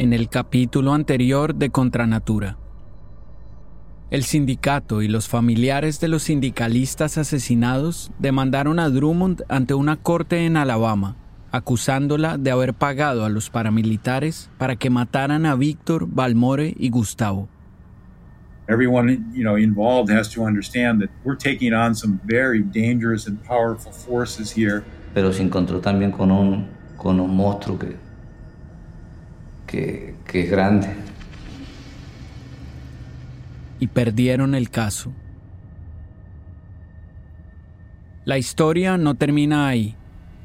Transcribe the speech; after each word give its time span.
En 0.00 0.14
el 0.14 0.30
capítulo 0.30 0.94
anterior 0.94 1.54
de 1.54 1.68
Contranatura. 1.68 2.56
El 4.10 4.22
sindicato 4.22 5.02
y 5.02 5.08
los 5.08 5.28
familiares 5.28 6.00
de 6.00 6.08
los 6.08 6.22
sindicalistas 6.22 7.18
asesinados 7.18 8.10
demandaron 8.18 8.78
a 8.78 8.88
Drummond 8.88 9.42
ante 9.50 9.74
una 9.74 9.98
corte 9.98 10.46
en 10.46 10.56
Alabama, 10.56 11.16
acusándola 11.52 12.38
de 12.38 12.50
haber 12.50 12.72
pagado 12.72 13.26
a 13.26 13.28
los 13.28 13.50
paramilitares 13.50 14.48
para 14.56 14.74
que 14.74 14.88
mataran 14.88 15.44
a 15.44 15.54
Víctor, 15.54 16.06
Balmore 16.08 16.74
y 16.78 16.88
Gustavo. 16.88 17.50
everyone 18.68 19.30
you 19.34 19.42
know 19.42 19.56
involved 19.56 20.08
has 20.10 20.30
to 20.30 20.44
understand 20.44 20.98
that 21.02 21.10
we're 21.24 21.36
taking 21.36 21.74
on 21.74 21.94
some 21.94 22.18
very 22.24 22.62
dangerous 22.62 23.26
and 23.26 23.36
powerful 23.44 23.92
forces 23.92 24.50
here 24.56 24.82
pero 25.12 25.30
se 25.30 25.42
encontró 25.42 25.80
también 25.80 26.10
con 26.10 26.30
un, 26.30 26.68
con 26.96 27.20
un 27.20 27.36
monstruo 27.36 27.78
que, 27.78 27.96
que, 29.70 30.14
es 30.32 30.50
grande. 30.50 30.88
y 33.78 33.86
perdieron 33.86 34.54
el 34.54 34.68
caso. 34.68 35.10
La 38.26 38.36
historia 38.36 38.98
no 38.98 39.14
termina 39.14 39.68
ahí 39.68 39.94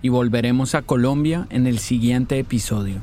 y 0.02 0.08
volveremos 0.08 0.74
a 0.74 0.84
Colombia 0.84 1.46
en 1.50 1.68
el 1.68 1.80
siguiente 1.80 2.40
episodio. 2.40 3.02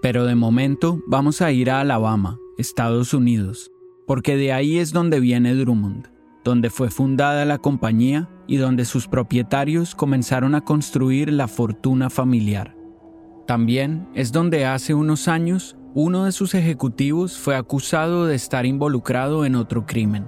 Pero 0.00 0.24
de 0.24 0.34
momento 0.34 1.02
vamos 1.06 1.42
a 1.42 1.52
ir 1.52 1.70
a 1.70 1.80
Alabama, 1.80 2.38
Estados 2.56 3.12
Unidos, 3.12 3.70
porque 4.10 4.36
de 4.36 4.52
ahí 4.52 4.78
es 4.78 4.92
donde 4.92 5.20
viene 5.20 5.54
Drummond, 5.54 6.08
donde 6.42 6.68
fue 6.68 6.90
fundada 6.90 7.44
la 7.44 7.58
compañía 7.58 8.28
y 8.48 8.56
donde 8.56 8.84
sus 8.84 9.06
propietarios 9.06 9.94
comenzaron 9.94 10.56
a 10.56 10.62
construir 10.62 11.32
la 11.32 11.46
fortuna 11.46 12.10
familiar. 12.10 12.74
También 13.46 14.08
es 14.12 14.32
donde 14.32 14.66
hace 14.66 14.94
unos 14.94 15.28
años 15.28 15.76
uno 15.94 16.24
de 16.24 16.32
sus 16.32 16.54
ejecutivos 16.56 17.38
fue 17.38 17.54
acusado 17.54 18.26
de 18.26 18.34
estar 18.34 18.66
involucrado 18.66 19.44
en 19.44 19.54
otro 19.54 19.86
crimen. 19.86 20.26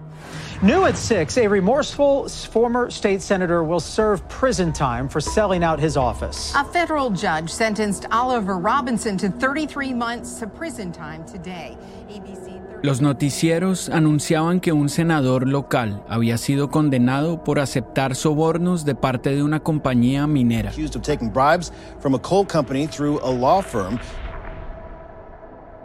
New 0.62 0.84
at 0.84 0.94
6, 0.94 1.38
a 1.38 1.48
remorseful 1.48 2.28
former 2.28 2.88
state 2.88 3.20
senator 3.20 3.64
will 3.64 3.80
serve 3.80 4.22
prison 4.28 4.72
time 4.72 5.08
for 5.08 5.20
selling 5.20 5.64
out 5.64 5.80
his 5.80 5.96
office. 5.96 6.54
A 6.54 6.62
federal 6.62 7.10
judge 7.10 7.50
sentenced 7.50 8.06
Oliver 8.12 8.58
Robinson 8.58 9.16
to 9.18 9.28
33 9.28 9.92
months 9.92 10.40
of 10.40 10.54
prison 10.54 10.92
time 10.92 11.24
today. 11.24 11.76
ABC 12.08 12.61
Los 12.82 13.00
noticieros 13.00 13.88
anunciaban 13.90 14.58
que 14.58 14.72
un 14.72 14.88
senador 14.88 15.46
local 15.46 16.02
había 16.08 16.36
sido 16.36 16.68
condenado 16.68 17.44
por 17.44 17.60
aceptar 17.60 18.16
sobornos 18.16 18.84
de 18.84 18.96
parte 18.96 19.32
de 19.32 19.44
una 19.44 19.60
compañía 19.60 20.26
minera. 20.26 20.72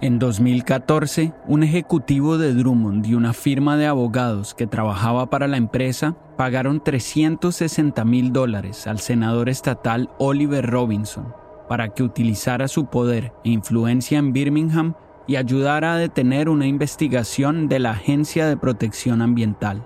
En 0.02 0.20
2014, 0.20 1.34
un 1.48 1.64
ejecutivo 1.64 2.40
de 2.40 2.54
Drummond 2.56 3.06
y 3.06 3.14
una 3.14 3.34
firma 3.34 3.78
de 3.78 3.86
abogados 3.86 4.56
que 4.56 4.66
trabajaba 4.66 5.30
para 5.30 5.48
la 5.48 5.58
empresa 5.58 6.16
pagaron 6.36 6.84
360 6.84 8.06
mil 8.06 8.34
dólares 8.34 8.88
al 8.88 9.00
senador 9.00 9.50
estatal 9.50 10.10
Oliver 10.18 10.66
Robinson 10.66 11.32
para 11.70 11.90
que 11.90 12.02
utilizara 12.02 12.68
su 12.68 12.88
poder 12.88 13.34
e 13.44 13.50
influencia 13.50 14.18
en 14.18 14.34
Birmingham 14.34 14.96
y 15.28 15.36
ayudara 15.36 15.94
a 15.94 15.98
detener 15.98 16.50
una 16.50 16.66
investigación 16.68 17.68
de 17.68 17.80
la 17.80 17.92
Agencia 17.92 18.48
de 18.48 18.58
Protección 18.58 19.22
Ambiental. 19.22 19.84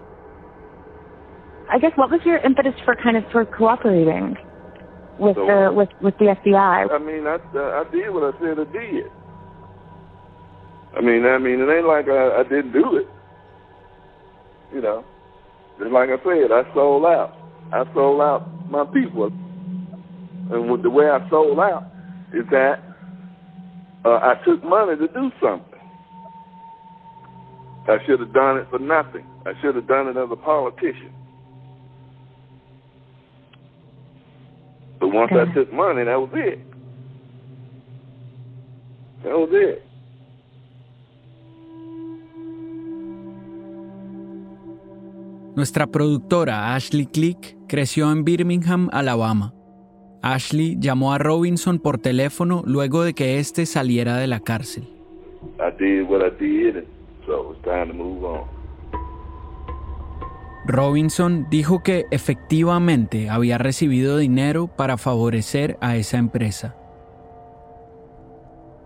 I 1.73 1.79
guess 1.79 1.93
what 1.97 2.11
was 2.11 2.21
your 2.25 2.37
impetus 2.45 2.73
for 2.85 2.95
kind 2.95 3.15
of 3.17 3.23
for 3.31 3.45
cooperating 3.45 4.37
with 5.17 5.35
So- 5.35 5.45
the 5.45 5.71
with 5.73 5.89
with 6.01 6.15
the 6.19 6.25
FBI? 6.29 6.87
I 6.91 6.99
mean, 6.99 7.25
I 7.25 7.37
I 7.57 7.83
did 7.91 8.09
what 8.13 8.23
I 8.23 8.37
said 8.39 8.59
I 8.59 8.65
did. 8.71 9.05
I 10.97 11.01
mean, 11.01 11.25
I 11.25 11.37
mean, 11.37 11.61
it 11.61 11.69
ain't 11.71 11.87
like 11.87 12.09
I, 12.09 12.41
I 12.41 12.43
didn't 12.43 12.73
do 12.73 12.97
it. 12.97 13.07
You 14.73 14.81
know, 14.81 15.03
just 15.79 15.91
like 15.91 16.09
I 16.09 16.17
said, 16.23 16.51
I 16.51 16.63
sold 16.73 17.05
out. 17.05 17.33
I 17.71 17.85
sold 17.93 18.19
out 18.21 18.43
my 18.69 18.83
people, 18.85 19.31
and 20.51 20.69
with 20.69 20.83
the 20.83 20.89
way 20.89 21.09
I 21.09 21.27
sold 21.29 21.57
out 21.59 21.85
is 22.33 22.45
that 22.51 22.79
uh, 24.05 24.09
I 24.09 24.35
took 24.45 24.63
money 24.63 24.97
to 24.97 25.07
do 25.07 25.31
something. 25.41 25.79
I 27.87 27.97
should 28.05 28.19
have 28.19 28.33
done 28.33 28.57
it 28.57 28.67
for 28.69 28.79
nothing. 28.79 29.25
I 29.45 29.53
should 29.61 29.75
have 29.75 29.87
done 29.87 30.07
it 30.07 30.17
as 30.17 30.29
a 30.31 30.35
politician. 30.35 31.11
But 34.99 35.09
once 35.09 35.31
I 35.31 35.51
took 35.53 35.73
money, 35.73 36.03
that 36.03 36.19
was 36.19 36.29
it. 36.33 36.59
That 39.23 39.37
was 39.37 39.49
it. 39.51 39.83
Nuestra 45.55 45.85
productora 45.85 46.75
Ashley 46.75 47.07
Click 47.07 47.57
creció 47.67 48.11
en 48.11 48.23
Birmingham, 48.23 48.89
Alabama. 48.93 49.53
Ashley 50.21 50.77
llamó 50.79 51.13
a 51.13 51.17
Robinson 51.17 51.79
por 51.79 51.97
teléfono 51.97 52.63
luego 52.65 53.03
de 53.03 53.13
que 53.13 53.39
éste 53.39 53.65
saliera 53.65 54.17
de 54.17 54.27
la 54.27 54.39
cárcel. 54.39 54.87
Robinson 60.65 61.47
dijo 61.49 61.81
que 61.81 62.05
efectivamente 62.11 63.29
había 63.29 63.57
recibido 63.57 64.17
dinero 64.17 64.67
para 64.67 64.97
favorecer 64.97 65.77
a 65.81 65.95
esa 65.95 66.17
empresa. 66.17 66.75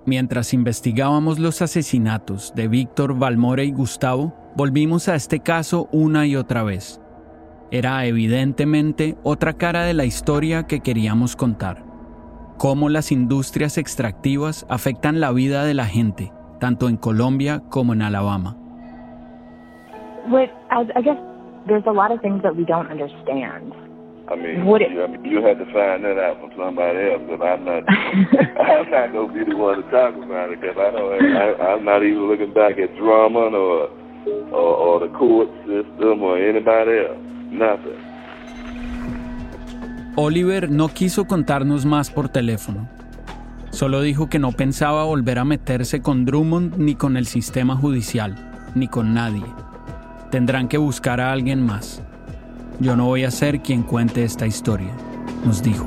Mientras 0.06 0.54
investigábamos 0.54 1.40
los 1.40 1.62
asesinatos 1.62 2.54
de 2.56 2.68
Víctor, 2.68 3.18
Valmore 3.18 3.66
y 3.66 3.72
Gustavo, 3.72 4.34
volvimos 4.56 5.10
a 5.10 5.16
este 5.16 5.40
caso 5.40 5.90
una 5.92 6.28
y 6.28 6.36
otra 6.36 6.64
vez. 6.64 7.02
Era 7.76 8.06
evidentemente 8.06 9.18
otra 9.22 9.52
cara 9.52 9.84
de 9.84 9.94
la 9.94 10.06
historia 10.06 10.64
que 10.64 10.80
queríamos 10.80 11.36
contar. 11.36 11.84
Cómo 12.58 12.88
las 12.88 13.12
industrias 13.12 13.78
extractivas 13.78 14.66
afectan 14.70 15.20
la 15.20 15.34
vida 15.34 15.66
de 15.66 15.74
la 15.74 15.84
gente, 15.84 16.32
tanto 16.62 16.88
en 16.88 16.96
Colombia 16.96 17.64
como 17.70 17.92
en 17.92 18.02
Alabama. 18.02 18.56
I, 20.32 20.48
I 20.96 21.02
guess 21.02 21.18
there's 21.68 21.86
a 21.86 21.92
lot 21.92 22.12
of 22.12 22.22
things 22.22 22.42
that 22.44 22.56
we 22.56 22.64
don't 22.64 22.90
understand. 22.90 23.74
I 24.32 24.38
mean, 24.38 24.66
Would 24.66 24.82
it- 24.82 24.92
you, 24.94 25.04
I 25.04 25.08
mean, 25.08 25.26
you 25.26 25.44
had 25.44 25.58
to 25.60 25.66
find 25.66 26.06
that 26.06 26.18
out 26.18 26.40
from 26.40 26.52
somebody 26.56 27.12
else, 27.12 27.24
but 27.28 27.44
I'm 27.46 27.66
not. 27.66 27.84
I'm 27.90 28.90
not 28.90 29.12
gonna 29.12 29.34
be 29.34 29.44
the 29.44 29.58
one 29.58 29.84
to 29.84 29.92
talk 29.92 30.16
about 30.16 30.50
it 30.50 30.62
because 30.62 30.78
I 30.80 30.92
don't. 30.96 31.36
I, 31.36 31.74
I'm 31.76 31.84
not 31.84 32.04
even 32.04 32.30
looking 32.30 32.54
back 32.54 32.80
at 32.80 32.96
Drummond 32.96 33.54
or, 33.54 33.90
or 34.56 34.76
or 34.80 35.00
the 35.02 35.12
court 35.20 35.50
system 35.68 36.24
or 36.24 36.38
anybody 36.40 37.04
else. 37.06 37.35
Nothing. 37.52 38.16
Oliver 40.18 40.72
no 40.72 40.88
quiso 40.88 41.26
contarnos 41.26 41.86
más 41.86 42.10
por 42.10 42.30
teléfono. 42.30 42.88
Solo 43.72 44.02
dijo 44.02 44.30
que 44.30 44.40
no 44.40 44.54
pensaba 44.54 45.04
volver 45.04 45.40
a 45.40 45.44
meterse 45.44 46.02
con 46.02 46.24
Drummond 46.24 46.78
ni 46.78 46.96
con 46.96 47.18
el 47.18 47.26
sistema 47.26 47.76
judicial, 47.76 48.36
ni 48.76 48.88
con 48.88 49.14
nadie. 49.14 49.44
Tendrán 50.32 50.70
que 50.70 50.78
buscar 50.78 51.20
a 51.20 51.34
alguien 51.34 51.66
más. 51.66 52.02
Yo 52.80 52.96
no 52.96 53.06
voy 53.06 53.26
a 53.26 53.32
ser 53.32 53.62
quien 53.62 53.84
cuente 53.84 54.24
esta 54.24 54.48
historia, 54.48 54.92
nos 55.46 55.62
dijo. 55.62 55.86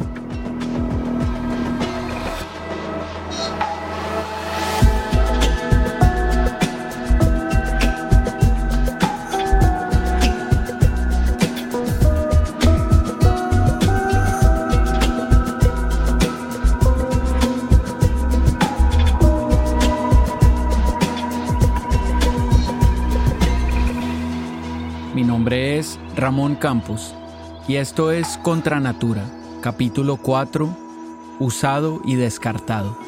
Ramón 26.29 26.57
Campos 26.57 27.15
y 27.67 27.77
esto 27.77 28.13
es 28.13 28.37
Contra 28.43 28.81
Natura, 28.81 29.25
capítulo 29.63 30.19
4, 30.19 30.69
Usado 31.39 32.03
y 32.05 32.17
Descartado. 32.17 33.08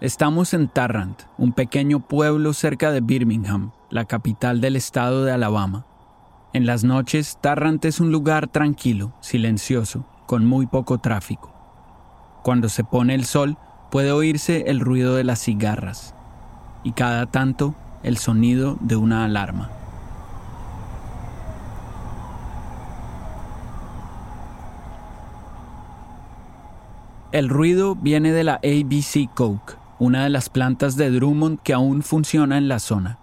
Estamos 0.00 0.54
en 0.54 0.68
Tarrant, 0.68 1.24
un 1.36 1.52
pequeño 1.52 2.00
pueblo 2.00 2.54
cerca 2.54 2.90
de 2.90 3.02
Birmingham, 3.02 3.72
la 3.90 4.06
capital 4.06 4.62
del 4.62 4.76
estado 4.76 5.26
de 5.26 5.32
Alabama. 5.32 5.84
En 6.54 6.64
las 6.64 6.84
noches, 6.84 7.36
Tarrant 7.42 7.84
es 7.84 8.00
un 8.00 8.10
lugar 8.10 8.48
tranquilo, 8.48 9.12
silencioso, 9.20 10.06
con 10.24 10.46
muy 10.46 10.66
poco 10.66 10.96
tráfico. 10.96 11.52
Cuando 12.42 12.70
se 12.70 12.82
pone 12.82 13.14
el 13.14 13.26
sol, 13.26 13.58
puede 13.90 14.10
oírse 14.10 14.70
el 14.70 14.80
ruido 14.80 15.16
de 15.16 15.24
las 15.24 15.40
cigarras 15.40 16.14
y 16.82 16.92
cada 16.92 17.26
tanto 17.26 17.74
el 18.02 18.16
sonido 18.16 18.78
de 18.80 18.96
una 18.96 19.26
alarma. 19.26 19.68
El 27.32 27.50
ruido 27.50 27.96
viene 27.96 28.32
de 28.32 28.44
la 28.44 28.54
ABC 28.54 29.28
Coke, 29.34 29.79
una 30.00 30.24
de 30.24 30.30
las 30.30 30.48
plantas 30.48 30.96
de 30.96 31.10
Drummond 31.10 31.60
que 31.60 31.74
aún 31.74 32.02
funciona 32.02 32.56
en 32.56 32.68
la 32.68 32.78
zona. 32.78 33.18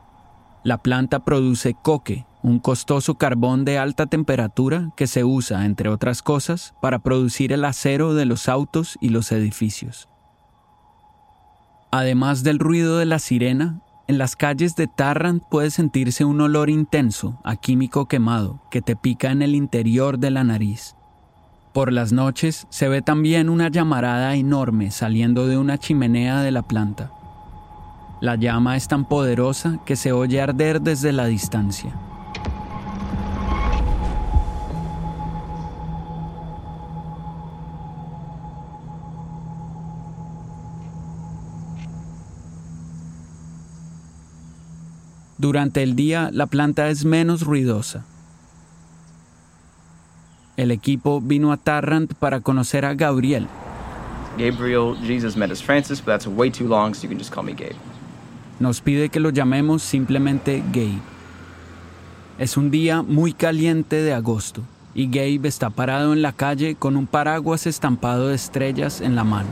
La 0.64 0.78
planta 0.78 1.26
produce 1.26 1.76
coque, 1.82 2.28
un 2.44 2.60
costoso 2.60 3.16
carbón 3.16 3.66
de 3.66 3.80
alta 3.80 4.06
temperatura 4.06 4.92
que 4.96 5.08
se 5.08 5.24
usa, 5.24 5.66
entre 5.66 5.90
otras 5.90 6.22
cosas, 6.22 6.76
para 6.80 7.00
producir 7.00 7.52
el 7.52 7.66
acero 7.66 8.14
de 8.14 8.26
los 8.26 8.48
autos 8.48 8.98
y 9.02 9.10
los 9.10 9.32
edificios. 9.32 10.08
Además 11.90 12.44
del 12.44 12.60
ruido 12.60 13.00
de 13.00 13.06
la 13.06 13.18
sirena, 13.18 13.82
en 14.08 14.20
las 14.20 14.36
calles 14.36 14.76
de 14.76 14.88
Tarrant 14.88 15.42
puede 15.50 15.72
sentirse 15.72 16.26
un 16.26 16.40
olor 16.42 16.70
intenso 16.70 17.42
a 17.44 17.56
químico 17.56 18.08
quemado 18.08 18.62
que 18.70 18.84
te 18.84 18.96
pica 18.96 19.32
en 19.32 19.42
el 19.42 19.56
interior 19.56 20.20
de 20.20 20.30
la 20.30 20.44
nariz. 20.44 20.97
Por 21.74 21.94
las 21.94 22.12
noches 22.12 22.66
se 22.70 22.88
ve 22.88 23.02
también 23.02 23.50
una 23.50 23.70
llamarada 23.70 24.36
enorme 24.36 24.92
saliendo 24.92 25.48
de 25.48 25.58
una 25.58 25.78
chimenea 25.78 26.42
de 26.42 26.52
la 26.52 26.64
planta. 26.64 27.12
La 28.20 28.36
llama 28.36 28.76
es 28.76 28.88
tan 28.88 29.06
poderosa 29.06 29.80
que 29.86 29.96
se 29.96 30.12
oye 30.12 30.42
arder 30.42 30.82
desde 30.82 31.12
la 31.12 31.28
distancia. 31.28 31.94
Durante 45.38 45.84
el 45.84 45.96
día 45.96 46.32
la 46.34 46.48
planta 46.48 46.90
es 46.90 47.06
menos 47.06 47.42
ruidosa, 47.42 48.04
el 50.58 50.72
equipo 50.72 51.22
vino 51.22 51.52
a 51.52 51.58
Tarrant 51.58 52.14
para 52.16 52.42
conocer 52.42 52.84
a 52.84 52.96
Gabriel. 52.96 53.48
Gabriel 54.38 54.96
Jesus 55.04 55.36
met 55.36 55.52
as 55.52 55.62
Francis, 55.62 56.00
but 56.00 56.08
that's 56.08 56.28
way 56.28 56.50
too 56.50 56.68
long, 56.68 56.94
so 56.94 57.04
you 57.04 57.10
can 57.10 57.18
just 57.18 57.32
call 57.32 57.44
me 57.44 57.54
Gabe. 57.54 57.76
Nos 58.60 58.82
pide 58.82 59.10
que 59.10 59.20
lo 59.20 59.30
llamemos 59.30 59.84
simplemente 59.84 60.64
Gabe. 60.72 61.00
Es 62.40 62.58
un 62.58 62.70
día 62.70 63.02
muy 63.02 63.34
caliente 63.34 63.96
de 63.96 64.14
agosto 64.14 64.62
y 64.94 65.08
Gabe 65.08 65.48
está 65.48 65.70
parado 65.70 66.14
en 66.14 66.22
la 66.22 66.34
calle 66.34 66.76
con 66.76 66.98
un 66.98 67.08
paraguas 67.08 67.66
estampado 67.68 68.28
de 68.30 68.36
estrellas 68.36 69.02
en 69.02 69.16
la 69.16 69.24
mano. 69.24 69.50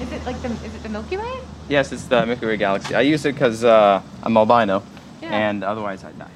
Is 0.00 0.12
it 0.12 0.24
like 0.24 0.40
the, 0.40 0.48
is 0.66 0.74
it 0.74 0.82
the 0.82 0.88
Milky 0.88 1.16
Way? 1.16 1.24
Yes, 1.68 1.92
it's 1.92 2.08
the 2.08 2.26
Milky 2.26 2.46
Way 2.46 2.56
galaxy. 2.56 2.94
I 2.94 3.02
use 3.02 3.28
it 3.28 3.34
because 3.34 3.64
uh, 3.64 4.00
I'm 4.22 4.36
albino, 4.36 4.82
and 5.22 5.64
otherwise 5.64 6.04
I'd 6.04 6.18
die. 6.18 6.26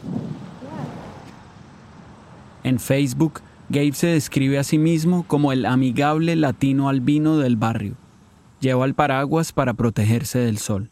En 2.65 2.79
Facebook, 2.79 3.41
Gabe 3.71 3.93
se 3.93 4.07
describe 4.07 4.59
a 4.59 4.65
sí 4.65 4.79
mismo 4.79 5.25
como 5.27 5.53
el 5.53 5.67
amigable 5.67 6.37
latino 6.37 6.89
albino 6.89 7.37
del 7.37 7.57
barrio. 7.57 7.97
Lleva 8.61 8.87
el 8.87 8.95
paraguas 8.95 9.53
para 9.53 9.75
protegerse 9.75 10.39
del 10.39 10.57
sol. 10.57 10.91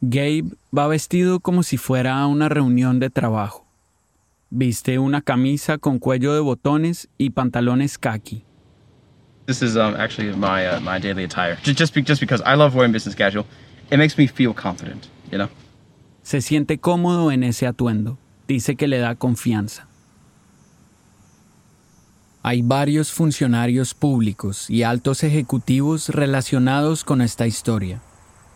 Gabe 0.00 0.44
va 0.76 0.86
vestido 0.86 1.40
como 1.40 1.62
si 1.62 1.76
fuera 1.76 2.18
a 2.18 2.26
una 2.26 2.48
reunión 2.48 2.98
de 2.98 3.10
trabajo. 3.10 3.66
Viste 4.48 4.98
una 4.98 5.20
camisa 5.20 5.76
con 5.76 5.98
cuello 5.98 6.32
de 6.32 6.40
botones 6.40 7.08
y 7.18 7.30
pantalones 7.30 7.98
khaki. 7.98 8.44
This 9.46 9.62
is 9.62 9.76
um, 9.76 9.94
actually 9.96 10.34
my 10.34 10.66
uh, 10.66 10.80
my 10.80 10.98
daily 10.98 11.24
attire. 11.24 11.56
Just 11.62 11.78
just, 11.78 11.94
be, 11.94 12.02
just 12.02 12.20
because 12.20 12.42
I 12.46 12.54
love 12.54 12.74
wearing 12.74 12.92
business 12.92 13.14
casual, 13.14 13.44
it 13.90 13.98
makes 13.98 14.16
me 14.16 14.26
feel 14.26 14.54
confident, 14.54 15.08
you 15.30 15.36
know. 15.36 15.48
Se 16.22 16.40
siente 16.40 16.78
cómodo 16.78 17.30
en 17.32 17.42
ese 17.42 17.66
atuendo. 17.66 18.18
Dice 18.46 18.76
que 18.76 18.88
le 18.88 18.98
da 18.98 19.14
confianza. 19.14 19.87
Hay 22.48 22.62
varios 22.62 23.12
funcionarios 23.12 23.92
públicos 23.92 24.70
y 24.70 24.82
altos 24.82 25.22
ejecutivos 25.22 26.08
relacionados 26.08 27.04
con 27.04 27.20
esta 27.20 27.46
historia. 27.46 28.00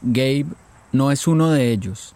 Gabe 0.00 0.46
no 0.92 1.12
es 1.12 1.28
uno 1.28 1.50
de 1.50 1.72
ellos, 1.72 2.14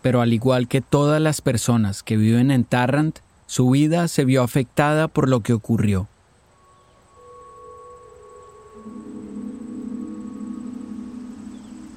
pero 0.00 0.22
al 0.22 0.32
igual 0.32 0.66
que 0.66 0.80
todas 0.80 1.20
las 1.20 1.42
personas 1.42 2.02
que 2.02 2.16
viven 2.16 2.50
en 2.50 2.64
Tarrant, 2.64 3.18
su 3.44 3.68
vida 3.68 4.08
se 4.08 4.24
vio 4.24 4.42
afectada 4.42 5.08
por 5.08 5.28
lo 5.28 5.40
que 5.40 5.52
ocurrió. 5.52 6.08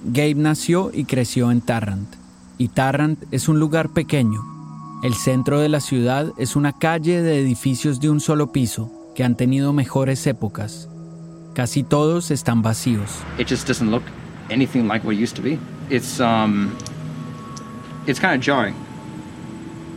Gabe 0.03 0.35
nació 0.35 0.91
y 0.93 1.05
creció 1.05 1.49
en 1.49 1.61
Tarrant, 1.61 2.13
y 2.57 2.67
Tarrant 2.67 3.23
es 3.31 3.47
un 3.47 3.57
lugar 3.57 3.93
pequeño. 3.93 4.41
El 5.01 5.13
centro 5.13 5.61
de 5.61 5.69
la 5.69 5.79
ciudad 5.79 6.33
es 6.37 6.57
una 6.57 6.77
calle 6.77 7.21
de 7.21 7.39
edificios 7.39 8.01
de 8.01 8.09
un 8.09 8.19
solo 8.19 8.51
piso, 8.51 8.91
que 9.15 9.23
han 9.23 9.35
tenido 9.35 9.73
mejores 9.73 10.25
épocas. 10.27 10.89
Casi 11.53 11.83
todos 11.83 12.31
están 12.31 12.61
vacíos. 12.61 13.09
It 13.37 13.47
just 13.47 13.67
doesn't 13.67 13.91
look 13.91 14.03
anything 14.51 14.87
like 14.87 15.05
what 15.05 15.15
it 15.15 15.21
used 15.21 15.35
to 15.35 15.41
be. 15.41 15.59
It's 15.89 16.19
um 16.19 16.71
it's 18.07 18.19
kind 18.19 18.35
of 18.35 18.41
jarring. 18.41 18.75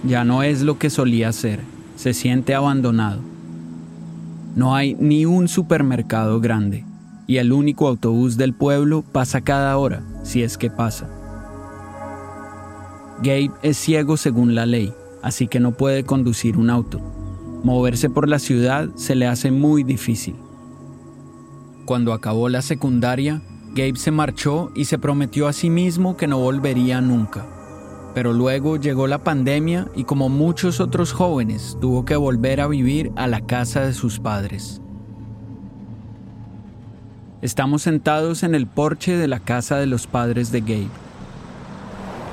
Ya 0.05 0.25
no 0.25 0.43
es 0.43 0.63
lo 0.63 0.79
que 0.79 0.91
solía 0.91 1.33
ser. 1.33 1.61
Se 1.97 2.13
siente 2.13 2.55
abandonado. 2.55 3.21
No 4.55 4.75
hay 4.75 4.95
ni 4.95 5.27
un 5.27 5.49
supermercado 5.49 6.41
grande 6.41 6.85
y 7.27 7.39
el 7.39 7.53
único 7.53 7.89
autobús 7.89 8.37
del 8.37 8.55
pueblo 8.55 9.03
pasa 9.03 9.41
cada 9.41 9.77
hora, 9.77 10.03
si 10.23 10.43
es 10.43 10.57
que 10.57 10.71
pasa. 10.71 11.09
Gabe 13.19 13.51
es 13.63 13.77
ciego 13.77 14.17
según 14.17 14.55
la 14.55 14.67
ley, 14.67 14.93
así 15.23 15.49
que 15.49 15.59
no 15.59 15.73
puede 15.73 16.05
conducir 16.05 16.57
un 16.57 16.71
auto. 16.71 17.01
Moverse 17.67 18.09
por 18.09 18.29
la 18.29 18.39
ciudad 18.39 18.91
se 18.95 19.17
le 19.17 19.27
hace 19.27 19.51
muy 19.51 19.83
difícil. 19.83 20.37
Cuando 21.85 22.13
acabó 22.13 22.49
la 22.49 22.63
secundaria, 22.63 23.43
Gabe 23.75 23.97
se 23.97 24.13
marchó 24.13 24.71
y 24.77 24.85
se 24.85 24.99
prometió 24.99 25.49
a 25.49 25.53
sí 25.53 25.69
mismo 25.69 26.17
que 26.17 26.29
no 26.29 26.39
volvería 26.39 27.01
nunca. 27.01 27.45
Pero 28.15 28.33
luego 28.33 28.77
llegó 28.77 29.09
la 29.09 29.25
pandemia 29.25 29.89
y 29.97 30.05
como 30.05 30.29
muchos 30.29 30.79
otros 30.79 31.13
jóvenes 31.13 31.77
tuvo 31.81 32.05
que 32.05 32.15
volver 32.15 32.61
a 32.61 32.69
vivir 32.69 33.11
a 33.17 33.27
la 33.27 33.41
casa 33.41 33.81
de 33.81 33.95
sus 33.95 34.21
padres. 34.21 34.81
Estamos 37.43 37.83
sentados 37.83 38.45
en 38.45 38.55
el 38.55 38.69
porche 38.69 39.17
de 39.17 39.27
la 39.27 39.41
casa 39.41 39.77
de 39.79 39.87
los 39.87 40.07
padres 40.07 40.53
de 40.53 40.61
Gabe. 40.61 40.91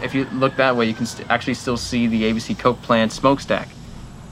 If 0.06 0.14
you 0.14 0.28
look 0.40 0.56
that 0.58 0.76
way, 0.76 0.88
you 0.88 0.96
can 0.96 1.08
actually 1.28 1.56
still 1.56 1.78
see 1.78 2.08
the 2.08 2.32
ABC 2.32 2.56
Coke 2.56 2.80
plant 2.86 3.12
smokestack. 3.12 3.68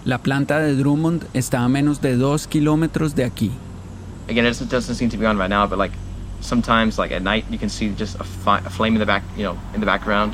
La 0.03 0.17
planta 0.17 0.59
de 0.59 0.75
Drummond 0.75 1.25
está 1.33 1.63
a 1.63 1.69
menos 1.69 2.01
de 2.01 2.17
dos 2.17 2.47
kilómetros 2.47 3.13
de 3.13 3.23
aquí. 3.23 3.51
Again, 4.27 4.47
it 4.47 4.57
doesn't 4.69 4.95
seem 4.95 5.09
to 5.11 5.17
be 5.17 5.27
on 5.27 5.37
right 5.37 5.49
now, 5.49 5.67
but 5.67 5.77
like 5.77 5.93
sometimes, 6.39 6.97
like 6.97 7.13
at 7.13 7.21
night, 7.21 7.45
you 7.51 7.59
can 7.59 7.69
see 7.69 7.93
just 7.95 8.15
a, 8.15 8.23
a 8.47 8.69
flame 8.69 8.95
in 8.95 8.99
the 8.99 9.05
back, 9.05 9.21
you 9.37 9.43
know, 9.43 9.55
in 9.75 9.79
the 9.79 9.85
background. 9.85 10.33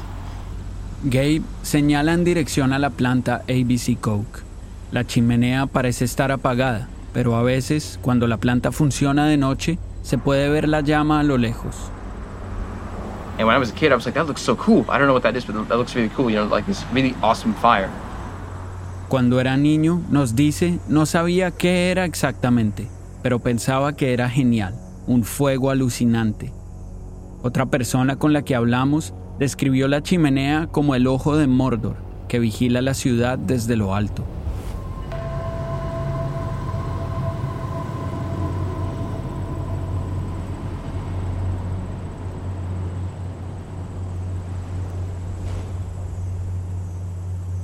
Gabe 1.04 1.42
señala 1.64 2.14
en 2.14 2.24
dirección 2.24 2.72
a 2.72 2.80
la 2.80 2.92
planta 2.92 3.44
ABC 3.50 4.00
Coke. 4.00 4.42
La 4.92 5.06
chimenea 5.06 5.66
parece 5.66 6.06
estar 6.06 6.32
apagada, 6.32 6.88
pero 7.14 7.36
a 7.36 7.44
veces, 7.44 8.00
cuando 8.02 8.26
la 8.28 8.38
planta 8.38 8.72
funciona 8.72 9.26
de 9.26 9.36
noche, 9.36 9.80
se 10.02 10.18
puede 10.18 10.48
ver 10.50 10.70
la 10.70 10.80
llama 10.80 11.20
a 11.20 11.24
lo 11.24 11.38
lejos. 11.38 11.92
And 13.38 13.46
when 13.46 13.56
I 13.56 13.60
was 13.60 13.70
a 13.70 13.76
kid, 13.76 13.92
I 13.92 13.96
was 13.96 14.06
like, 14.06 14.16
that 14.16 14.28
looks 14.28 14.42
so 14.42 14.56
cool. 14.56 14.86
I 14.90 14.98
don't 14.98 15.08
know 15.08 15.14
what 15.14 15.24
that 15.24 15.36
is, 15.36 15.46
but 15.46 15.68
that 15.68 15.78
looks 15.78 15.94
really 15.94 16.10
cool. 16.16 16.30
You 16.30 16.38
know, 16.38 16.46
like 16.46 16.66
this 16.66 16.86
really 16.94 17.14
awesome 17.22 17.54
fire. 17.54 17.92
Cuando 19.10 19.40
era 19.40 19.56
niño, 19.56 20.02
nos 20.10 20.36
dice, 20.36 20.80
no 20.90 21.06
sabía 21.06 21.52
qué 21.52 21.92
era 21.92 22.04
exactamente, 22.04 22.90
pero 23.24 23.40
pensaba 23.40 23.96
que 23.96 24.12
era 24.12 24.30
genial, 24.30 24.76
un 25.08 25.24
fuego 25.24 25.70
alucinante. 25.70 26.52
Otra 27.42 27.68
persona 27.68 28.18
con 28.18 28.34
la 28.34 28.42
que 28.42 28.54
hablamos 28.54 29.14
describió 29.40 29.88
la 29.88 30.04
chimenea 30.04 30.68
como 30.68 30.94
el 30.94 31.08
ojo 31.08 31.38
de 31.38 31.48
Mordor, 31.48 31.96
que 32.28 32.40
vigila 32.40 32.82
la 32.82 32.94
ciudad 32.94 33.38
desde 33.38 33.78
lo 33.78 33.96
alto. 33.96 34.26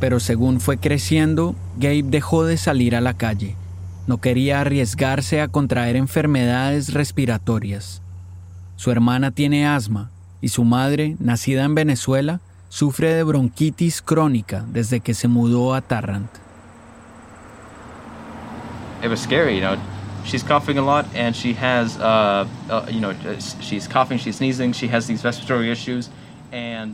Pero 0.03 0.19
según 0.19 0.59
fue 0.59 0.79
creciendo, 0.79 1.55
Gabe 1.77 2.03
dejó 2.03 2.43
de 2.43 2.57
salir 2.57 2.93
a 2.97 2.99
la 2.99 3.13
calle. 3.13 3.55
No 4.05 4.17
quería 4.17 4.59
arriesgarse 4.59 5.39
a 5.39 5.47
contraer 5.47 5.95
enfermedades 5.95 6.93
respiratorias. 6.93 8.01
Su 8.75 8.91
hermana 8.91 9.31
tiene 9.31 9.65
asma 9.65 10.11
y 10.41 10.49
su 10.49 10.65
madre, 10.65 11.15
nacida 11.19 11.63
en 11.63 11.73
Venezuela, 11.73 12.41
sufre 12.67 13.13
de 13.13 13.23
bronquitis 13.23 14.01
crónica 14.01 14.65
desde 14.67 14.99
que 14.99 15.13
se 15.13 15.29
mudó 15.29 15.73
a 15.73 15.79
Tarrant. 15.79 16.29
It 19.01 19.09
was 19.09 19.21
scary, 19.21 19.55
you 19.55 19.61
know. 19.61 19.77
She's 20.25 20.43
coughing 20.43 20.77
a 20.77 20.81
lot, 20.81 21.05
and 21.15 21.33
she 21.33 21.53
has, 21.53 21.97
uh, 21.97 22.45
uh, 22.69 22.85
you 22.91 22.99
know, 22.99 23.13
she's 23.61 23.87
coughing, 23.87 24.17
she's 24.17 24.35
sneezing, 24.35 24.73
she 24.73 24.89
has 24.89 25.07
these 25.07 25.23
respiratory 25.23 25.71
issues. 25.71 26.09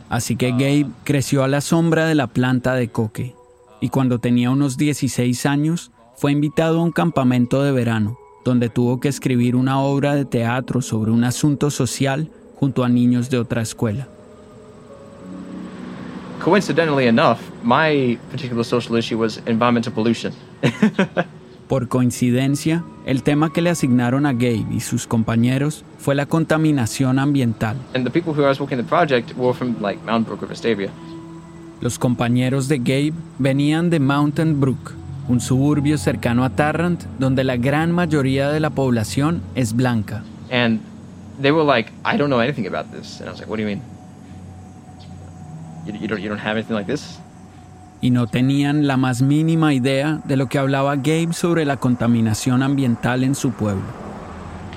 Así 0.08 0.36
que 0.36 0.52
Gabe 0.52 0.86
creció 1.04 1.44
a 1.44 1.48
la 1.48 1.60
sombra 1.60 2.06
de 2.06 2.14
la 2.14 2.28
planta 2.28 2.74
de 2.74 2.88
coque 2.88 3.34
y 3.80 3.90
cuando 3.90 4.18
tenía 4.18 4.50
unos 4.50 4.76
16 4.76 5.46
años 5.46 5.90
fue 6.16 6.32
invitado 6.32 6.80
a 6.80 6.82
un 6.82 6.92
campamento 6.92 7.62
de 7.62 7.72
verano 7.72 8.18
donde 8.44 8.70
tuvo 8.70 9.00
que 9.00 9.08
escribir 9.08 9.56
una 9.56 9.80
obra 9.80 10.14
de 10.14 10.24
teatro 10.24 10.80
sobre 10.80 11.10
un 11.10 11.24
asunto 11.24 11.70
social 11.70 12.30
junto 12.56 12.84
a 12.84 12.88
niños 12.88 13.28
de 13.30 13.38
otra 13.38 13.62
escuela. 13.62 14.08
Coincidentally 16.42 17.06
enough, 17.06 17.38
my 17.62 18.18
particular 18.30 18.64
social 18.64 18.96
issue 18.96 19.18
was 19.18 19.42
environmental 19.46 19.92
pollution. 19.92 20.32
Por 21.70 21.86
coincidencia, 21.86 22.82
el 23.06 23.22
tema 23.22 23.52
que 23.52 23.62
le 23.62 23.70
asignaron 23.70 24.26
a 24.26 24.32
Gabe 24.32 24.66
y 24.72 24.80
sus 24.80 25.06
compañeros 25.06 25.84
fue 25.98 26.16
la 26.16 26.26
contaminación 26.26 27.20
ambiental. 27.20 27.76
Los 31.80 31.98
compañeros 32.00 32.66
de 32.66 32.78
Gabe 32.78 33.12
venían 33.38 33.88
de 33.88 34.00
Mountain 34.00 34.60
Brook, 34.60 34.94
un 35.28 35.40
suburbio 35.40 35.96
cercano 35.96 36.42
a 36.42 36.50
Tarrant 36.50 37.04
donde 37.20 37.44
la 37.44 37.56
gran 37.56 37.92
mayoría 37.92 38.50
de 38.50 38.58
la 38.58 38.70
población 38.70 39.40
es 39.54 39.72
blanca. 39.72 40.24
And 40.50 40.80
they 41.40 41.52
were 41.52 41.64
like, 41.64 41.92
I 42.04 42.18
don't 42.18 42.30
know 42.30 42.40
anything 42.40 42.66
about 42.66 42.90
this. 42.90 43.20
And 43.20 43.28
I 43.28 43.30
was 43.30 43.38
like, 43.38 43.48
what 43.48 43.58
do 43.58 43.62
you 43.62 43.68
mean? 43.68 43.82
You, 45.86 45.92
you 46.00 46.08
don't, 46.08 46.20
you 46.20 46.28
don't 46.28 46.44
have 46.44 46.56
anything 46.56 46.74
like 46.74 46.90
this? 46.90 47.20
Y 48.00 48.10
no 48.10 48.26
tenían 48.26 48.86
la 48.86 48.96
más 48.96 49.22
mínima 49.22 49.74
idea 49.74 50.20
de 50.24 50.36
lo 50.36 50.48
que 50.48 50.58
hablaba 50.58 50.96
Gabe 50.96 51.32
sobre 51.32 51.64
la 51.64 51.76
contaminación 51.76 52.62
ambiental 52.62 53.22
en 53.22 53.34
su 53.34 53.52
pueblo. 53.52 53.84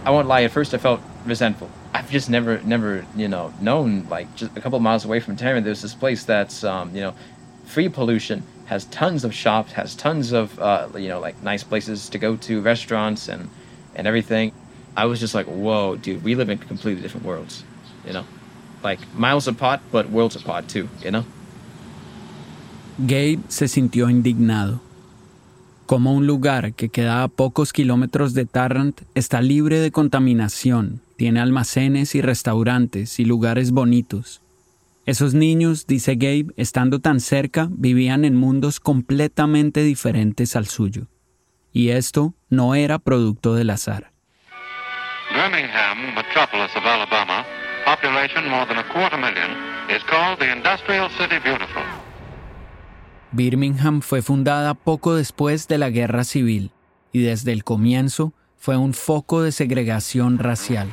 I 0.05 0.09
won't 0.09 0.27
lie, 0.27 0.43
at 0.43 0.51
first 0.51 0.73
I 0.73 0.77
felt 0.77 0.99
resentful. 1.25 1.69
I've 1.93 2.09
just 2.11 2.29
never, 2.29 2.59
never, 2.65 3.05
you 3.15 3.27
know, 3.27 3.53
known, 3.61 4.05
like, 4.09 4.27
just 4.35 4.57
a 4.57 4.61
couple 4.61 4.79
miles 4.79 5.05
away 5.05 5.19
from 5.21 5.35
Tarrant, 5.35 5.63
there's 5.63 5.81
this 5.81 5.93
place 5.93 6.25
that's, 6.25 6.63
um, 6.63 6.93
you 6.93 7.01
know, 7.01 7.13
free 7.65 7.87
pollution, 7.87 8.43
has 8.65 8.85
tons 8.85 9.23
of 9.23 9.33
shops, 9.33 9.71
has 9.73 9.95
tons 9.95 10.33
of, 10.33 10.59
uh, 10.59 10.87
you 10.97 11.07
know, 11.07 11.19
like, 11.19 11.41
nice 11.43 11.63
places 11.63 12.09
to 12.09 12.17
go 12.17 12.35
to, 12.35 12.61
restaurants 12.61 13.29
and, 13.29 13.49
and 13.95 14.07
everything. 14.07 14.51
I 14.97 15.05
was 15.05 15.19
just 15.19 15.33
like, 15.33 15.45
whoa, 15.45 15.95
dude, 15.95 16.23
we 16.23 16.35
live 16.35 16.49
in 16.49 16.57
completely 16.57 17.01
different 17.01 17.25
worlds, 17.25 17.63
you 18.05 18.13
know? 18.13 18.25
Like, 18.83 18.99
miles 19.15 19.47
apart, 19.47 19.79
but 19.91 20.09
worlds 20.09 20.35
apart, 20.35 20.67
too, 20.67 20.89
you 21.01 21.11
know? 21.11 21.25
Gabe 22.97 23.39
se 23.47 23.67
sintió 23.67 24.09
indignado. 24.09 24.79
Como 25.87 26.13
un 26.13 26.27
lugar 26.27 26.73
que 26.73 26.89
queda 26.89 27.23
a 27.23 27.27
pocos 27.27 27.73
kilómetros 27.73 28.33
de 28.33 28.45
Tarrant 28.45 29.01
está 29.15 29.41
libre 29.41 29.79
de 29.79 29.91
contaminación, 29.91 31.01
tiene 31.17 31.39
almacenes 31.39 32.13
y 32.15 32.21
restaurantes 32.21 33.19
y 33.19 33.25
lugares 33.25 33.71
bonitos. 33.71 34.41
Esos 35.05 35.33
niños, 35.33 35.87
dice 35.87 36.15
Gabe, 36.15 36.53
estando 36.55 36.99
tan 36.99 37.19
cerca, 37.19 37.67
vivían 37.71 38.23
en 38.25 38.35
mundos 38.35 38.79
completamente 38.79 39.83
diferentes 39.83 40.55
al 40.55 40.67
suyo. 40.67 41.07
Y 41.73 41.89
esto 41.89 42.35
no 42.49 42.75
era 42.75 42.99
producto 42.99 43.55
del 43.55 43.71
azar. 43.71 44.11
Birmingham, 45.33 46.15
metropolis 46.15 46.69
of 46.77 46.85
Alabama, 46.85 47.43
population 47.85 48.47
more 48.49 48.65
than 48.67 48.77
a 48.77 48.87
quarter 48.93 49.17
million, 49.17 49.51
is 49.89 50.03
called 50.03 50.37
the 50.39 50.51
Industrial 50.51 51.09
City 51.17 51.39
Beautiful. 51.43 51.83
Birmingham 53.33 54.01
fue 54.01 54.21
fundada 54.21 54.75
poco 54.75 55.15
después 55.15 55.67
de 55.67 55.79
la 55.79 55.89
Guerra 55.89 56.23
Civil 56.23 56.69
y 57.11 57.23
desde 57.23 57.51
el 57.51 57.63
comienzo 57.63 58.31
fue 58.57 58.77
un 58.77 58.93
foco 58.93 59.41
de 59.41 59.51
segregación 59.51 60.37
racial. 60.37 60.87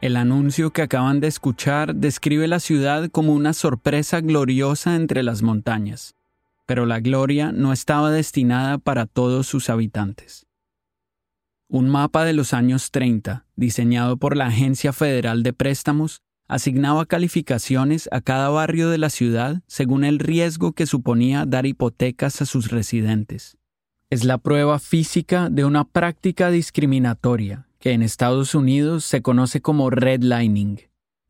El 0.00 0.16
anuncio 0.16 0.72
que 0.72 0.82
acaban 0.82 1.20
de 1.20 1.28
escuchar 1.28 1.94
describe 1.94 2.48
la 2.48 2.58
ciudad 2.58 3.08
como 3.10 3.32
una 3.32 3.52
sorpresa 3.52 4.20
gloriosa 4.20 4.96
entre 4.96 5.22
las 5.22 5.42
montañas, 5.42 6.16
pero 6.66 6.86
la 6.86 6.98
gloria 6.98 7.52
no 7.52 7.72
estaba 7.72 8.10
destinada 8.10 8.78
para 8.78 9.06
todos 9.06 9.46
sus 9.46 9.70
habitantes. 9.70 10.48
Un 11.72 11.88
mapa 11.88 12.26
de 12.26 12.34
los 12.34 12.52
años 12.52 12.90
30, 12.90 13.46
diseñado 13.56 14.18
por 14.18 14.36
la 14.36 14.48
Agencia 14.48 14.92
Federal 14.92 15.42
de 15.42 15.54
Préstamos, 15.54 16.20
asignaba 16.46 17.06
calificaciones 17.06 18.10
a 18.12 18.20
cada 18.20 18.50
barrio 18.50 18.90
de 18.90 18.98
la 18.98 19.08
ciudad 19.08 19.62
según 19.68 20.04
el 20.04 20.18
riesgo 20.18 20.74
que 20.74 20.84
suponía 20.84 21.46
dar 21.46 21.64
hipotecas 21.64 22.42
a 22.42 22.44
sus 22.44 22.70
residentes. 22.70 23.56
Es 24.10 24.24
la 24.24 24.36
prueba 24.36 24.78
física 24.80 25.48
de 25.48 25.64
una 25.64 25.84
práctica 25.84 26.50
discriminatoria 26.50 27.66
que 27.78 27.92
en 27.92 28.02
Estados 28.02 28.54
Unidos 28.54 29.06
se 29.06 29.22
conoce 29.22 29.62
como 29.62 29.88
redlining, 29.88 30.78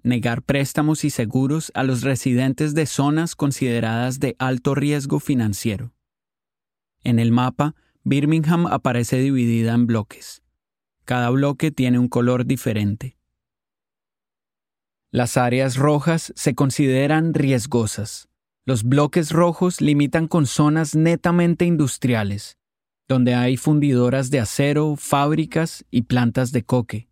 negar 0.03 0.43
préstamos 0.43 1.05
y 1.05 1.11
seguros 1.11 1.71
a 1.77 1.85
los 1.85 2.03
residentes 2.03 2.75
de 2.75 2.87
zonas 2.87 3.37
consideradas 3.37 4.19
de 4.19 4.35
alto 4.41 4.75
riesgo 4.75 5.21
financiero. 5.21 5.93
En 7.05 7.21
el 7.21 7.31
mapa 7.31 7.77
Birmingham 8.05 8.67
aparece 8.67 9.19
dividida 9.19 9.75
en 9.75 9.87
bloques. 9.87 10.43
Cada 11.05 11.31
bloque 11.31 11.71
tiene 11.71 11.99
un 11.99 12.09
color 12.09 12.47
diferente. 12.47 13.17
Las 15.11 15.37
áreas 15.37 15.77
rojas 15.77 16.33
se 16.35 16.55
consideran 16.55 17.35
riesgosas. 17.35 18.29
Los 18.65 18.83
bloques 18.85 19.31
rojos 19.31 19.81
limitan 19.81 20.27
con 20.27 20.47
zonas 20.47 20.95
netamente 20.95 21.65
industriales, 21.65 22.59
donde 23.09 23.35
hay 23.35 23.57
fundidoras 23.57 24.31
de 24.31 24.41
acero, 24.41 24.97
fábricas 24.97 25.85
y 25.91 26.03
plantas 26.03 26.51
de 26.51 26.65
coque. 26.65 27.09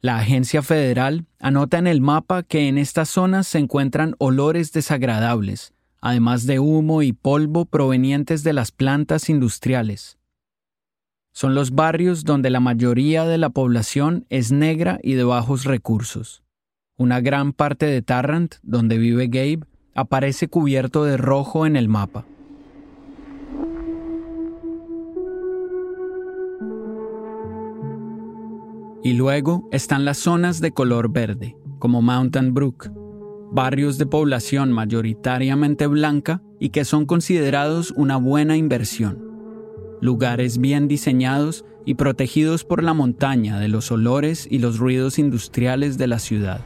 La 0.00 0.18
agencia 0.18 0.62
federal 0.62 1.26
anota 1.38 1.78
en 1.78 1.86
el 1.86 2.00
mapa 2.00 2.42
que 2.42 2.66
en 2.66 2.78
estas 2.78 3.08
zonas 3.08 3.46
se 3.46 3.58
encuentran 3.58 4.16
olores 4.18 4.72
desagradables, 4.72 5.74
además 6.02 6.46
de 6.46 6.58
humo 6.58 7.00
y 7.02 7.12
polvo 7.12 7.64
provenientes 7.64 8.42
de 8.42 8.52
las 8.52 8.72
plantas 8.72 9.30
industriales. 9.30 10.18
Son 11.32 11.54
los 11.54 11.70
barrios 11.70 12.24
donde 12.24 12.50
la 12.50 12.60
mayoría 12.60 13.24
de 13.24 13.38
la 13.38 13.50
población 13.50 14.26
es 14.28 14.52
negra 14.52 14.98
y 15.02 15.14
de 15.14 15.24
bajos 15.24 15.64
recursos. 15.64 16.42
Una 16.98 17.20
gran 17.20 17.52
parte 17.52 17.86
de 17.86 18.02
Tarrant, 18.02 18.56
donde 18.62 18.98
vive 18.98 19.28
Gabe, 19.28 19.60
aparece 19.94 20.48
cubierto 20.48 21.04
de 21.04 21.16
rojo 21.16 21.66
en 21.66 21.76
el 21.76 21.88
mapa. 21.88 22.26
Y 29.04 29.14
luego 29.14 29.68
están 29.72 30.04
las 30.04 30.18
zonas 30.18 30.60
de 30.60 30.72
color 30.72 31.12
verde, 31.12 31.56
como 31.78 32.02
Mountain 32.02 32.54
Brook, 32.54 32.90
barrios 33.52 33.98
de 33.98 34.06
población 34.06 34.72
mayoritariamente 34.72 35.86
blanca 35.86 36.40
y 36.58 36.70
que 36.70 36.86
son 36.86 37.04
considerados 37.04 37.92
una 37.96 38.16
buena 38.16 38.56
inversión. 38.56 39.18
Lugares 40.00 40.56
bien 40.56 40.88
diseñados 40.88 41.66
y 41.84 41.94
protegidos 41.94 42.64
por 42.64 42.82
la 42.82 42.94
montaña 42.94 43.60
de 43.60 43.68
los 43.68 43.92
olores 43.92 44.48
y 44.50 44.58
los 44.58 44.78
ruidos 44.78 45.18
industriales 45.18 45.98
de 45.98 46.06
la 46.06 46.18
ciudad. 46.18 46.60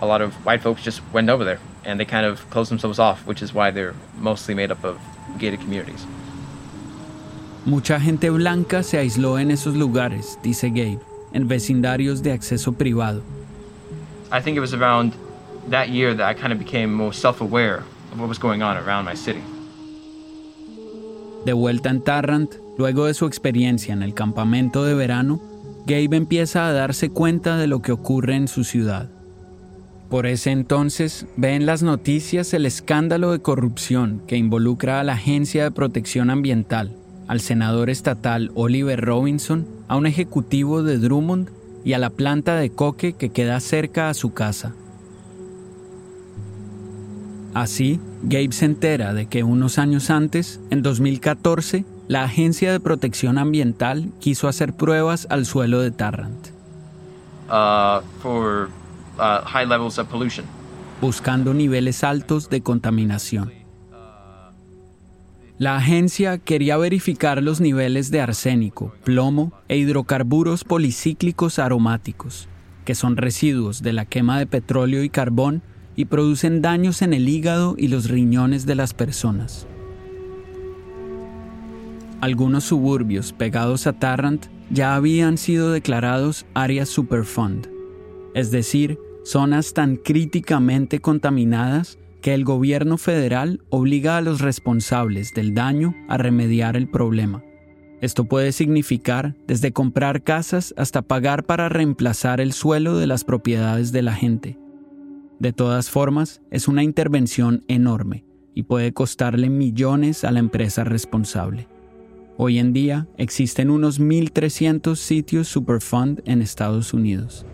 A 0.00 0.06
lot 0.06 0.20
of 0.20 0.34
white 0.44 0.62
folks 0.62 0.84
just 0.84 1.00
went 1.12 1.30
over 1.30 1.44
there 1.44 1.60
and 1.84 1.98
they 1.98 2.04
kind 2.04 2.26
of 2.26 2.44
closed 2.50 2.70
themselves 2.70 2.98
off, 2.98 3.24
which 3.26 3.40
is 3.40 3.54
why 3.54 3.70
they're 3.70 3.94
mostly 4.18 4.54
made 4.54 4.72
up 4.72 4.84
of 4.84 4.98
gated 5.38 5.60
communities. 5.60 6.06
Mucha 7.66 7.98
gente 7.98 8.30
blanca 8.30 8.84
se 8.84 8.96
aisló 8.96 9.40
en 9.40 9.50
esos 9.50 9.74
lugares, 9.74 10.38
dice 10.40 10.68
Gabe, 10.68 11.00
en 11.32 11.48
vecindarios 11.48 12.22
de 12.22 12.30
acceso 12.30 12.74
privado. 12.74 13.22
I 14.32 14.40
think 14.40 14.56
it 14.56 14.60
was 14.60 14.72
around 14.72 15.14
that 15.68 15.88
year 15.88 16.16
that 16.16 16.30
I 16.30 16.40
kind 16.40 16.52
of 16.52 16.60
became 16.60 16.94
more 16.94 17.12
self-aware 17.12 17.78
of 18.12 18.20
what 18.20 18.28
was 18.28 18.38
going 18.38 18.62
on 18.62 18.76
around 18.76 19.04
my 19.04 19.16
city. 19.16 19.40
De 21.44 21.52
vuelta 21.52 21.90
en 21.90 22.02
Tarrant, 22.02 22.54
luego 22.78 23.06
de 23.06 23.14
su 23.14 23.26
experiencia 23.26 23.92
en 23.92 24.04
el 24.04 24.14
campamento 24.14 24.84
de 24.84 24.94
verano, 24.94 25.40
Gabe 25.86 26.16
empieza 26.16 26.68
a 26.68 26.72
darse 26.72 27.10
cuenta 27.10 27.56
de 27.56 27.66
lo 27.66 27.82
que 27.82 27.90
ocurre 27.90 28.36
en 28.36 28.46
su 28.46 28.62
ciudad. 28.62 29.08
Por 30.08 30.26
ese 30.26 30.52
entonces 30.52 31.26
ve 31.36 31.56
en 31.56 31.66
las 31.66 31.82
noticias 31.82 32.54
el 32.54 32.64
escándalo 32.64 33.32
de 33.32 33.40
corrupción 33.40 34.22
que 34.28 34.36
involucra 34.36 35.00
a 35.00 35.04
la 35.04 35.14
Agencia 35.14 35.64
de 35.64 35.72
Protección 35.72 36.30
Ambiental, 36.30 36.92
al 37.28 37.40
senador 37.40 37.90
estatal 37.90 38.50
Oliver 38.54 39.00
Robinson, 39.00 39.66
a 39.88 39.96
un 39.96 40.06
ejecutivo 40.06 40.82
de 40.82 40.98
Drummond 40.98 41.50
y 41.84 41.92
a 41.92 41.98
la 41.98 42.10
planta 42.10 42.56
de 42.56 42.70
coque 42.70 43.12
que 43.12 43.30
queda 43.30 43.60
cerca 43.60 44.08
a 44.08 44.14
su 44.14 44.32
casa. 44.32 44.74
Así, 47.54 48.00
Gabe 48.22 48.52
se 48.52 48.66
entera 48.66 49.14
de 49.14 49.26
que 49.26 49.42
unos 49.42 49.78
años 49.78 50.10
antes, 50.10 50.60
en 50.70 50.82
2014, 50.82 51.84
la 52.06 52.24
Agencia 52.24 52.70
de 52.70 52.80
Protección 52.80 53.38
Ambiental 53.38 54.10
quiso 54.20 54.48
hacer 54.48 54.74
pruebas 54.74 55.26
al 55.30 55.46
suelo 55.46 55.80
de 55.80 55.90
Tarrant. 55.90 56.48
Uh, 57.48 58.02
for 58.20 58.68
uh, 59.18 59.44
high 59.44 59.66
levels 59.66 59.98
of 59.98 60.08
pollution. 60.08 60.44
buscando 61.00 61.52
niveles 61.54 62.04
altos 62.04 62.48
de 62.48 62.62
contaminación. 62.62 63.52
La 65.58 65.76
agencia 65.76 66.36
quería 66.36 66.76
verificar 66.76 67.42
los 67.42 67.62
niveles 67.62 68.10
de 68.10 68.20
arsénico, 68.20 68.92
plomo 69.04 69.54
e 69.68 69.78
hidrocarburos 69.78 70.64
policíclicos 70.64 71.58
aromáticos, 71.58 72.46
que 72.84 72.94
son 72.94 73.16
residuos 73.16 73.82
de 73.82 73.94
la 73.94 74.04
quema 74.04 74.38
de 74.38 74.46
petróleo 74.46 75.02
y 75.02 75.08
carbón 75.08 75.62
y 75.96 76.04
producen 76.04 76.60
daños 76.60 77.00
en 77.00 77.14
el 77.14 77.26
hígado 77.26 77.74
y 77.78 77.88
los 77.88 78.10
riñones 78.10 78.66
de 78.66 78.74
las 78.74 78.92
personas. 78.92 79.66
Algunos 82.20 82.64
suburbios 82.64 83.32
pegados 83.32 83.86
a 83.86 83.94
Tarrant 83.94 84.48
ya 84.70 84.94
habían 84.94 85.38
sido 85.38 85.72
declarados 85.72 86.44
áreas 86.52 86.90
Superfund, 86.90 87.68
es 88.34 88.50
decir, 88.50 88.98
zonas 89.24 89.72
tan 89.72 89.96
críticamente 89.96 91.00
contaminadas 91.00 91.98
que 92.26 92.34
el 92.34 92.42
gobierno 92.42 92.98
federal 92.98 93.60
obliga 93.70 94.16
a 94.16 94.20
los 94.20 94.40
responsables 94.40 95.32
del 95.32 95.54
daño 95.54 95.94
a 96.08 96.18
remediar 96.18 96.76
el 96.76 96.88
problema. 96.88 97.44
Esto 98.00 98.24
puede 98.24 98.50
significar 98.50 99.36
desde 99.46 99.70
comprar 99.70 100.24
casas 100.24 100.74
hasta 100.76 101.02
pagar 101.02 101.46
para 101.46 101.68
reemplazar 101.68 102.40
el 102.40 102.52
suelo 102.52 102.98
de 102.98 103.06
las 103.06 103.22
propiedades 103.22 103.92
de 103.92 104.02
la 104.02 104.12
gente. 104.12 104.58
De 105.38 105.52
todas 105.52 105.88
formas, 105.88 106.42
es 106.50 106.66
una 106.66 106.82
intervención 106.82 107.62
enorme 107.68 108.24
y 108.56 108.64
puede 108.64 108.92
costarle 108.92 109.48
millones 109.48 110.24
a 110.24 110.32
la 110.32 110.40
empresa 110.40 110.82
responsable. 110.82 111.68
Hoy 112.36 112.58
en 112.58 112.72
día 112.72 113.06
existen 113.18 113.70
unos 113.70 114.00
1.300 114.00 114.96
sitios 114.96 115.46
Superfund 115.46 116.22
en 116.24 116.42
Estados 116.42 116.92
Unidos. 116.92 117.46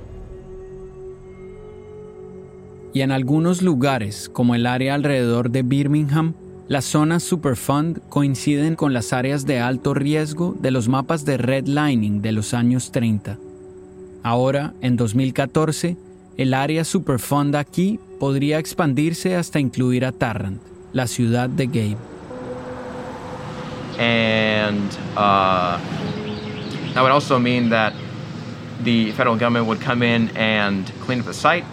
Y 2.95 3.01
en 3.01 3.11
algunos 3.11 3.63
lugares, 3.63 4.29
como 4.31 4.55
el 4.55 4.67
área 4.67 4.95
alrededor 4.95 5.51
de 5.51 5.63
Birmingham, 5.63 6.35
las 6.69 6.85
zonas 6.85 7.23
Superfund 7.23 8.01
coinciden 8.09 8.77
con 8.77 8.93
las 8.93 9.13
áreas 9.13 9.47
de 9.47 9.61
alto 9.61 9.95
riesgo 9.95 10.55
de 10.61 10.71
los 10.71 10.89
mapas 10.89 11.25
de 11.25 11.39
redlining 11.39 12.21
de 12.21 12.33
los 12.33 12.55
años 12.55 12.93
30. 12.93 13.39
Ahora, 14.23 14.75
en 14.83 14.97
2014, 14.97 15.97
el 16.37 16.55
área 16.55 16.85
Superfund 16.85 17.57
aquí 17.57 17.99
podría 18.21 18.59
expandirse 18.59 19.37
hasta 19.37 19.59
incluir 19.59 20.05
a 20.05 20.13
Tarrant, 20.13 20.61
la 20.93 21.07
ciudad 21.07 21.49
de 21.49 21.67
Gabe. 21.67 21.97
And 23.99 24.91
uh, 25.17 25.79
that 26.95 27.03
would 27.03 27.13
also 27.13 27.39
mean 27.39 27.71
that 27.71 27.93
the 28.85 29.13
federal 29.13 29.37
government 29.37 29.67
would 29.67 29.81
come 29.81 30.03
in 30.03 30.31
and 30.37 30.91
clean 31.05 31.21
up 31.21 31.27
the 31.27 31.35
site. 31.35 31.65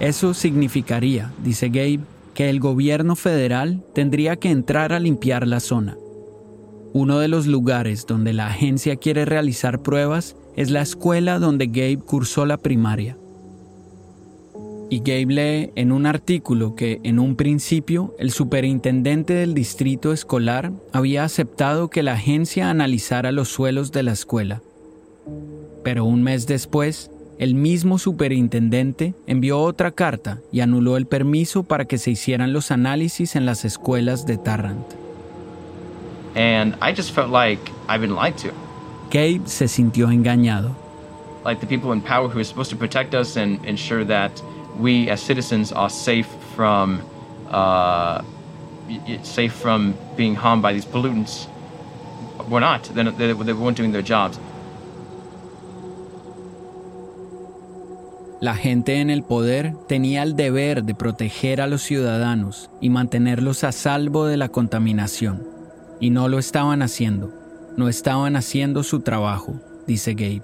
Eso 0.00 0.34
significaría, 0.34 1.32
dice 1.42 1.68
Gabe, 1.68 2.00
que 2.34 2.50
el 2.50 2.60
gobierno 2.60 3.16
federal 3.16 3.82
tendría 3.94 4.36
que 4.36 4.50
entrar 4.50 4.92
a 4.92 4.98
limpiar 4.98 5.46
la 5.46 5.60
zona. 5.60 5.96
Uno 6.92 7.18
de 7.18 7.28
los 7.28 7.46
lugares 7.46 8.06
donde 8.06 8.32
la 8.32 8.48
agencia 8.48 8.96
quiere 8.96 9.24
realizar 9.24 9.82
pruebas 9.82 10.36
es 10.56 10.70
la 10.70 10.82
escuela 10.82 11.38
donde 11.38 11.66
Gabe 11.66 11.98
cursó 11.98 12.46
la 12.46 12.56
primaria. 12.56 13.16
Y 14.90 14.98
Gabe 14.98 15.26
lee 15.26 15.72
en 15.74 15.92
un 15.92 16.06
artículo 16.06 16.76
que 16.76 17.00
en 17.02 17.18
un 17.18 17.36
principio 17.36 18.14
el 18.18 18.30
superintendente 18.30 19.32
del 19.32 19.54
distrito 19.54 20.12
escolar 20.12 20.72
había 20.92 21.24
aceptado 21.24 21.88
que 21.88 22.02
la 22.02 22.12
agencia 22.12 22.70
analizara 22.70 23.32
los 23.32 23.48
suelos 23.48 23.90
de 23.90 24.02
la 24.02 24.12
escuela. 24.12 24.62
Pero 25.82 26.04
un 26.04 26.22
mes 26.22 26.46
después, 26.46 27.10
el 27.38 27.54
mismo 27.54 27.98
superintendente 27.98 29.14
envió 29.26 29.60
otra 29.60 29.90
carta 29.90 30.38
y 30.52 30.60
anuló 30.60 30.96
el 30.96 31.06
permiso 31.06 31.64
para 31.64 31.84
que 31.84 31.98
se 31.98 32.10
hicieran 32.10 32.52
los 32.52 32.70
análisis 32.70 33.36
en 33.36 33.46
las 33.46 33.64
escuelas 33.64 34.26
de 34.26 34.38
Tarrant. 34.38 34.86
And 36.36 36.74
I 36.80 36.92
just 36.94 37.12
felt 37.12 37.30
like 37.30 37.60
I've 37.88 38.00
been 38.00 38.14
lied 38.14 38.36
to. 38.38 38.52
Gabe 39.10 39.46
se 39.46 39.68
sintió 39.68 40.10
engañado. 40.10 40.74
Like 41.44 41.60
the 41.60 41.66
people 41.66 41.92
in 41.92 42.00
power 42.00 42.28
who 42.28 42.40
are 42.40 42.44
supposed 42.44 42.70
to 42.70 42.76
protect 42.76 43.14
us 43.14 43.36
and 43.36 43.64
ensure 43.64 44.04
that 44.06 44.32
we 44.78 45.10
as 45.10 45.20
citizens 45.20 45.72
are 45.72 45.90
safe 45.90 46.26
from 46.56 47.02
uh, 47.50 48.22
safe 49.22 49.52
from 49.52 49.94
being 50.16 50.34
harmed 50.34 50.62
by 50.62 50.72
these 50.72 50.86
pollutants. 50.86 51.46
We're 52.48 52.60
not. 52.60 52.84
They're 52.94 53.34
they 53.34 53.52
weren't 53.52 53.76
doing 53.76 53.92
their 53.92 54.02
jobs. 54.02 54.38
La 58.44 58.56
gente 58.56 59.00
en 59.00 59.08
el 59.08 59.22
poder 59.22 59.74
tenía 59.88 60.22
el 60.22 60.36
deber 60.36 60.84
de 60.84 60.94
proteger 60.94 61.62
a 61.62 61.66
los 61.66 61.80
ciudadanos 61.80 62.68
y 62.78 62.90
mantenerlos 62.90 63.64
a 63.64 63.72
salvo 63.72 64.26
de 64.26 64.36
la 64.36 64.50
contaminación. 64.50 65.48
Y 65.98 66.10
no 66.10 66.28
lo 66.28 66.38
estaban 66.38 66.82
haciendo. 66.82 67.32
No 67.78 67.88
estaban 67.88 68.36
haciendo 68.36 68.82
su 68.82 69.00
trabajo, 69.00 69.54
dice 69.86 70.12
Gabe. 70.12 70.42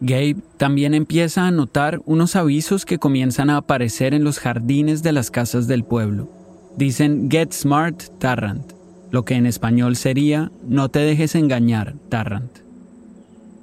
Gabe 0.00 0.38
también 0.56 0.94
empieza 0.94 1.46
a 1.46 1.52
notar 1.52 2.02
unos 2.04 2.34
avisos 2.34 2.84
que 2.84 2.98
comienzan 2.98 3.48
a 3.48 3.58
aparecer 3.58 4.12
en 4.12 4.24
los 4.24 4.40
jardines 4.40 5.04
de 5.04 5.12
las 5.12 5.30
casas 5.30 5.68
del 5.68 5.84
pueblo. 5.84 6.28
Dicen 6.76 7.30
Get 7.30 7.52
Smart 7.52 8.02
Tarrant, 8.18 8.72
lo 9.12 9.24
que 9.24 9.34
en 9.34 9.46
español 9.46 9.94
sería 9.94 10.50
No 10.66 10.88
te 10.88 10.98
dejes 10.98 11.36
engañar, 11.36 11.94
Tarrant. 12.08 12.71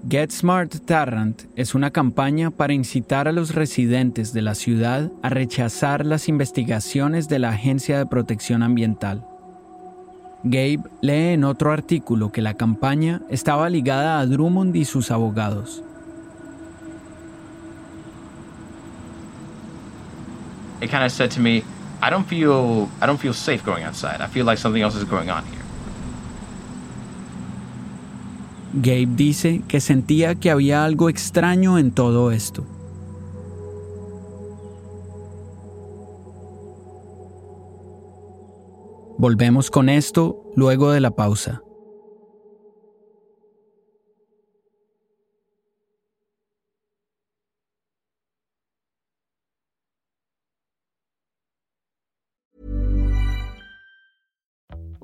Get 0.07 0.31
Smart 0.31 0.73
Tarrant 0.85 1.43
es 1.57 1.75
una 1.75 1.91
campaña 1.91 2.51
para 2.51 2.73
incitar 2.73 3.27
a 3.27 3.33
los 3.33 3.53
residentes 3.53 4.31
de 4.31 4.41
la 4.41 4.55
ciudad 4.55 5.11
a 5.21 5.29
rechazar 5.29 6.05
las 6.05 6.29
investigaciones 6.29 7.27
de 7.27 7.39
la 7.39 7.49
Agencia 7.49 7.97
de 7.97 8.05
Protección 8.05 8.63
Ambiental. 8.63 9.25
Gabe 10.43 10.79
lee 11.01 11.33
en 11.33 11.43
otro 11.43 11.73
artículo 11.73 12.31
que 12.31 12.41
la 12.41 12.53
campaña 12.53 13.21
estaba 13.29 13.69
ligada 13.69 14.19
a 14.19 14.25
Drummond 14.25 14.73
y 14.77 14.85
sus 14.85 15.11
abogados. 15.11 15.83
It 20.81 20.89
kind 20.89 21.03
of 21.03 21.11
said 21.11 21.29
to 21.31 21.41
me, 21.41 21.61
I 22.01 22.09
don't 22.09 22.25
feel 22.25 22.87
I 23.01 23.05
don't 23.05 23.19
feel 23.19 23.33
safe 23.33 23.65
going 23.65 23.83
outside. 23.83 24.21
I 24.21 24.27
feel 24.27 24.45
like 24.45 24.57
something 24.57 24.81
else 24.81 24.97
is 24.97 25.03
going 25.03 25.29
on 25.29 25.43
here. 25.47 25.58
Gabe 28.73 29.07
dice 29.15 29.61
que 29.67 29.79
sentía 29.79 30.35
que 30.35 30.51
había 30.51 30.85
algo 30.85 31.09
extraño 31.09 31.77
en 31.77 31.91
todo 31.91 32.31
esto. 32.31 32.65
Volvemos 39.17 39.69
con 39.69 39.89
esto 39.89 40.43
luego 40.55 40.91
de 40.91 41.01
la 41.01 41.11
pausa. 41.11 41.61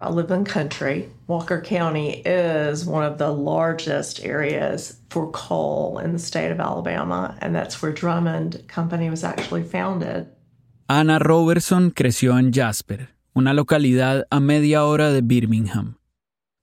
I 0.00 0.10
live 0.10 0.30
in 0.30 0.44
country. 0.44 1.08
Walker 1.26 1.60
County 1.60 2.22
is 2.24 2.86
one 2.86 3.04
of 3.04 3.18
the 3.18 3.32
largest 3.32 4.24
areas 4.24 5.00
for 5.10 5.28
coal 5.32 5.98
in 5.98 6.12
the 6.12 6.20
state 6.20 6.52
of 6.52 6.60
Alabama, 6.60 7.36
and 7.40 7.52
that's 7.52 7.82
where 7.82 7.92
Drummond 7.92 8.62
Company 8.68 9.10
was 9.10 9.24
actually 9.24 9.64
founded. 9.64 10.28
Anna 10.88 11.18
Robertson 11.18 11.90
creció 11.90 12.38
en 12.38 12.52
Jasper, 12.52 13.08
una 13.34 13.52
localidad 13.52 14.24
a 14.30 14.38
media 14.38 14.84
hora 14.84 15.10
de 15.12 15.20
Birmingham. 15.20 15.96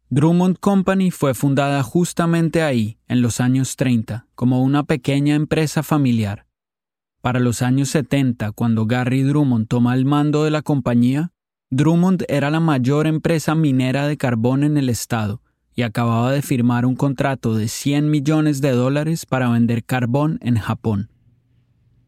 Drummond 0.10 0.60
Company 0.60 1.12
fue 1.12 1.34
fundada 1.34 1.84
justamente 1.84 2.63
ahí, 2.63 2.98
en 3.10 3.21
los 3.21 3.41
años 3.41 3.76
30, 3.76 4.28
como 4.36 4.63
una 4.63 4.84
pequeña 4.84 5.36
empresa 5.36 5.84
familiar. 5.84 6.45
Para 7.21 7.41
los 7.41 7.62
años 7.62 7.89
70, 7.89 8.54
cuando 8.54 8.86
Gary 8.86 9.24
Drummond 9.24 9.67
toma 9.67 9.93
el 9.93 10.06
mando 10.06 10.45
de 10.45 10.52
la 10.52 10.62
compañía, 10.62 11.34
Drummond 11.76 12.24
era 12.30 12.50
la 12.50 12.62
mayor 12.62 13.06
empresa 13.06 13.54
minera 13.54 14.08
de 14.08 14.16
carbón 14.16 14.64
en 14.64 14.78
el 14.78 14.88
estado 14.88 15.42
y 15.76 15.82
acababa 15.82 16.32
de 16.32 16.42
firmar 16.42 16.86
un 16.86 16.96
contrato 16.96 17.54
de 17.54 17.68
100 17.68 18.10
millones 18.10 18.62
de 18.62 18.72
dólares 18.72 19.26
para 19.26 19.50
vender 19.50 19.84
carbón 19.84 20.40
en 20.42 20.56
Japón. 20.56 21.10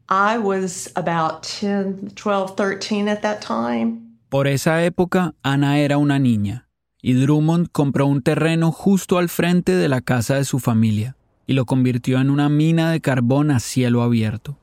I 0.08 0.38
was 0.38 0.90
about 0.94 1.42
10, 1.42 2.14
12, 2.14 2.54
13 2.56 3.10
at 3.10 3.20
that 3.20 3.40
time. 3.46 4.16
Por 4.30 4.46
esa 4.46 4.82
época, 4.84 5.34
Ana 5.42 5.78
era 5.80 5.98
una 5.98 6.18
niña 6.18 6.70
y 7.02 7.12
Drummond 7.12 7.68
compró 7.70 8.06
un 8.06 8.22
terreno 8.22 8.72
justo 8.72 9.18
al 9.18 9.28
frente 9.28 9.72
de 9.72 9.90
la 9.90 10.00
casa 10.00 10.36
de 10.36 10.46
su 10.46 10.60
familia 10.60 11.18
y 11.46 11.52
lo 11.52 11.66
convirtió 11.66 12.22
en 12.22 12.30
una 12.30 12.48
mina 12.48 12.90
de 12.90 13.02
carbón 13.02 13.50
a 13.50 13.60
cielo 13.60 14.00
abierto. 14.00 14.56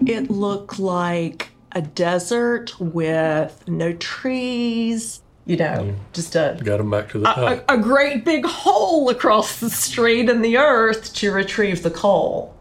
It 0.00 0.28
looked 0.28 0.78
like 0.78 1.55
a 1.76 1.82
desert 1.82 2.72
with 2.80 3.62
no 3.68 3.92
trees, 3.92 5.20
you 5.44 5.58
know, 5.58 5.94
just 6.14 6.34
a 6.34 6.58
Got 6.64 6.80
him 6.80 6.90
back 6.90 7.10
to 7.10 7.18
the 7.18 7.28
a, 7.28 7.62
a, 7.68 7.74
a 7.74 7.78
great 7.78 8.24
big 8.24 8.46
hole 8.46 9.10
across 9.10 9.60
the 9.60 9.68
street 9.68 10.30
in 10.30 10.40
the 10.40 10.56
earth 10.56 11.12
to 11.16 11.30
retrieve 11.32 11.82
the 11.82 11.90
coal. 11.90 12.54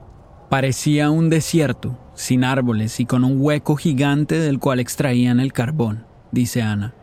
Parecía 0.52 1.10
un 1.10 1.30
desierto, 1.30 1.98
sin 2.14 2.44
árboles 2.44 3.00
y 3.00 3.06
con 3.06 3.24
un 3.24 3.40
hueco 3.40 3.78
gigante 3.78 4.38
del 4.38 4.60
cual 4.60 4.82
extraían 4.82 5.40
el 5.40 5.54
carbón, 5.54 6.04
dice 6.34 6.62
Ana. 6.62 6.94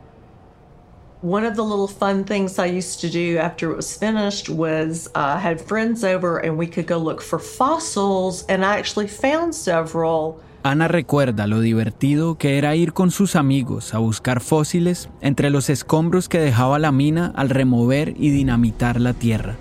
One 1.23 1.47
of 1.47 1.57
the 1.57 1.65
little 1.65 1.89
fun 1.89 2.25
things 2.25 2.59
I 2.59 2.67
used 2.67 3.01
to 3.01 3.09
do 3.09 3.39
after 3.39 3.71
it 3.71 3.77
was 3.77 3.97
finished 3.97 4.51
was 4.51 5.09
uh, 5.15 5.39
had 5.39 5.63
friends 5.63 6.05
over 6.05 6.39
and 6.39 6.59
we 6.59 6.67
could 6.67 6.87
go 6.87 6.99
look 6.99 7.23
for 7.23 7.39
fossils, 7.39 8.45
and 8.51 8.67
I 8.67 8.77
actually 8.77 9.09
found 9.09 9.55
several. 9.55 10.43
Ana 10.65 10.87
recuerda 10.87 11.49
lo 11.49 11.59
divertido 11.59 12.39
que 12.39 12.57
era 12.57 12.77
ir 12.77 12.93
con 12.93 13.11
sus 13.11 13.35
amigos 13.35 13.95
a 13.95 13.99
buscar 13.99 14.41
fósiles 14.41 15.09
entre 15.21 15.51
los 15.51 15.69
escombros 15.69 16.29
que 16.29 16.39
dejaba 16.39 16.79
la 16.79 16.93
mina 16.93 17.33
al 17.35 17.51
remover 17.51 18.15
y 18.17 18.31
dinamitar 18.31 19.01
la 19.01 19.13
tierra. 19.13 19.57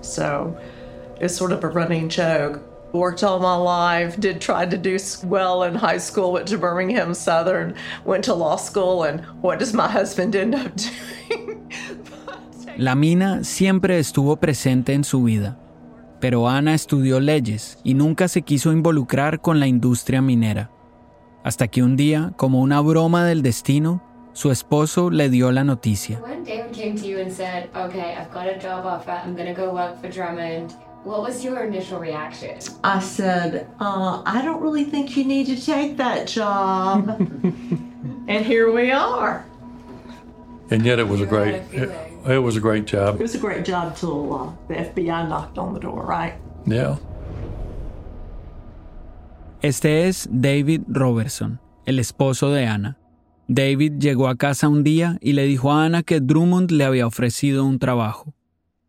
So 0.00 0.56
it's 1.20 1.36
sort 1.36 1.52
of 1.52 1.64
a 1.64 1.68
running 1.68 2.08
joke. 2.08 2.60
Worked 2.94 3.24
all 3.24 3.40
my 3.40 3.56
life, 3.56 4.18
did 4.18 4.40
try 4.40 4.64
to 4.64 4.78
do 4.78 4.96
well 5.24 5.64
in 5.64 5.74
high 5.74 5.98
school, 5.98 6.32
went 6.32 6.46
to 6.48 6.56
Birmingham 6.56 7.12
Southern, 7.12 7.74
went 8.06 8.24
to 8.24 8.34
law 8.34 8.56
school, 8.56 9.02
and 9.02 9.20
what 9.42 9.58
does 9.58 9.74
my 9.74 9.88
husband 9.88 10.36
end 10.36 10.54
up 10.54 10.72
doing? 10.76 11.60
La 12.76 12.94
mina 12.94 13.44
siempre 13.44 13.98
estuvo 13.98 14.36
presente 14.36 14.94
en 14.94 15.04
su 15.04 15.24
vida, 15.24 15.56
pero 16.24 16.48
Ana 16.48 16.72
estudió 16.72 17.20
leyes 17.20 17.76
y 17.84 17.92
nunca 17.92 18.28
se 18.28 18.40
quiso 18.40 18.72
involucrar 18.72 19.42
con 19.42 19.60
la 19.60 19.66
industria 19.66 20.22
minera. 20.22 20.70
Hasta 21.42 21.68
que 21.68 21.82
un 21.82 21.96
día, 21.96 22.32
como 22.38 22.62
una 22.62 22.80
broma 22.80 23.26
del 23.26 23.42
destino, 23.42 24.02
su 24.32 24.50
esposo 24.50 25.10
le 25.10 25.28
dio 25.28 25.52
la 25.52 25.64
noticia. 25.64 26.18
When 26.26 26.42
David 26.42 26.72
came 26.72 26.94
to 26.94 27.06
you 27.06 27.20
and 27.20 27.30
said, 27.30 27.68
okay, 27.76 28.16
I've 28.16 28.32
got 28.32 28.46
a 28.46 28.58
job 28.58 28.86
offer, 28.86 29.10
I'm 29.10 29.36
gonna 29.36 29.52
go 29.52 29.70
work 29.74 30.00
for 30.00 30.08
Drummond, 30.08 30.72
what 31.04 31.20
was 31.20 31.44
your 31.44 31.62
initial 31.62 32.00
reaction? 32.00 32.56
I 32.82 33.00
said, 33.00 33.66
uh, 33.78 34.22
I 34.24 34.40
don't 34.42 34.62
really 34.62 34.84
think 34.84 35.18
you 35.18 35.26
need 35.26 35.46
to 35.48 35.62
take 35.62 35.98
that 35.98 36.26
job. 36.26 37.20
and 38.28 38.46
here 38.46 38.72
we 38.72 38.90
are. 38.92 39.44
And 40.70 40.86
yet 40.86 40.98
it 40.98 41.06
was 41.06 41.20
a 41.20 41.26
great, 41.26 41.56
it, 41.70 42.13
it 42.26 42.38
was 42.38 42.56
a 42.56 42.60
great 42.60 42.86
job. 42.86 43.16
It 43.16 43.22
was 43.22 43.34
a 43.34 43.38
great 43.38 43.64
job 43.64 43.96
till 43.96 44.32
uh, 44.32 44.50
the 44.68 44.74
FBI 44.74 45.28
knocked 45.28 45.58
on 45.58 45.74
the 45.74 45.80
door, 45.80 46.04
right? 46.06 46.34
Yeah. 46.66 46.98
Este 49.62 50.06
es 50.08 50.28
David 50.30 50.82
Robertson, 50.88 51.58
el 51.86 51.98
esposo 51.98 52.50
de 52.50 52.66
Ana. 52.66 52.98
David 53.48 53.98
llegó 53.98 54.28
a 54.28 54.36
casa 54.36 54.68
un 54.68 54.84
día 54.84 55.18
y 55.20 55.32
le 55.32 55.44
dijo 55.44 55.72
a 55.72 55.84
Ana 55.84 56.02
que 56.02 56.20
Drummond 56.20 56.70
le 56.70 56.84
había 56.84 57.06
ofrecido 57.06 57.64
un 57.64 57.78
trabajo. 57.78 58.34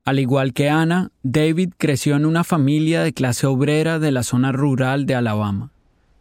Al 0.06 0.20
igual 0.20 0.54
que 0.54 0.70
Ana, 0.70 1.12
David 1.24 1.74
creció 1.78 2.16
en 2.16 2.26
una 2.26 2.44
familia 2.44 3.04
de 3.04 3.14
clase 3.14 3.48
obrera 3.48 4.00
de 4.00 4.12
la 4.12 4.24
zona 4.24 4.52
rural 4.52 5.06
de 5.06 5.16
Alabama. 5.16 5.72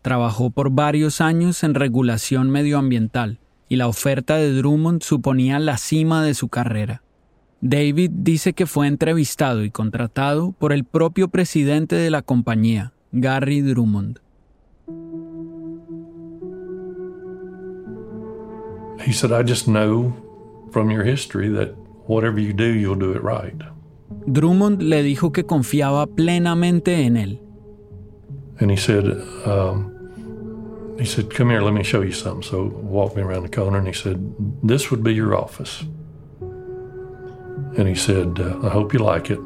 Trabajó 0.02 0.50
por 0.50 0.70
varios 0.70 1.20
años 1.20 1.62
en 1.62 1.74
regulación 1.74 2.50
medioambiental 2.50 3.38
y 3.68 3.76
la 3.76 3.86
oferta 3.88 4.36
de 4.36 4.52
Drummond 4.52 5.02
suponía 5.02 5.58
la 5.58 5.78
cima 5.78 6.24
de 6.24 6.34
su 6.34 6.48
carrera. 6.48 7.03
David 7.66 8.10
dice 8.12 8.52
que 8.52 8.66
fue 8.66 8.86
entrevistado 8.86 9.64
y 9.64 9.70
contratado 9.70 10.52
por 10.52 10.74
el 10.74 10.84
propio 10.84 11.28
presidente 11.28 11.96
de 11.96 12.10
la 12.10 12.20
compañía, 12.20 12.92
Gary 13.10 13.62
Drummond. 13.62 14.20
He 19.06 19.14
said, 19.14 19.32
I 19.32 19.42
just 19.42 19.64
know 19.64 20.12
from 20.72 20.90
your 20.90 21.04
history 21.04 21.48
that 21.54 21.74
whatever 22.06 22.38
you 22.38 22.52
do, 22.52 22.66
you'll 22.66 22.98
do 22.98 23.12
it 23.12 23.22
right. 23.22 23.56
Drummond 24.26 24.82
le 24.82 25.02
dijo 25.02 25.32
que 25.32 25.44
confiaba 25.44 26.06
plenamente 26.06 27.06
en 27.06 27.16
él. 27.16 27.40
And 28.60 28.70
he 28.70 28.76
said, 28.76 29.06
um, 29.46 29.90
he 30.98 31.06
said, 31.06 31.34
come 31.34 31.48
here, 31.48 31.62
let 31.62 31.72
me 31.72 31.82
show 31.82 32.02
you 32.02 32.12
something. 32.12 32.42
So 32.42 32.64
walked 32.82 33.16
me 33.16 33.22
around 33.22 33.44
the 33.44 33.48
corner 33.48 33.78
and 33.78 33.86
he 33.86 33.94
said, 33.94 34.18
this 34.62 34.90
would 34.90 35.02
be 35.02 35.14
your 35.14 35.34
office. 35.34 35.82
And 37.76 37.88
he 37.88 37.94
said, 37.94 38.38
uh, 38.40 38.66
I 38.66 38.70
hope 38.70 38.92
you 38.92 39.00
like 39.00 39.30
it. 39.30 39.40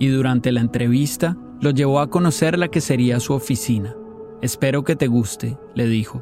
Y 0.00 0.08
durante 0.08 0.50
la 0.52 0.60
entrevista 0.60 1.36
lo 1.60 1.70
llevó 1.70 2.00
a 2.00 2.08
conocer 2.08 2.58
la 2.58 2.68
que 2.68 2.80
sería 2.80 3.20
su 3.20 3.32
oficina. 3.34 3.94
Espero 4.42 4.82
que 4.84 4.96
te 4.96 5.06
guste, 5.06 5.56
le 5.74 5.86
dijo. 5.86 6.20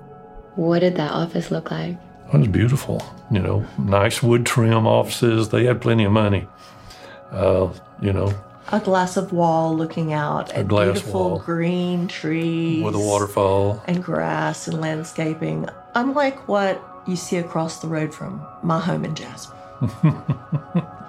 What 0.57 0.81
did 0.81 0.95
that 0.97 1.13
office 1.13 1.51
look 1.51 1.71
like? 1.71 1.99
It 2.33 2.39
was 2.39 2.49
beautiful, 2.49 3.03
you 3.31 3.41
know, 3.41 3.65
nice 3.79 4.23
wood 4.23 4.45
trim 4.47 4.87
offices. 4.87 5.49
They 5.49 5.65
had 5.67 5.81
plenty 5.81 6.05
of 6.05 6.13
money. 6.13 6.47
Uh, 7.33 7.69
you 8.01 8.13
know, 8.13 8.33
A 8.71 8.79
glass 8.81 9.17
of 9.17 9.33
wall 9.33 9.75
looking 9.77 10.13
out 10.13 10.51
A 10.53 10.59
at 10.59 10.69
glass 10.69 10.85
beautiful 11.01 11.31
wall. 11.31 11.39
green 11.45 12.07
trees 12.09 12.83
with 12.85 12.95
a 12.95 12.99
waterfall. 12.99 13.83
and 13.87 14.03
grass 14.03 14.69
and 14.69 14.81
landscaping, 14.81 15.67
unlike 15.95 16.47
what 16.49 16.81
you 17.07 17.17
see 17.17 17.39
across 17.39 17.81
the 17.81 17.89
road 17.89 18.15
from 18.15 18.41
my 18.63 18.79
home 18.79 19.05
in 19.05 19.15
Jasper. 19.15 19.57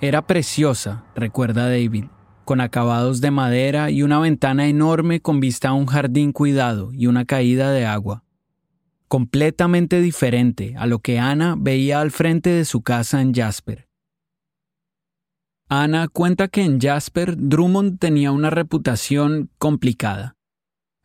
Era 0.00 0.22
preciosa, 0.22 1.04
recuerda 1.14 1.68
David, 1.68 2.04
con 2.44 2.60
acabados 2.60 3.20
de 3.20 3.32
madera 3.32 3.90
y 3.90 4.02
una 4.02 4.20
ventana 4.20 4.68
enorme 4.68 5.20
con 5.20 5.40
vista 5.40 5.70
a 5.70 5.72
un 5.72 5.86
jardín 5.86 6.32
cuidado 6.32 6.92
y 6.92 7.08
una 7.08 7.24
caída 7.24 7.72
de 7.72 7.84
agua. 7.84 8.22
Completamente 9.08 10.00
diferente 10.00 10.74
a 10.76 10.86
lo 10.86 11.00
que 11.00 11.18
Ana 11.18 11.56
veía 11.58 12.00
al 12.00 12.10
frente 12.10 12.50
de 12.50 12.64
su 12.64 12.82
casa 12.82 13.20
en 13.20 13.34
Jasper. 13.34 13.88
Ana 15.68 16.08
cuenta 16.08 16.48
que 16.48 16.62
en 16.62 16.80
Jasper 16.80 17.36
Drummond 17.36 17.98
tenía 17.98 18.32
una 18.32 18.50
reputación 18.50 19.50
complicada. 19.58 20.37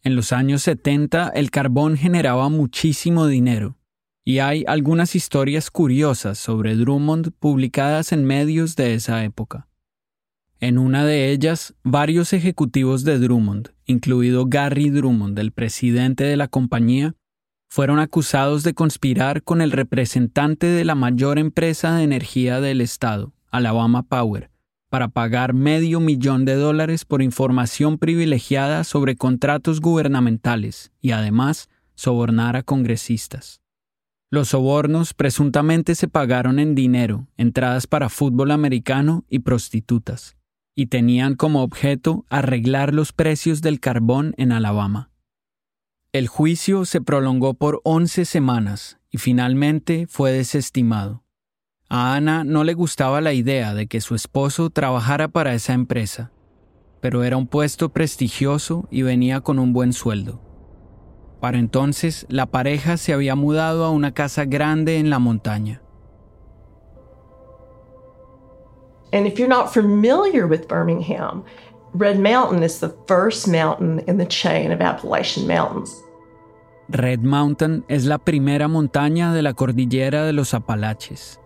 En 0.05 0.17
los 0.17 0.33
años 0.33 0.63
70 0.63 1.29
el 1.29 1.49
carbón 1.49 1.95
generaba 1.95 2.49
muchísimo 2.49 3.25
dinero, 3.25 3.77
y 4.25 4.39
hay 4.39 4.65
algunas 4.67 5.15
historias 5.15 5.71
curiosas 5.71 6.37
sobre 6.37 6.75
Drummond 6.75 7.31
publicadas 7.39 8.11
en 8.11 8.25
medios 8.25 8.75
de 8.75 8.95
esa 8.95 9.23
época. 9.23 9.69
En 10.59 10.77
una 10.77 11.05
de 11.05 11.31
ellas, 11.31 11.73
varios 11.83 12.33
ejecutivos 12.33 13.05
de 13.05 13.17
Drummond, 13.17 13.69
incluido 13.85 14.45
Gary 14.45 14.89
Drummond, 14.89 15.39
el 15.39 15.53
presidente 15.53 16.25
de 16.25 16.35
la 16.35 16.49
compañía, 16.49 17.15
fueron 17.69 17.99
acusados 17.99 18.63
de 18.63 18.73
conspirar 18.73 19.43
con 19.43 19.61
el 19.61 19.71
representante 19.71 20.67
de 20.67 20.83
la 20.83 20.95
mayor 20.95 21.39
empresa 21.39 21.95
de 21.95 22.03
energía 22.03 22.59
del 22.59 22.81
estado, 22.81 23.33
Alabama 23.51 24.03
Power, 24.03 24.52
para 24.93 25.07
pagar 25.07 25.55
medio 25.55 25.99
millón 25.99 26.45
de 26.45 26.53
dólares 26.53 27.03
por 27.03 27.23
información 27.23 27.97
privilegiada 27.97 28.83
sobre 28.83 29.15
contratos 29.15 29.81
gubernamentales 29.81 30.91
y 31.01 31.13
además 31.13 31.67
sobornar 31.95 32.57
a 32.57 32.61
congresistas. 32.61 33.63
Los 34.29 34.49
sobornos 34.49 35.15
presuntamente 35.15 35.95
se 35.95 36.07
pagaron 36.07 36.59
en 36.59 36.75
dinero, 36.75 37.27
entradas 37.37 37.87
para 37.87 38.07
fútbol 38.07 38.51
americano 38.51 39.25
y 39.27 39.39
prostitutas, 39.39 40.37
y 40.75 40.85
tenían 40.85 41.33
como 41.33 41.63
objeto 41.63 42.27
arreglar 42.29 42.93
los 42.93 43.13
precios 43.13 43.63
del 43.63 43.79
carbón 43.79 44.35
en 44.37 44.51
Alabama. 44.51 45.09
El 46.11 46.27
juicio 46.27 46.85
se 46.85 47.01
prolongó 47.01 47.55
por 47.55 47.81
11 47.83 48.25
semanas 48.25 48.99
y 49.09 49.17
finalmente 49.17 50.05
fue 50.07 50.33
desestimado. 50.33 51.22
A 51.95 52.15
Ana 52.15 52.43
no 52.43 52.63
le 52.63 52.73
gustaba 52.73 53.21
la 53.21 53.33
idea 53.33 53.75
de 53.75 53.85
que 53.85 54.01
su 54.01 54.15
esposo 54.15 54.71
trabajara 54.71 55.27
para 55.27 55.53
esa 55.53 55.73
empresa, 55.73 56.31
pero 57.01 57.23
era 57.23 57.37
un 57.37 57.45
puesto 57.45 57.89
prestigioso 57.89 58.87
y 58.89 59.03
venía 59.03 59.41
con 59.41 59.59
un 59.59 59.73
buen 59.73 59.93
sueldo. 59.93 60.41
Para 61.39 61.59
entonces, 61.59 62.25
la 62.29 62.47
pareja 62.47 62.97
se 62.97 63.13
había 63.13 63.35
mudado 63.35 63.85
a 63.85 63.91
una 63.91 64.11
casa 64.11 64.45
grande 64.45 64.97
en 64.97 65.11
la 65.11 65.19
montaña. 65.19 65.83
And 69.11 69.27
if 69.27 69.37
you're 69.37 69.47
not 69.47 69.71
familiar 69.71 70.47
with 70.47 70.67
Birmingham, 70.67 71.43
Red 71.93 72.17
Mountain 72.17 72.63
is 72.63 72.79
the 72.79 72.89
first 73.07 73.47
mountain 73.47 74.01
in 74.07 74.17
the 74.17 74.25
chain 74.25 74.71
of 74.71 74.81
Appalachian 74.81 75.45
Mountains. 75.45 76.03
Red 76.89 77.19
Mountain 77.19 77.85
es 77.87 78.05
la 78.05 78.17
primera 78.17 78.67
montaña 78.67 79.31
de 79.31 79.43
la 79.43 79.53
cordillera 79.53 80.25
de 80.25 80.33
los 80.33 80.55
Apalaches. 80.55 81.39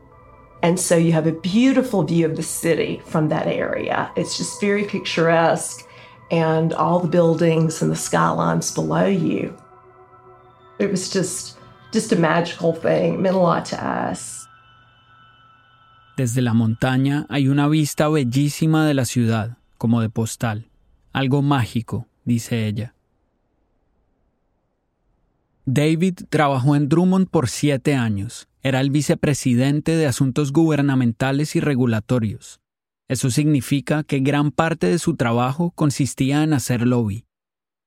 And 0.63 0.80
so 0.80 0.96
you 0.98 1.12
have 1.12 1.28
a 1.28 1.32
beautiful 1.32 2.04
view 2.04 2.26
of 2.26 2.36
the 2.36 2.43
city 2.43 3.02
from 3.06 3.30
that 3.30 3.48
area. 3.48 4.12
It's 4.15 4.38
just 4.38 4.60
very 4.60 4.86
picturesque 4.86 5.88
and 6.32 6.74
all 6.74 7.00
the 7.00 7.08
buildings 7.08 7.82
and 7.82 7.91
the 7.91 7.96
skylines 7.96 8.74
below 8.74 9.06
you. 9.06 9.56
It 10.80 10.91
was 10.91 11.10
just 11.10 11.58
just 11.91 12.12
a 12.12 12.15
magical 12.15 12.74
thing. 12.74 13.15
It 13.15 13.20
meant 13.20 13.36
a 13.36 13.39
lot 13.39 13.65
to 13.65 13.78
us. 13.78 14.48
Desde 16.17 16.41
la 16.41 16.54
montaña 16.54 17.28
hay 17.30 17.48
una 17.48 17.67
vista 17.67 18.10
bellísima 18.10 18.88
de 18.88 18.96
la 18.96 19.06
ciudad, 19.06 19.58
como 19.78 20.02
de 20.02 20.10
postal. 20.10 20.65
Algo 21.13 21.43
mágico, 21.43 22.08
dice 22.26 22.67
ella. 22.67 22.96
David 25.69 26.19
trabajó 26.30 26.77
en 26.77 26.88
Drummond 26.88 27.27
por 27.27 27.49
siete 27.49 27.93
años. 27.93 28.47
Era 28.63 28.80
el 28.80 28.89
vicepresidente 28.89 29.97
de 29.97 30.08
Asuntos 30.08 30.53
Gubernamentales 30.53 31.58
y 31.58 31.60
Regulatorios. 31.60 32.62
Eso 33.10 33.30
significa 33.30 34.06
que 34.06 34.21
gran 34.21 34.51
parte 34.51 34.88
de 34.88 34.97
su 34.97 35.17
trabajo 35.17 35.71
consistía 35.71 36.43
en 36.43 36.53
hacer 36.53 36.88
lobby, 36.88 37.25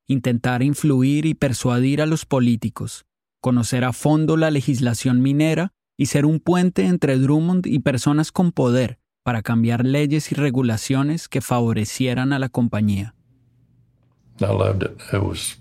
intentar 0.06 0.62
influir 0.62 1.24
y 1.24 1.32
persuadir 1.32 2.02
a 2.02 2.06
los 2.06 2.26
políticos, 2.26 3.06
conocer 3.40 3.84
a 3.84 3.94
fondo 3.94 4.36
la 4.36 4.50
legislación 4.50 5.22
minera 5.22 5.72
y 5.96 6.06
ser 6.06 6.26
un 6.26 6.38
puente 6.38 6.84
entre 6.84 7.16
Drummond 7.16 7.66
y 7.66 7.78
personas 7.78 8.30
con 8.30 8.52
poder 8.52 8.98
para 9.22 9.40
cambiar 9.40 9.86
leyes 9.86 10.32
y 10.32 10.34
regulaciones 10.34 11.30
que 11.30 11.40
favorecieran 11.40 12.34
a 12.34 12.38
la 12.38 12.50
compañía. 12.50 13.14
I 14.38 14.44
loved 14.44 14.82
it. 14.82 15.00
Was, 15.14 15.60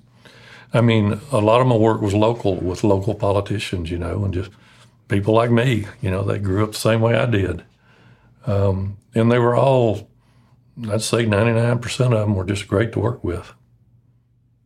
I 0.73 0.82
mean, 0.82 1.19
a 1.32 1.39
lot 1.39 1.62
of 1.62 1.67
my 1.67 1.75
work 1.75 2.01
was 2.01 2.13
local 2.13 2.55
with 2.55 2.84
local 2.84 3.15
politicians, 3.15 3.89
you 3.89 3.97
know, 3.97 4.23
and 4.23 4.34
just 4.34 4.51
people 5.08 5.34
like 5.34 5.51
me, 5.51 5.88
you 6.01 6.12
know, 6.12 6.23
they 6.23 6.39
grew 6.39 6.63
up 6.63 6.73
the 6.73 6.77
same 6.77 7.01
way 7.01 7.15
I 7.15 7.25
did. 7.25 7.63
Um, 8.45 8.97
and 9.15 9.32
they 9.32 9.39
were 9.39 9.55
all, 9.55 10.08
I'd 10.89 11.01
say 11.01 11.25
99% 11.25 11.82
of 12.05 12.12
them 12.12 12.36
were 12.36 12.45
just 12.45 12.67
great 12.67 12.91
to 12.93 12.99
work 12.99 13.23
with. 13.23 13.53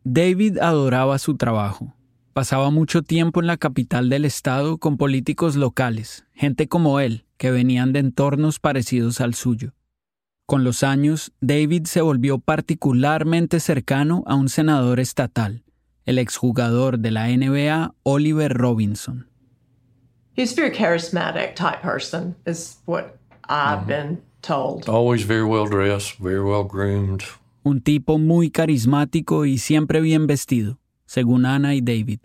David 0.04 0.58
adoraba 0.58 1.18
su 1.18 1.36
trabajo. 1.36 1.94
Pasaba 2.34 2.70
mucho 2.70 3.02
tiempo 3.02 3.40
en 3.40 3.46
la 3.46 3.56
capital 3.56 4.10
del 4.10 4.24
estado 4.24 4.78
con 4.78 4.96
políticos 4.96 5.56
locales, 5.56 6.26
gente 6.34 6.68
como 6.68 7.00
él, 7.00 7.24
que 7.38 7.50
venían 7.50 7.92
de 7.92 8.00
entornos 8.00 8.58
parecidos 8.58 9.20
al 9.20 9.34
suyo. 9.34 9.72
Con 10.46 10.62
los 10.62 10.82
años, 10.82 11.32
David 11.40 11.86
se 11.86 12.02
volvió 12.02 12.38
particularmente 12.38 13.60
cercano 13.60 14.24
a 14.26 14.34
un 14.34 14.50
senador 14.50 15.00
estatal, 15.00 15.63
el 16.06 16.18
exjugador 16.18 16.98
de 16.98 17.10
la 17.10 17.28
NBA, 17.28 17.94
Oliver 18.02 18.52
Robinson. 18.52 19.26
He's 20.36 20.52
a 20.52 20.56
very 20.56 20.70
charismatic 20.70 21.54
type 21.54 21.80
person, 21.80 22.34
is 22.44 22.78
what 22.86 23.16
I've 23.48 23.86
been 23.86 24.22
told. 24.42 24.88
Always 24.88 25.24
very 25.24 25.44
well 25.44 25.66
dressed, 25.66 26.18
very 26.18 26.40
well 26.40 26.64
groomed. 26.64 27.22
Un 27.62 27.80
tipo 27.80 28.18
muy 28.18 28.50
carismático 28.50 29.46
y 29.46 29.58
siempre 29.58 30.00
bien 30.00 30.26
vestido, 30.26 30.78
según 31.06 31.46
Ana 31.46 31.74
y 31.74 31.80
David. 31.80 32.20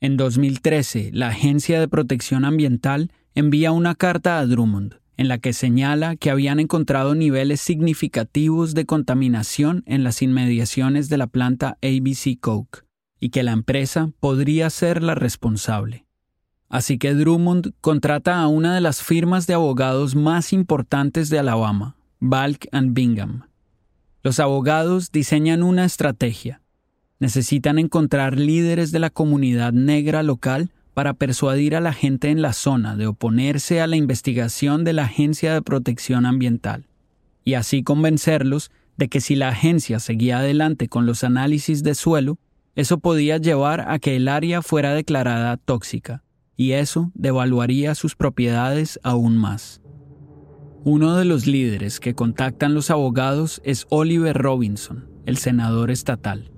En 0.00 0.16
2013, 0.16 1.10
la 1.12 1.28
Agencia 1.28 1.80
de 1.80 1.88
Protección 1.88 2.44
Ambiental 2.44 3.12
envía 3.34 3.72
una 3.72 3.94
carta 3.94 4.38
a 4.38 4.46
Drummond 4.46 5.01
en 5.16 5.28
la 5.28 5.38
que 5.38 5.52
señala 5.52 6.16
que 6.16 6.30
habían 6.30 6.60
encontrado 6.60 7.14
niveles 7.14 7.60
significativos 7.60 8.74
de 8.74 8.86
contaminación 8.86 9.82
en 9.86 10.04
las 10.04 10.22
inmediaciones 10.22 11.08
de 11.08 11.18
la 11.18 11.26
planta 11.26 11.78
ABC 11.82 12.38
Coke 12.40 12.80
y 13.20 13.30
que 13.30 13.42
la 13.42 13.52
empresa 13.52 14.10
podría 14.20 14.68
ser 14.70 15.02
la 15.02 15.14
responsable. 15.14 16.06
Así 16.68 16.98
que 16.98 17.14
Drummond 17.14 17.72
contrata 17.80 18.40
a 18.40 18.48
una 18.48 18.74
de 18.74 18.80
las 18.80 19.02
firmas 19.02 19.46
de 19.46 19.54
abogados 19.54 20.16
más 20.16 20.52
importantes 20.52 21.28
de 21.28 21.38
Alabama, 21.38 21.96
Balk 22.18 22.66
and 22.72 22.94
Bingham. 22.94 23.48
Los 24.22 24.40
abogados 24.40 25.12
diseñan 25.12 25.62
una 25.62 25.84
estrategia. 25.84 26.62
Necesitan 27.18 27.78
encontrar 27.78 28.38
líderes 28.38 28.90
de 28.90 29.00
la 29.00 29.10
comunidad 29.10 29.72
negra 29.72 30.22
local 30.22 30.70
para 30.94 31.14
persuadir 31.14 31.74
a 31.74 31.80
la 31.80 31.92
gente 31.92 32.30
en 32.30 32.42
la 32.42 32.52
zona 32.52 32.96
de 32.96 33.06
oponerse 33.06 33.80
a 33.80 33.86
la 33.86 33.96
investigación 33.96 34.84
de 34.84 34.92
la 34.92 35.04
Agencia 35.04 35.54
de 35.54 35.62
Protección 35.62 36.26
Ambiental, 36.26 36.86
y 37.44 37.54
así 37.54 37.82
convencerlos 37.82 38.70
de 38.96 39.08
que 39.08 39.20
si 39.20 39.34
la 39.34 39.48
agencia 39.48 39.98
seguía 40.00 40.38
adelante 40.38 40.88
con 40.88 41.06
los 41.06 41.24
análisis 41.24 41.82
de 41.82 41.94
suelo, 41.94 42.38
eso 42.74 42.98
podía 42.98 43.38
llevar 43.38 43.84
a 43.88 43.98
que 43.98 44.16
el 44.16 44.28
área 44.28 44.62
fuera 44.62 44.94
declarada 44.94 45.56
tóxica, 45.56 46.22
y 46.56 46.72
eso 46.72 47.10
devaluaría 47.14 47.94
sus 47.94 48.14
propiedades 48.14 49.00
aún 49.02 49.36
más. 49.36 49.80
Uno 50.84 51.16
de 51.16 51.24
los 51.24 51.46
líderes 51.46 52.00
que 52.00 52.14
contactan 52.14 52.74
los 52.74 52.90
abogados 52.90 53.60
es 53.64 53.86
Oliver 53.88 54.36
Robinson, 54.36 55.08
el 55.26 55.38
senador 55.38 55.90
estatal. 55.90 56.51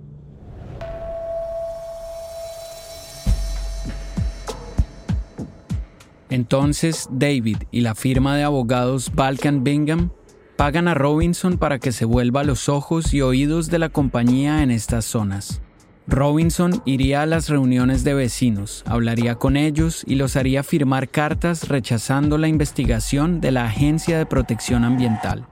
Entonces 6.31 7.09
David 7.11 7.59
y 7.71 7.81
la 7.81 7.95
firma 7.95 8.37
de 8.37 8.45
abogados 8.45 9.13
Balkan 9.15 9.65
Bingham 9.65 10.11
pagan 10.57 10.89
a 10.89 10.95
Robinson 10.95 11.59
para 11.59 11.79
que 11.79 11.93
se 11.93 12.05
vuelva 12.05 12.45
los 12.45 12.69
ojos 12.69 13.13
y 13.13 13.21
oídos 13.21 13.71
de 13.71 13.79
la 13.79 13.89
compañía 13.89 14.63
en 14.63 14.71
estas 14.71 15.05
zonas. 15.05 15.61
Robinson 16.07 16.83
iría 16.85 17.23
a 17.23 17.27
las 17.27 17.49
reuniones 17.49 18.05
de 18.05 18.13
vecinos, 18.13 18.83
hablaría 18.87 19.37
con 19.37 19.57
ellos 19.57 20.05
y 20.07 20.17
los 20.17 20.37
haría 20.37 20.63
firmar 20.63 21.09
cartas 21.09 21.69
rechazando 21.69 22.37
la 22.37 22.47
investigación 22.47 23.41
de 23.41 23.51
la 23.51 23.65
Agencia 23.65 24.19
de 24.19 24.27
Protección 24.27 24.85
Ambiental. 24.85 25.47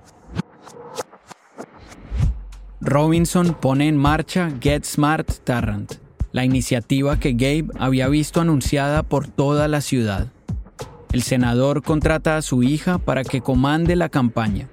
Robinson 2.82 3.56
pone 3.58 3.88
en 3.88 3.96
marcha 3.96 4.50
Get 4.60 4.84
Smart 4.84 5.30
Tarrant, 5.44 5.94
la 6.32 6.44
iniciativa 6.44 7.18
que 7.18 7.32
Gabe 7.32 7.68
había 7.78 8.08
visto 8.08 8.40
anunciada 8.40 9.02
por 9.04 9.28
toda 9.28 9.68
la 9.68 9.80
ciudad. 9.80 10.28
El 11.12 11.22
senador 11.22 11.82
contrata 11.82 12.38
a 12.38 12.42
su 12.42 12.62
hija 12.62 12.96
para 12.96 13.22
que 13.22 13.42
comande 13.42 13.96
la 13.96 14.08
campaña. 14.08 14.68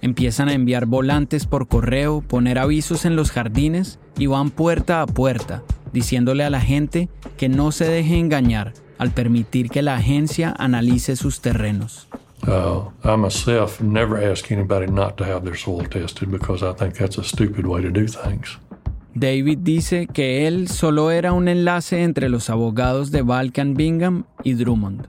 Empiezan 0.00 0.48
a 0.48 0.54
enviar 0.54 0.86
volantes 0.86 1.46
por 1.46 1.68
correo, 1.68 2.22
poner 2.22 2.58
avisos 2.58 3.04
en 3.04 3.14
los 3.14 3.30
jardines 3.30 3.98
y 4.16 4.26
van 4.26 4.50
puerta 4.50 5.02
a 5.02 5.06
puerta, 5.06 5.62
diciéndole 5.92 6.44
a 6.44 6.50
la 6.50 6.62
gente 6.62 7.10
que 7.36 7.50
no 7.50 7.72
se 7.72 7.84
deje 7.84 8.18
engañar 8.18 8.72
al 8.96 9.10
permitir 9.10 9.68
que 9.68 9.82
la 9.82 9.96
agencia 9.96 10.54
analice 10.58 11.14
sus 11.14 11.40
terrenos. 11.40 12.08
Uh, 12.46 12.90
I 13.04 13.16
myself 13.16 13.80
never 13.80 14.18
ask 14.32 14.50
anybody 14.50 14.90
not 14.90 15.16
to 15.16 15.24
have 15.24 15.42
their 15.44 15.56
soil 15.56 15.86
tested 15.88 16.30
because 16.30 16.64
I 16.64 16.72
think 16.72 16.94
that's 16.94 17.18
a 17.18 17.22
stupid 17.22 17.66
way 17.66 17.82
to 17.82 17.90
do 17.90 18.06
things. 18.06 18.58
David 19.14 19.58
dice 19.58 20.06
que 20.06 20.46
él 20.46 20.68
solo 20.68 21.10
era 21.10 21.34
un 21.34 21.48
enlace 21.48 22.02
entre 22.02 22.30
los 22.30 22.48
abogados 22.48 23.10
de 23.10 23.22
Balkan 23.22 23.74
Bingham 23.74 24.24
y 24.42 24.54
Drummond. 24.54 25.06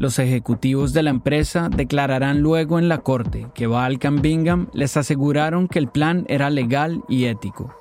Los 0.00 0.18
ejecutivos 0.18 0.94
de 0.94 1.02
la 1.02 1.10
empresa 1.10 1.68
declararán 1.68 2.40
luego 2.40 2.78
en 2.78 2.88
la 2.88 3.02
corte 3.02 3.48
que 3.52 3.66
Balkan 3.66 4.22
Bingham 4.22 4.68
les 4.72 4.96
aseguraron 4.96 5.68
que 5.68 5.78
el 5.78 5.88
plan 5.88 6.24
era 6.26 6.48
legal 6.48 7.02
y 7.06 7.26
ético. 7.26 7.74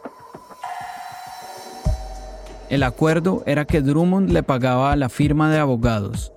El 2.69 2.83
acuerdo 2.83 3.41
era 3.45 3.63
que 3.63 3.79
Drummond 3.79 4.31
le 4.31 4.43
pagaba 4.43 4.91
a 4.91 4.97
la 4.97 5.07
firma 5.07 5.49
de 5.49 5.59
abogados. 5.59 6.33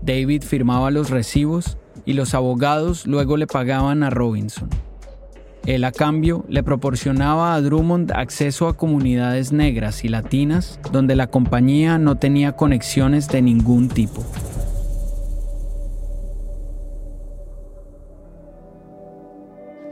David 0.00 0.44
firmaba 0.44 0.92
los 0.92 1.10
recibos 1.10 1.76
y 2.04 2.12
los 2.12 2.32
abogados 2.32 3.04
luego 3.04 3.36
le 3.36 3.48
pagaban 3.48 4.04
a 4.04 4.10
Robinson. 4.10 4.70
Él 5.66 5.82
a 5.82 5.90
cambio 5.90 6.44
le 6.48 6.62
proporcionaba 6.62 7.56
a 7.56 7.60
Drummond 7.60 8.12
acceso 8.12 8.68
a 8.68 8.76
comunidades 8.76 9.50
negras 9.50 10.04
y 10.04 10.08
latinas 10.08 10.78
donde 10.92 11.16
la 11.16 11.26
compañía 11.26 11.98
no 11.98 12.14
tenía 12.14 12.52
conexiones 12.52 13.26
de 13.26 13.42
ningún 13.42 13.88
tipo. 13.88 14.24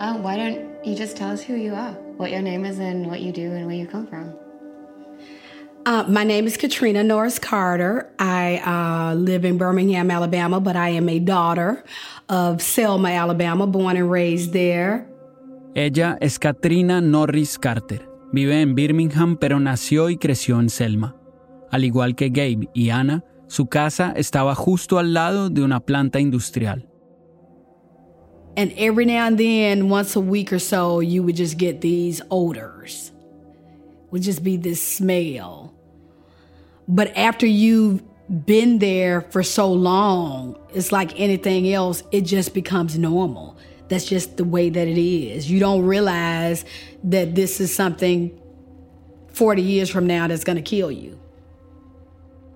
Um, 0.05 0.23
why 0.23 0.37
don't 0.37 0.85
you 0.85 0.95
just 0.95 1.17
tell 1.17 1.31
us 1.31 1.43
who 1.43 1.55
you 1.55 1.75
are, 1.75 1.93
what 2.19 2.31
your 2.31 2.43
name 2.43 2.67
is, 2.67 2.79
and 2.79 3.07
what 3.07 3.23
you 3.23 3.33
do, 3.33 3.53
and 3.53 3.67
where 3.67 3.75
you 3.75 3.87
come 3.87 4.07
from? 4.07 4.35
Uh, 5.87 6.05
my 6.09 6.25
name 6.25 6.47
is 6.47 6.59
Katrina 6.59 7.03
Norris 7.03 7.39
Carter. 7.39 8.13
I 8.19 8.59
uh, 8.67 9.15
live 9.15 9.47
in 9.47 9.57
Birmingham, 9.57 10.11
Alabama, 10.11 10.61
but 10.61 10.77
I 10.77 10.91
am 10.91 11.09
a 11.09 11.19
daughter 11.19 11.83
of 12.29 12.61
Selma, 12.61 13.09
Alabama, 13.09 13.67
born 13.67 13.97
and 13.97 14.11
raised 14.11 14.53
there. 14.53 15.07
Ella 15.75 16.19
es 16.21 16.39
Katrina 16.39 17.01
Norris 17.01 17.57
Carter. 17.59 18.07
Vive 18.31 18.61
en 18.61 18.75
Birmingham, 18.75 19.39
pero 19.39 19.59
nació 19.59 20.11
y 20.11 20.19
creció 20.19 20.61
en 20.61 20.69
Selma. 20.69 21.17
Al 21.71 21.83
igual 21.83 22.15
que 22.15 22.29
Gabe 22.29 22.69
y 22.75 22.91
Anna, 22.91 23.25
su 23.47 23.69
casa 23.69 24.13
estaba 24.15 24.55
justo 24.55 24.99
al 24.99 25.15
lado 25.15 25.49
de 25.49 25.63
una 25.63 25.81
planta 25.81 26.21
industrial. 26.21 26.91
And 28.57 28.73
every 28.77 29.05
now 29.05 29.27
and 29.27 29.39
then, 29.39 29.89
once 29.89 30.15
a 30.15 30.21
week 30.21 30.53
or 30.53 30.59
so, 30.59 31.01
you 31.01 31.23
would 31.23 31.37
just 31.37 31.59
get 31.59 31.81
these 31.81 32.23
odors. 32.31 33.11
Would 34.11 34.23
just 34.23 34.45
be 34.45 34.57
this 34.57 34.81
smell. 34.81 35.75
But 36.87 37.17
after 37.17 37.47
you've 37.47 38.03
been 38.47 38.79
there 38.79 39.23
for 39.23 39.43
so 39.43 39.73
long, 39.73 40.57
it's 40.73 40.93
like 40.93 41.19
anything 41.19 41.73
else, 41.73 42.03
it 42.13 42.23
just 42.23 42.55
becomes 42.55 42.99
normal. 42.99 43.57
That's 43.89 44.05
just 44.05 44.37
the 44.37 44.45
way 44.45 44.71
that 44.71 44.89
it 44.89 44.99
is. 44.99 45.51
You 45.51 45.61
don't 45.61 45.85
realize 45.85 46.65
that 47.05 47.35
this 47.35 47.61
is 47.61 47.75
something 47.75 48.41
40 49.33 49.63
years 49.63 49.91
from 49.91 50.07
now 50.07 50.29
that's 50.29 50.45
going 50.45 50.57
to 50.57 50.63
kill 50.63 50.91
you. 50.91 51.19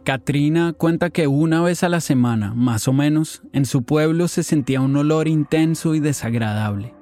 Katrina 0.09 0.73
cuenta 0.73 1.11
que 1.11 1.27
una 1.27 1.61
vez 1.61 1.83
a 1.83 1.91
la 1.91 2.01
semana, 2.01 2.55
más 2.55 2.89
o 2.89 2.95
menos, 2.95 3.43
en 3.53 3.67
su 3.67 3.83
pueblo 3.83 4.27
se 4.27 4.43
sentía 4.43 4.81
un 4.81 4.97
olor 4.97 5.29
intenso 5.29 5.95
y 5.95 6.01
desagradable. 6.01 6.95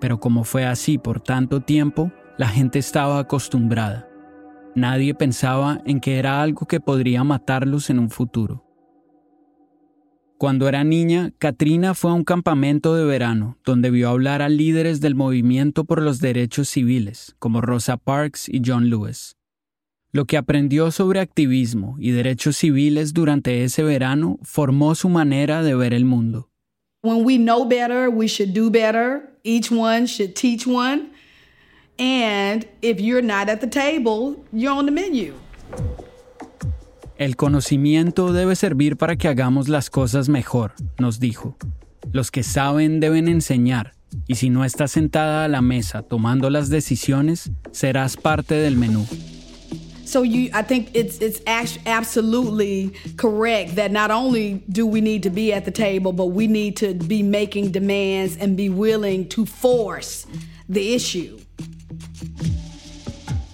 Pero 0.00 0.20
como 0.20 0.44
fue 0.44 0.64
así 0.64 0.96
por 0.96 1.20
tanto 1.20 1.60
tiempo, 1.60 2.10
la 2.38 2.48
gente 2.48 2.78
estaba 2.78 3.18
acostumbrada. 3.18 4.08
Nadie 4.74 5.12
pensaba 5.12 5.82
en 5.84 6.00
que 6.00 6.18
era 6.18 6.40
algo 6.40 6.64
que 6.64 6.80
podría 6.80 7.24
matarlos 7.24 7.90
en 7.90 7.98
un 7.98 8.08
futuro. 8.08 8.64
Cuando 10.38 10.66
era 10.66 10.82
niña, 10.82 11.34
Katrina 11.38 11.92
fue 11.92 12.10
a 12.10 12.14
un 12.14 12.24
campamento 12.24 12.94
de 12.94 13.04
verano 13.04 13.58
donde 13.66 13.90
vio 13.90 14.08
hablar 14.08 14.40
a 14.40 14.48
líderes 14.48 15.02
del 15.02 15.14
movimiento 15.14 15.84
por 15.84 16.00
los 16.00 16.20
derechos 16.20 16.70
civiles, 16.70 17.36
como 17.38 17.60
Rosa 17.60 17.98
Parks 17.98 18.48
y 18.48 18.62
John 18.64 18.88
Lewis. 18.88 19.36
Lo 20.12 20.24
que 20.24 20.36
aprendió 20.36 20.90
sobre 20.90 21.20
activismo 21.20 21.94
y 22.00 22.10
derechos 22.10 22.56
civiles 22.56 23.14
durante 23.14 23.62
ese 23.62 23.84
verano 23.84 24.38
formó 24.42 24.96
su 24.96 25.08
manera 25.08 25.62
de 25.62 25.76
ver 25.76 25.94
el 25.94 26.04
mundo. 26.04 26.48
When 27.02 27.24
we 27.24 27.36
know 27.38 27.64
better, 27.66 28.08
we 28.08 28.26
should 28.26 28.52
do 28.52 28.70
better. 28.70 29.38
Each 29.44 29.70
one 29.70 30.06
should 30.06 30.34
teach 30.34 30.66
one. 30.66 31.10
And 31.96 32.66
if 32.82 32.98
you're 33.00 33.22
not 33.22 33.48
at 33.48 33.60
the 33.60 33.68
table, 33.68 34.36
you're 34.52 34.76
on 34.76 34.86
the 34.86 34.92
menu. 34.92 35.34
El 37.16 37.36
conocimiento 37.36 38.32
debe 38.32 38.56
servir 38.56 38.96
para 38.96 39.16
que 39.16 39.28
hagamos 39.28 39.68
las 39.68 39.90
cosas 39.90 40.28
mejor, 40.28 40.72
nos 40.98 41.20
dijo. 41.20 41.56
Los 42.12 42.30
que 42.30 42.42
saben 42.42 42.98
deben 42.98 43.28
enseñar, 43.28 43.92
y 44.26 44.36
si 44.36 44.50
no 44.50 44.64
estás 44.64 44.90
sentada 44.90 45.44
a 45.44 45.48
la 45.48 45.60
mesa 45.60 46.02
tomando 46.02 46.50
las 46.50 46.68
decisiones, 46.68 47.52
serás 47.70 48.16
parte 48.16 48.54
del 48.54 48.76
menú. 48.76 49.06
So 50.10 50.22
you, 50.24 50.50
I 50.52 50.62
think 50.62 50.90
it's 50.92 51.20
it's 51.20 51.40
absolutely 51.46 52.92
correct 53.16 53.76
that 53.76 53.92
not 53.92 54.10
only 54.10 54.60
do 54.68 54.84
we 54.84 55.00
need 55.00 55.22
to 55.22 55.30
be 55.30 55.52
at 55.52 55.64
the 55.64 55.70
table, 55.70 56.12
but 56.12 56.34
we 56.34 56.48
need 56.48 56.76
to 56.78 56.94
be 56.94 57.22
making 57.22 57.70
demands 57.70 58.36
and 58.36 58.56
be 58.56 58.68
willing 58.68 59.28
to 59.28 59.46
force 59.46 60.26
the 60.68 60.96
issue. 60.96 61.38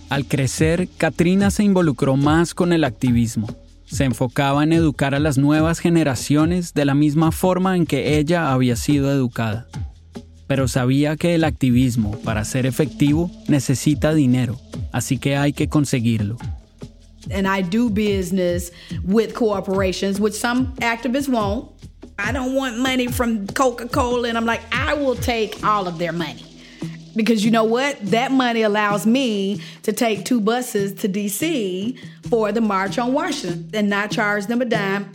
Al 0.08 0.24
crecer, 0.24 0.88
Katrina 0.96 1.50
se 1.50 1.62
involucró 1.62 2.16
más 2.16 2.54
con 2.54 2.72
el 2.72 2.84
activismo. 2.84 3.48
Se 3.84 4.04
enfocaba 4.04 4.62
en 4.64 4.72
educar 4.72 5.14
a 5.14 5.18
las 5.18 5.36
nuevas 5.36 5.78
generaciones 5.78 6.72
de 6.72 6.86
la 6.86 6.94
misma 6.94 7.32
forma 7.32 7.76
en 7.76 7.84
que 7.84 8.16
ella 8.16 8.50
había 8.50 8.76
sido 8.76 9.10
educada. 9.10 9.66
Pero 10.46 10.68
sabía 10.68 11.16
que 11.16 11.34
el 11.34 11.44
activismo, 11.44 12.18
para 12.22 12.44
ser 12.44 12.66
efectivo, 12.66 13.30
necesita 13.48 14.14
dinero 14.14 14.58
así 14.96 15.18
que 15.18 15.36
hay 15.36 15.52
que 15.52 15.68
conseguirlo. 15.68 16.38
And 17.30 17.46
I 17.46 17.60
do 17.60 17.90
business 17.90 18.70
with 19.04 19.34
corporations, 19.34 20.20
which 20.20 20.34
some 20.34 20.68
activists 20.76 21.28
won't. 21.28 21.70
I 22.18 22.32
don't 22.32 22.54
want 22.54 22.78
money 22.78 23.08
from 23.08 23.46
Coca 23.48 23.88
Cola, 23.88 24.28
and 24.28 24.38
I'm 24.38 24.46
like, 24.46 24.62
I 24.72 24.94
will 24.94 25.16
take 25.16 25.62
all 25.62 25.86
of 25.86 25.98
their 25.98 26.12
money. 26.12 26.44
Because 27.14 27.44
you 27.44 27.50
know 27.50 27.64
what? 27.64 27.98
That 28.10 28.30
money 28.30 28.62
allows 28.62 29.06
me 29.06 29.60
to 29.82 29.92
take 29.92 30.24
two 30.24 30.40
buses 30.40 30.94
to 31.00 31.08
DC 31.08 31.98
for 32.28 32.52
the 32.52 32.60
March 32.60 32.98
on 32.98 33.12
Washington 33.12 33.70
and 33.74 33.90
not 33.90 34.10
charge 34.10 34.46
them 34.46 34.62
a 34.62 34.64
dime. 34.64 35.10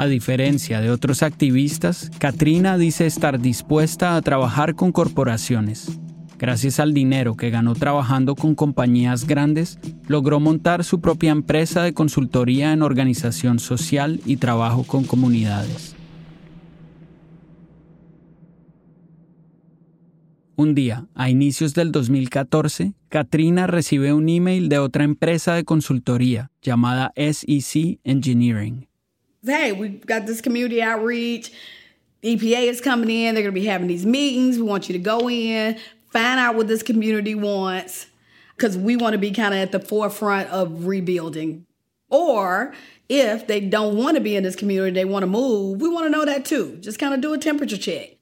A 0.00 0.06
diferencia 0.06 0.80
de 0.80 0.90
otros 0.90 1.22
activistas, 1.22 2.10
Katrina 2.18 2.78
dice 2.78 3.04
estar 3.04 3.38
dispuesta 3.38 4.16
a 4.16 4.22
trabajar 4.22 4.74
con 4.74 4.92
corporaciones, 4.92 6.00
Gracias 6.38 6.80
al 6.80 6.94
dinero 6.94 7.36
que 7.36 7.50
ganó 7.50 7.74
trabajando 7.74 8.34
con 8.34 8.54
compañías 8.54 9.26
grandes, 9.26 9.78
logró 10.08 10.40
montar 10.40 10.84
su 10.84 11.02
propia 11.02 11.32
empresa 11.32 11.82
de 11.82 11.92
consultoría 11.92 12.72
en 12.72 12.80
organización 12.80 13.58
social 13.58 14.22
y 14.24 14.38
trabajo 14.38 14.84
con 14.84 15.04
comunidades. 15.04 15.94
Un 20.56 20.74
día, 20.74 21.08
a 21.14 21.28
inicios 21.28 21.74
del 21.74 21.92
2014, 21.92 22.94
Katrina 23.10 23.66
recibe 23.66 24.14
un 24.14 24.30
email 24.30 24.70
de 24.70 24.78
otra 24.78 25.04
empresa 25.04 25.52
de 25.52 25.64
consultoría 25.64 26.50
llamada 26.62 27.12
SEC 27.16 28.00
Engineering. 28.02 28.89
Hey, 29.42 29.72
we've 29.72 30.04
got 30.04 30.26
this 30.26 30.40
community 30.42 30.82
outreach. 30.82 31.50
EPA 32.22 32.68
is 32.68 32.80
coming 32.80 33.08
in. 33.08 33.34
They're 33.34 33.42
going 33.42 33.54
to 33.54 33.60
be 33.60 33.66
having 33.66 33.88
these 33.88 34.04
meetings. 34.04 34.58
We 34.58 34.64
want 34.64 34.88
you 34.88 34.92
to 34.92 34.98
go 34.98 35.30
in, 35.30 35.78
find 36.10 36.38
out 36.38 36.56
what 36.56 36.68
this 36.68 36.82
community 36.82 37.34
wants 37.34 38.06
because 38.54 38.76
we 38.76 38.96
want 38.96 39.14
to 39.14 39.18
be 39.18 39.30
kind 39.30 39.54
of 39.54 39.60
at 39.60 39.72
the 39.72 39.80
forefront 39.80 40.50
of 40.50 40.86
rebuilding. 40.86 41.64
Or 42.10 42.74
if 43.08 43.46
they 43.46 43.60
don't 43.60 43.96
want 43.96 44.16
to 44.16 44.20
be 44.20 44.36
in 44.36 44.42
this 44.42 44.56
community, 44.56 44.92
they 44.92 45.06
want 45.06 45.22
to 45.22 45.26
move, 45.26 45.80
we 45.80 45.88
want 45.88 46.04
to 46.04 46.10
know 46.10 46.26
that 46.26 46.44
too. 46.44 46.76
Just 46.80 46.98
kind 46.98 47.14
of 47.14 47.22
do 47.22 47.32
a 47.32 47.38
temperature 47.38 47.78
check. 47.78 48.18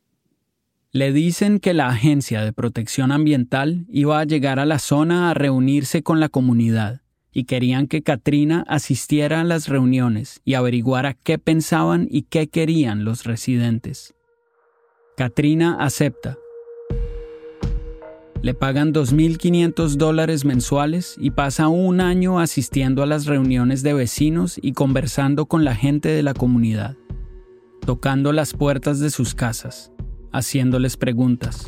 Le 0.93 1.13
dicen 1.13 1.59
que 1.59 1.75
la 1.75 1.89
Agencia 1.89 2.43
de 2.43 2.53
Protección 2.53 3.13
Ambiental 3.13 3.85
iba 3.91 4.21
a 4.21 4.25
llegar 4.25 4.59
a 4.59 4.65
la 4.65 4.79
zona 4.79 5.31
a 5.31 5.35
reunirse 5.35 6.03
con 6.03 6.19
la 6.21 6.29
comunidad 6.29 7.03
y 7.33 7.45
querían 7.45 7.87
que 7.87 8.03
Katrina 8.03 8.64
asistiera 8.69 9.41
a 9.41 9.45
las 9.45 9.69
reuniones 9.69 10.41
y 10.45 10.55
averiguara 10.55 11.14
qué 11.14 11.38
pensaban 11.38 12.09
y 12.11 12.23
qué 12.23 12.49
querían 12.49 13.05
los 13.05 13.25
residentes. 13.25 14.14
Katrina 15.17 15.77
acepta 15.81 16.38
le 18.41 18.55
pagan 18.55 18.95
2.500 18.95 19.97
dólares 19.97 20.45
mensuales 20.45 21.17
y 21.19 21.33
pasa 21.33 21.67
un 21.67 22.01
año 22.01 22.38
asistiendo 22.38 23.03
a 23.03 23.07
las 23.07 23.27
reuniones 23.27 23.83
de 23.83 23.95
vecinos 23.95 24.61
y 24.62 24.73
conversando 24.73 25.47
con 25.47 25.64
la 25.64 25.75
gente 25.75 26.09
de 26.09 26.23
la 26.23 26.35
comunidad, 26.35 26.97
tocando 27.85 28.33
las 28.33 28.55
puertas 28.55 29.01
de 29.01 29.11
sus 29.11 29.35
casas, 29.35 29.91
haciéndoles 30.31 30.97
preguntas. 30.97 31.67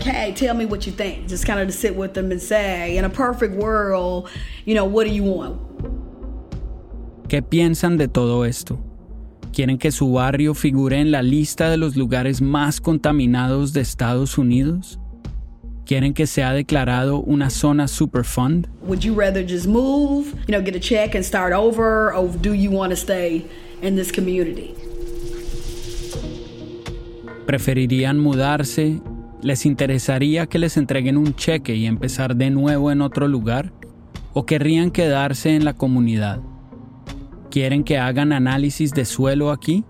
Okay, 0.00 0.32
tell 0.32 0.54
me 0.54 0.66
what 0.66 0.86
you 0.86 0.92
think. 0.92 1.28
Just 1.28 1.46
kind 1.46 1.60
of 1.60 1.66
to 1.68 1.72
sit 1.72 1.94
with 1.94 2.14
them 2.14 2.30
and 2.30 2.40
say, 2.40 2.96
in 2.96 3.04
a 3.04 3.10
perfect 3.10 3.54
world, 3.54 4.28
you 4.64 4.74
know, 4.74 4.84
what 4.84 5.06
do 5.06 5.12
you 5.12 5.22
want? 5.22 5.60
¿Qué 7.28 7.42
piensan 7.42 7.98
de 7.98 8.08
todo 8.08 8.42
esto? 8.42 8.78
quieren 9.52 9.78
que 9.78 9.90
su 9.90 10.12
barrio 10.12 10.54
figure 10.54 10.98
en 10.98 11.10
la 11.10 11.22
lista 11.22 11.70
de 11.70 11.76
los 11.76 11.96
lugares 11.96 12.40
más 12.40 12.80
contaminados 12.80 13.72
de 13.72 13.80
Estados 13.80 14.38
Unidos? 14.38 14.98
¿Quieren 15.84 16.14
que 16.14 16.26
sea 16.26 16.52
declarado 16.52 17.18
una 17.18 17.50
zona 17.50 17.88
Superfund? 17.88 18.68
Would 18.82 19.02
you 19.02 19.12
rather 19.12 19.44
just 19.46 19.66
move, 19.66 20.34
you 20.46 20.52
know, 20.52 20.62
get 20.62 20.76
a 20.76 20.80
check 20.80 21.14
and 21.14 21.24
start 21.24 21.52
over, 21.52 22.14
or 22.14 22.28
do 22.40 22.54
you 22.54 22.70
want 22.70 22.90
to 22.90 22.96
stay 22.96 23.44
in 23.82 23.96
this 23.96 24.12
community? 24.12 24.74
¿Preferirían 27.46 28.18
mudarse? 28.18 29.00
¿Les 29.42 29.64
interesaría 29.64 30.46
que 30.46 30.58
les 30.58 30.76
entreguen 30.76 31.16
un 31.16 31.34
cheque 31.34 31.74
y 31.74 31.86
empezar 31.86 32.36
de 32.36 32.50
nuevo 32.50 32.90
en 32.90 33.00
otro 33.00 33.26
lugar? 33.26 33.72
¿O 34.34 34.44
querrían 34.44 34.90
quedarse 34.90 35.56
en 35.56 35.64
la 35.64 35.72
comunidad? 35.72 36.40
¿Quieren 37.50 37.82
que 37.82 37.98
hagan 37.98 38.32
análisis 38.32 38.92
de 38.92 39.04
suelo 39.04 39.50
aquí? 39.50 39.84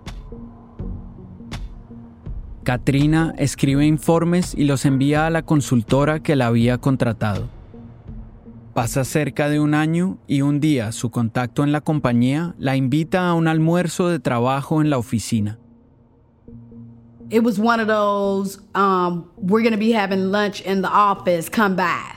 Katrina 2.63 3.35
escribe 3.39 3.85
informes 3.87 4.55
y 4.57 4.65
los 4.65 4.85
envía 4.85 5.27
a 5.27 5.31
la 5.31 5.43
consultora 5.43 6.21
que 6.21 6.37
la 6.37 6.47
había 6.47 6.79
contratado. 6.79 7.49
Pasa 8.73 9.05
cerca 9.05 9.49
de 9.49 9.59
un 9.59 9.75
año 9.75 10.19
y 10.29 10.43
un 10.43 10.61
día 10.61 10.93
su 10.93 11.11
contacto 11.11 11.65
en 11.65 11.73
la 11.73 11.81
compañía 11.81 12.55
la 12.57 12.77
invita 12.77 13.29
a 13.29 13.35
un 13.35 13.49
almuerzo 13.49 14.09
de 14.09 14.21
trabajo 14.21 14.81
en 14.81 14.91
la 14.91 14.99
oficina 14.99 15.60
it 17.31 17.45
was 17.45 17.59
one 17.59 17.81
of 17.81 17.87
those 17.87 18.59
um, 18.75 19.31
we're 19.37 19.63
gonna 19.63 19.77
be 19.77 19.93
having 19.93 20.31
lunch 20.31 20.61
in 20.63 20.83
the 20.83 20.89
office 20.89 21.49
come 21.49 21.77
by. 21.77 22.17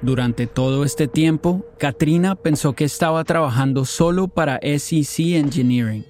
Durante 0.00 0.46
todo 0.46 0.84
este 0.84 1.08
tiempo, 1.08 1.64
Katrina 1.76 2.36
pensó 2.36 2.74
que 2.74 2.84
estaba 2.84 3.24
trabajando 3.24 3.84
solo 3.84 4.28
para 4.28 4.60
SEC 4.62 5.34
Engineering, 5.34 6.04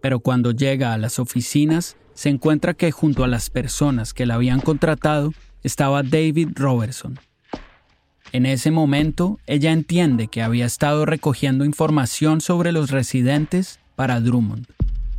pero 0.00 0.20
cuando 0.20 0.52
llega 0.52 0.92
a 0.92 0.98
las 0.98 1.18
oficinas 1.18 1.96
se 2.14 2.28
encuentra 2.28 2.74
que 2.74 2.92
junto 2.92 3.24
a 3.24 3.28
las 3.28 3.50
personas 3.50 4.14
que 4.14 4.24
la 4.24 4.34
habían 4.36 4.60
contratado 4.60 5.32
estaba 5.64 6.04
David 6.04 6.50
Robertson, 6.54 7.18
en 8.34 8.46
ese 8.46 8.72
momento, 8.72 9.38
ella 9.46 9.70
entiende 9.70 10.26
que 10.26 10.42
había 10.42 10.66
estado 10.66 11.06
recogiendo 11.06 11.64
información 11.64 12.40
sobre 12.40 12.72
los 12.72 12.90
residentes 12.90 13.78
para 13.94 14.18
Drummond. 14.18 14.66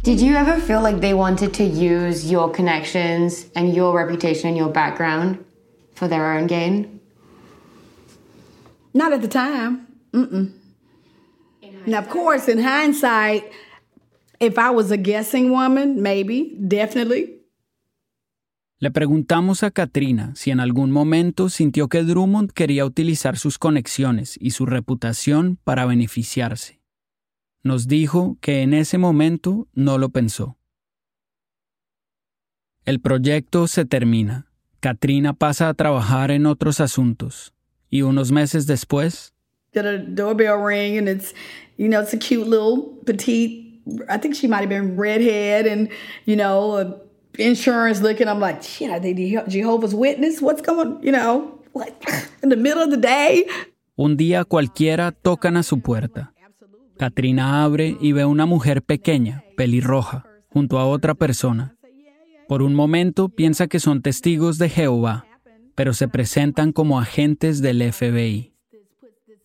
Did 0.03 0.20
you 0.20 0.36
ever 0.36 0.59
feel 0.59 0.82
like 0.82 0.99
they 0.99 1.13
wanted 1.13 1.53
to 1.53 1.63
use 1.63 2.30
your 2.30 2.51
connections 2.51 3.49
and 3.55 3.74
your 3.74 3.95
reputation 3.95 4.49
and 4.49 4.57
your 4.57 4.70
background 4.70 5.38
for 5.93 6.09
their 6.09 6.26
own 6.26 6.47
gain? 6.47 6.99
Not 8.93 9.13
at 9.13 9.22
the 9.22 9.30
time. 9.30 9.88
Mm-mm. 10.11 10.51
Now, 11.86 11.99
of 11.99 12.09
course, 12.09 12.49
in 12.49 12.57
hindsight, 12.57 13.49
if 14.41 14.59
I 14.59 14.72
was 14.72 14.91
a 14.91 14.97
guessing 14.97 15.51
woman, 15.51 16.01
maybe, 16.01 16.57
definitely. 16.68 17.30
Le 18.78 18.91
preguntamos 18.91 19.63
a 19.63 19.71
Katrina 19.71 20.34
si 20.36 20.51
en 20.51 20.59
algún 20.59 20.91
momento 20.91 21.47
sintió 21.47 21.88
que 21.88 22.03
Drummond 22.03 22.51
quería 22.51 22.86
utilizar 22.86 23.38
sus 23.38 23.57
conexiones 23.57 24.38
y 24.39 24.51
su 24.51 24.65
reputación 24.65 25.57
para 25.63 25.86
beneficiarse. 25.86 26.82
Nos 27.63 27.88
dijo 27.88 28.38
que 28.41 28.63
en 28.63 28.73
ese 28.73 28.97
momento 28.97 29.69
no 29.73 29.97
lo 29.97 30.09
pensó. 30.09 30.57
El 32.84 32.99
proyecto 32.99 33.67
se 33.67 33.86
termina. 33.86 34.51
Katrina 34.82 35.34
pasa 35.34 35.69
a 35.69 35.73
trabajar 35.73 36.30
en 36.30 36.45
otros 36.45 36.82
asuntos 36.82 37.53
y 37.89 38.01
unos 38.01 38.34
meses 38.34 38.67
después. 38.67 39.34
Get 39.73 39.86
a 39.86 39.97
doorbell 39.97 40.61
ring 40.61 40.97
and 40.97 41.07
it's, 41.07 41.34
you 41.78 41.88
know, 41.88 42.01
it's 42.01 42.13
a 42.13 42.19
cute 42.19 42.45
little 42.45 42.99
petite. 43.05 43.82
I 44.09 44.17
think 44.17 44.36
she 44.36 44.47
might 44.47 44.61
have 44.61 44.69
been 44.69 44.97
redhead 44.97 45.65
and, 45.65 45.89
you 46.26 46.36
know, 46.36 47.04
insurance 47.39 48.01
looking. 48.01 48.27
I'm 48.27 48.39
like, 48.39 48.61
Jehovah's 49.47 49.93
Witness? 49.93 50.41
What's 50.41 50.61
going, 50.61 50.99
you 51.01 51.11
know, 51.11 51.59
like 51.73 51.95
in 52.43 52.49
the 52.49 52.57
middle 52.57 52.83
of 52.83 52.89
the 52.89 52.97
day? 52.97 53.45
Un 53.95 54.17
día 54.17 54.43
cualquiera 54.43 55.11
tocan 55.11 55.57
a 55.57 55.63
su 55.63 55.79
puerta. 55.79 56.33
Katrina 56.97 57.63
abre 57.63 57.97
y 58.01 58.13
ve 58.13 58.25
una 58.25 58.45
mujer 58.45 58.81
pequeña, 58.81 59.43
pelirroja, 59.57 60.25
junto 60.47 60.79
a 60.79 60.86
otra 60.86 61.13
persona. 61.13 61.75
Por 62.47 62.61
un 62.61 62.73
momento 62.73 63.29
piensa 63.29 63.67
que 63.67 63.79
son 63.79 64.01
testigos 64.01 64.57
de 64.57 64.69
Jehová, 64.69 65.25
pero 65.75 65.93
se 65.93 66.07
presentan 66.07 66.71
como 66.71 66.99
agentes 66.99 67.61
del 67.61 67.81
FBI. 67.91 68.53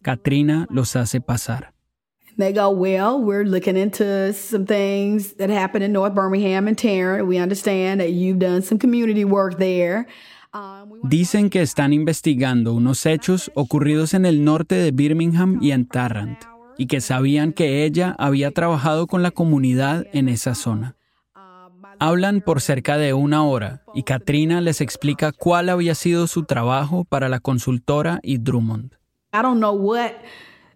Katrina 0.03 0.67
los 0.71 0.97
hace 0.97 1.21
pasar. 1.21 1.75
They 2.41 2.55
go, 2.55 2.71
well, 2.71 3.21
we're 3.21 3.45
looking 3.45 3.77
into 3.77 4.33
some 4.33 4.65
things 4.65 5.35
that 5.35 5.51
happened 5.51 5.85
in 5.85 5.93
North 5.93 6.15
Birmingham 6.15 6.67
and 6.69 6.77
Tarrant. 6.77 7.27
We 7.27 7.39
understand 7.39 8.01
that 8.01 8.13
you've 8.13 8.39
done 8.39 8.63
some 8.63 8.79
community 8.79 9.27
work 9.27 9.59
there. 9.59 10.07
Dicen 11.05 11.51
que 11.51 11.61
están 11.61 11.93
investigando 11.93 12.73
unos 12.73 13.05
hechos 13.05 13.53
ocurridos 13.55 14.15
en 14.15 14.25
el 14.25 14.43
norte 14.43 14.75
de 14.75 14.91
Birmingham 14.91 15.59
y 15.61 15.73
en 15.73 15.87
Tarrant, 15.87 16.39
y 16.79 16.87
que 16.87 17.03
sabían 17.03 17.53
que 17.53 17.85
ella 17.85 18.17
había 18.19 18.51
trabajado 18.51 19.07
con 19.07 19.23
la 19.23 19.31
comunidad 19.31 20.07
en 20.13 20.29
esa 20.29 20.55
zona. 20.55 20.97
Hablan 21.99 22.41
por 22.41 22.63
cerca 22.63 22.97
de 22.97 23.13
una 23.13 23.45
hora 23.45 23.83
y 23.95 24.05
Katrina 24.05 24.63
les 24.63 24.81
explica 24.81 25.33
cuál 25.33 25.69
había 25.69 25.95
sido 25.95 26.27
su 26.27 26.45
trabajo 26.45 27.05
para 27.05 27.29
la 27.29 27.39
consultora 27.39 28.19
y 28.23 28.39
Drummond. 28.39 28.95
I 29.33 29.43
don't 29.43 29.59
know 29.59 29.75
what 29.75 30.13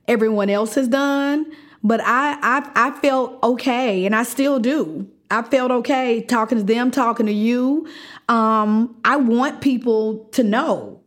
everyone 0.06 0.50
else 0.50 0.74
has 0.74 0.88
done, 0.88 1.46
but 1.82 2.00
I, 2.00 2.36
I, 2.42 2.70
I 2.74 2.90
felt 3.00 3.42
okay, 3.42 4.06
and 4.06 4.14
I 4.14 4.22
still 4.24 4.58
do. 4.58 5.06
I 5.30 5.42
felt 5.42 5.70
okay 5.70 6.20
talking 6.20 6.58
to 6.58 6.64
them, 6.64 6.90
talking 6.90 7.26
to 7.26 7.32
you. 7.32 7.86
Um, 8.28 8.96
I 9.04 9.16
want 9.16 9.60
people 9.60 10.28
to 10.32 10.42
know. 10.42 11.00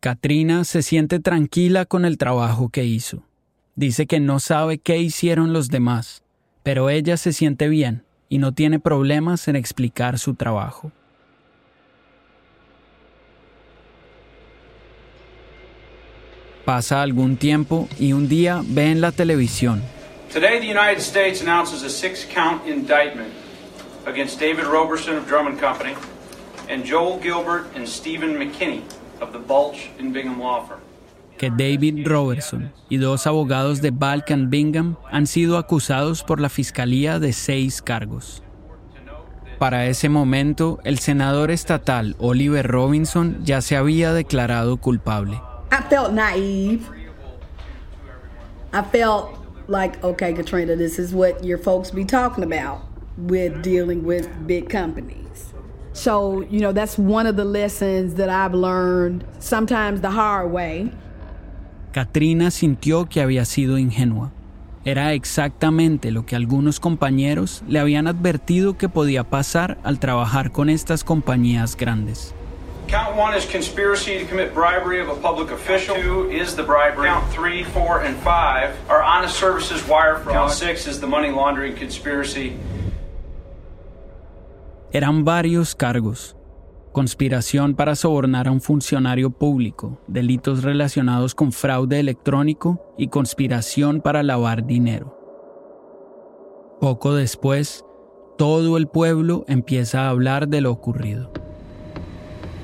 Katrina 0.00 0.64
se 0.64 0.82
siente 0.82 1.18
tranquila 1.18 1.84
con 1.84 2.04
el 2.04 2.18
trabajo 2.18 2.68
que 2.68 2.84
hizo. 2.84 3.24
Dice 3.74 4.06
que 4.06 4.20
no 4.20 4.38
sabe 4.38 4.78
qué 4.78 4.98
hicieron 4.98 5.52
los 5.52 5.68
demás, 5.68 6.22
pero 6.62 6.88
ella 6.88 7.16
se 7.16 7.32
siente 7.32 7.68
bien 7.68 8.04
y 8.28 8.38
no 8.38 8.52
tiene 8.52 8.78
problemas 8.78 9.48
en 9.48 9.56
explicar 9.56 10.18
su 10.18 10.34
trabajo. 10.34 10.92
Pasa 16.68 17.00
algún 17.00 17.38
tiempo 17.38 17.88
y 17.98 18.12
un 18.12 18.28
día 18.28 18.60
ve 18.62 18.90
en 18.90 19.00
la 19.00 19.10
televisión. 19.10 19.80
Today 20.30 20.60
the 20.60 20.70
United 20.70 20.98
States 20.98 21.40
announces 21.40 21.82
a 21.82 21.88
six-count 21.88 22.66
indictment 22.66 23.30
against 24.04 24.38
David 24.38 24.64
Roberson 24.70 25.16
of 25.16 25.26
Drummond 25.26 25.58
Company 25.58 25.94
and 26.68 26.84
Joel 26.84 27.18
Gilbert 27.22 27.74
and 27.74 27.88
Stephen 27.88 28.36
McKinney 28.38 28.82
of 29.18 29.32
the 29.32 29.38
and 29.98 30.12
Bingham 30.12 30.38
Law 30.38 30.66
Firm 30.66 30.80
que 31.38 31.48
David 31.48 32.06
Robertson 32.06 32.70
y 32.90 32.98
dos 32.98 33.26
abogados 33.26 33.80
de 33.80 33.90
Balkan 33.90 34.50
Bingham 34.50 34.96
han 35.10 35.26
sido 35.26 35.56
acusados 35.56 36.22
por 36.22 36.38
la 36.38 36.50
Fiscalía 36.50 37.18
de 37.18 37.32
seis 37.32 37.80
cargos. 37.80 38.42
Para 39.58 39.86
ese 39.86 40.10
momento, 40.10 40.80
el 40.84 40.98
senador 40.98 41.50
estatal 41.50 42.14
Oliver 42.18 42.66
Robinson 42.66 43.42
ya 43.42 43.62
se 43.62 43.74
había 43.74 44.12
declarado 44.12 44.76
culpable. 44.76 45.40
I 45.70 45.82
felt 45.82 46.12
naive. 46.12 46.88
I 48.72 48.82
felt 48.82 49.38
like, 49.66 50.02
okay, 50.02 50.32
Katrina, 50.32 50.76
this 50.76 50.98
is 50.98 51.14
what 51.14 51.44
your 51.44 51.58
folks 51.58 51.90
be 51.90 52.04
talking 52.04 52.44
about 52.44 52.82
with 53.16 53.62
dealing 53.62 54.04
with 54.04 54.28
big 54.46 54.68
companies. 54.68 55.52
So, 55.92 56.42
you 56.42 56.60
know, 56.60 56.72
that's 56.72 56.96
one 56.98 57.26
of 57.26 57.36
the 57.36 57.44
lessons 57.44 58.14
that 58.14 58.28
I've 58.28 58.54
learned 58.54 59.24
sometimes 59.40 60.00
the 60.00 60.10
hard 60.10 60.52
way. 60.52 60.92
Katrina 61.92 62.50
sintió 62.50 63.08
que 63.08 63.20
había 63.20 63.44
sido 63.44 63.78
ingenua. 63.78 64.30
Era 64.84 65.12
exactamente 65.12 66.12
lo 66.12 66.24
que 66.24 66.36
algunos 66.36 66.78
compañeros 66.80 67.62
le 67.66 67.80
habían 67.80 68.06
advertido 68.06 68.78
que 68.78 68.88
podía 68.88 69.24
pasar 69.24 69.78
al 69.82 69.98
trabajar 69.98 70.52
con 70.52 70.70
estas 70.70 71.02
compañías 71.04 71.76
grandes. 71.76 72.34
Count 72.88 73.16
one 73.16 73.34
is 73.34 73.44
conspiracy 73.44 74.18
to 74.18 74.24
commit 74.24 74.54
bribery 74.54 74.98
of 74.98 75.10
a 75.10 75.14
public 75.14 75.50
official. 75.50 75.94
Two 75.94 76.30
is 76.30 76.56
the 76.56 76.62
bribery. 76.62 77.08
Count 77.08 77.30
three, 77.30 77.62
four, 77.62 78.00
and 78.00 78.16
five 78.24 78.74
are 78.88 79.02
honest 79.02 79.36
services 79.36 79.86
wire 79.86 80.16
fraud. 80.20 80.34
Count 80.34 80.52
six 80.52 80.86
is 80.86 80.98
the 80.98 81.06
money 81.06 81.30
laundering 81.30 81.76
conspiracy. 81.76 82.54
Eran 84.90 85.26
varios 85.26 85.74
cargos, 85.74 86.34
conspiración 86.92 87.74
para 87.74 87.94
sobornar 87.94 88.48
a 88.48 88.52
un 88.52 88.62
funcionario 88.62 89.28
público, 89.28 90.00
delitos 90.06 90.62
relacionados 90.62 91.34
con 91.34 91.52
fraude 91.52 92.00
electrónico 92.00 92.94
y 92.96 93.08
conspiración 93.08 94.00
para 94.00 94.22
lavar 94.22 94.64
dinero. 94.64 95.14
Poco 96.80 97.14
después, 97.14 97.84
todo 98.38 98.78
el 98.78 98.86
pueblo 98.86 99.44
empieza 99.46 100.06
a 100.06 100.08
hablar 100.08 100.48
de 100.48 100.62
lo 100.62 100.70
ocurrido. 100.72 101.30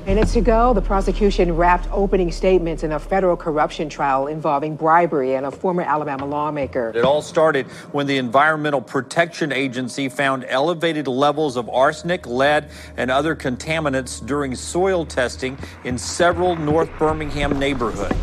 Minutes 0.07 0.37
ago, 0.37 0.75
the 0.75 0.83
prosecution 0.83 1.57
wrapped 1.57 1.89
opening 1.91 2.31
statements 2.31 2.83
in 2.83 2.93
a 2.93 2.99
federal 2.99 3.39
corruption 3.39 3.89
trial 3.89 4.27
involving 4.27 4.77
bribery 4.77 5.35
and 5.35 5.47
a 5.47 5.51
former 5.51 5.81
Alabama 5.81 6.27
lawmaker. 6.27 6.93
It 6.95 7.07
all 7.07 7.23
started 7.23 7.67
when 7.93 8.07
the 8.07 8.19
Environmental 8.19 8.83
Protection 8.83 9.51
Agency 9.51 10.11
found 10.11 10.45
elevated 10.47 11.09
levels 11.09 11.57
of 11.57 11.71
arsenic, 11.71 12.27
lead, 12.27 12.69
and 12.99 13.11
other 13.11 13.35
contaminants 13.35 14.25
during 14.25 14.55
soil 14.55 15.07
testing 15.07 15.57
in 15.85 15.97
several 15.97 16.55
North 16.55 16.91
Birmingham 16.99 17.59
neighborhoods. 17.59 18.15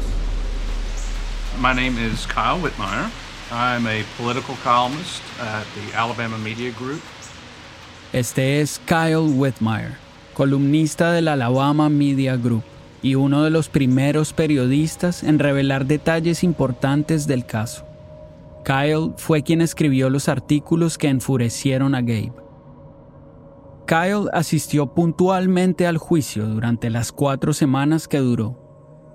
My 1.58 1.74
name 1.74 1.98
is 1.98 2.28
Kyle 2.28 2.60
Whitmire. 2.60 3.10
I'm 3.52 3.88
a 3.88 4.04
political 4.18 4.56
columnist 4.58 5.24
at 5.40 5.66
the 5.74 5.98
Alabama 5.98 6.38
Media 6.38 6.72
Group. 6.74 7.02
Este 8.14 8.60
es 8.60 8.78
Kyle 8.86 9.28
Whitmire. 9.28 9.96
Columnista 10.34 11.12
del 11.12 11.28
Alabama 11.28 11.90
Media 11.90 12.38
Group 12.38 12.64
y 13.02 13.16
uno 13.16 13.44
de 13.44 13.50
los 13.50 13.70
primeros 13.70 14.34
periodistas 14.34 15.24
en 15.24 15.40
revelar 15.40 15.86
detalles 15.86 16.44
importantes 16.44 17.28
del 17.28 17.46
caso. 17.46 17.86
Kyle 18.64 19.14
fue 19.18 19.42
quien 19.42 19.62
escribió 19.62 20.10
los 20.10 20.30
artículos 20.30 20.98
que 20.98 21.10
enfurecieron 21.10 21.96
a 21.96 22.02
Gabe. 22.02 22.34
Kyle 23.88 24.30
asistió 24.34 24.94
puntualmente 24.94 25.88
al 25.88 25.98
juicio 25.98 26.46
durante 26.46 26.90
las 26.90 27.12
cuatro 27.12 27.54
semanas 27.54 28.08
que 28.08 28.20
duró. 28.20 28.58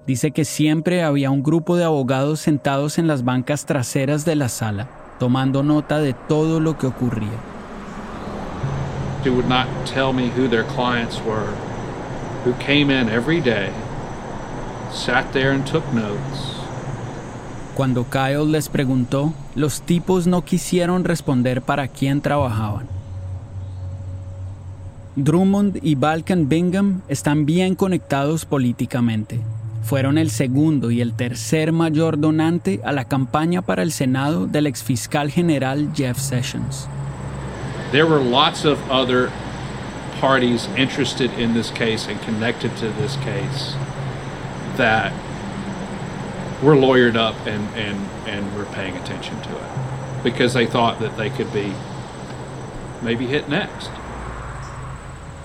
Dice 0.07 0.33
que 0.33 0.45
siempre 0.45 1.03
había 1.03 1.31
un 1.31 1.43
grupo 1.43 1.77
de 1.77 1.85
abogados 1.85 2.41
sentados 2.41 2.99
en 2.99 3.07
las 3.07 3.25
bancas 3.25 3.67
traseras 3.67 4.25
de 4.25 4.37
la 4.37 4.49
sala, 4.49 4.89
tomando 5.19 5.63
nota 5.63 5.99
de 5.99 6.13
todo 6.13 6.61
lo 6.61 6.77
que 6.77 6.87
ocurría. 6.87 7.56
Who 9.25 9.33
would 9.35 9.49
not 9.49 9.67
tell 9.87 10.13
me 10.13 10.29
who 10.29 10.49
their 10.49 10.65
clients 10.65 11.21
were, 11.21 11.55
who 12.45 12.53
came 12.55 12.91
in 12.91 13.09
every 13.09 13.41
day, 13.41 13.73
sat 14.91 15.33
there 15.33 15.53
and 15.53 15.67
took 15.67 15.85
notes. 15.93 16.57
Cuando 17.75 18.05
Kyle 18.05 18.47
les 18.47 18.71
preguntó, 18.71 19.35
los 19.55 19.83
tipos 19.83 20.27
no 20.27 20.43
quisieron 20.45 21.05
responder 21.05 21.61
para 21.61 21.89
quién 21.89 22.23
trabajaban. 22.23 22.89
Drummond 25.17 25.79
y 25.83 25.95
Balkan 25.95 26.49
Bingham 26.49 27.03
están 27.09 27.47
bien 27.47 27.75
conectados 27.75 28.45
políticamente. 28.45 29.41
Fueron 29.83 30.19
el 30.19 30.31
segundo 30.31 30.91
y 30.91 31.01
el 31.01 31.13
tercer 31.13 31.73
mayor 31.73 32.19
donante 32.19 32.81
a 32.85 32.93
la 32.93 33.05
campaña 33.05 33.63
para 33.63 33.83
el 33.83 33.93
Senado 33.93 34.47
del 34.47 34.67
exfiscal 34.67 35.31
general 35.31 35.91
Jeff 35.95 36.19
Sessions. 36.19 36.89
There 37.97 38.07
were 38.07 38.21
lots 38.21 38.67
of 38.67 38.77
other 38.91 39.33
parties 40.21 40.69
interested 40.77 41.33
in 41.39 41.55
this 41.55 41.71
case 41.71 42.07
and 42.09 42.21
connected 42.21 42.77
to 42.77 42.91
this 43.01 43.17
case 43.25 43.75
that 44.77 45.15
were 46.63 46.77
lawyered 46.77 47.17
up 47.17 47.35
and, 47.47 47.67
and, 47.75 47.97
and 48.27 48.55
were 48.55 48.67
paying 48.75 48.95
attention 48.99 49.41
to 49.41 49.49
it 49.49 50.23
because 50.23 50.53
they 50.53 50.67
thought 50.67 51.01
that 51.01 51.17
they 51.17 51.31
could 51.31 51.51
be 51.55 51.73
maybe 53.01 53.27
hit 53.27 53.49
next. 53.49 53.89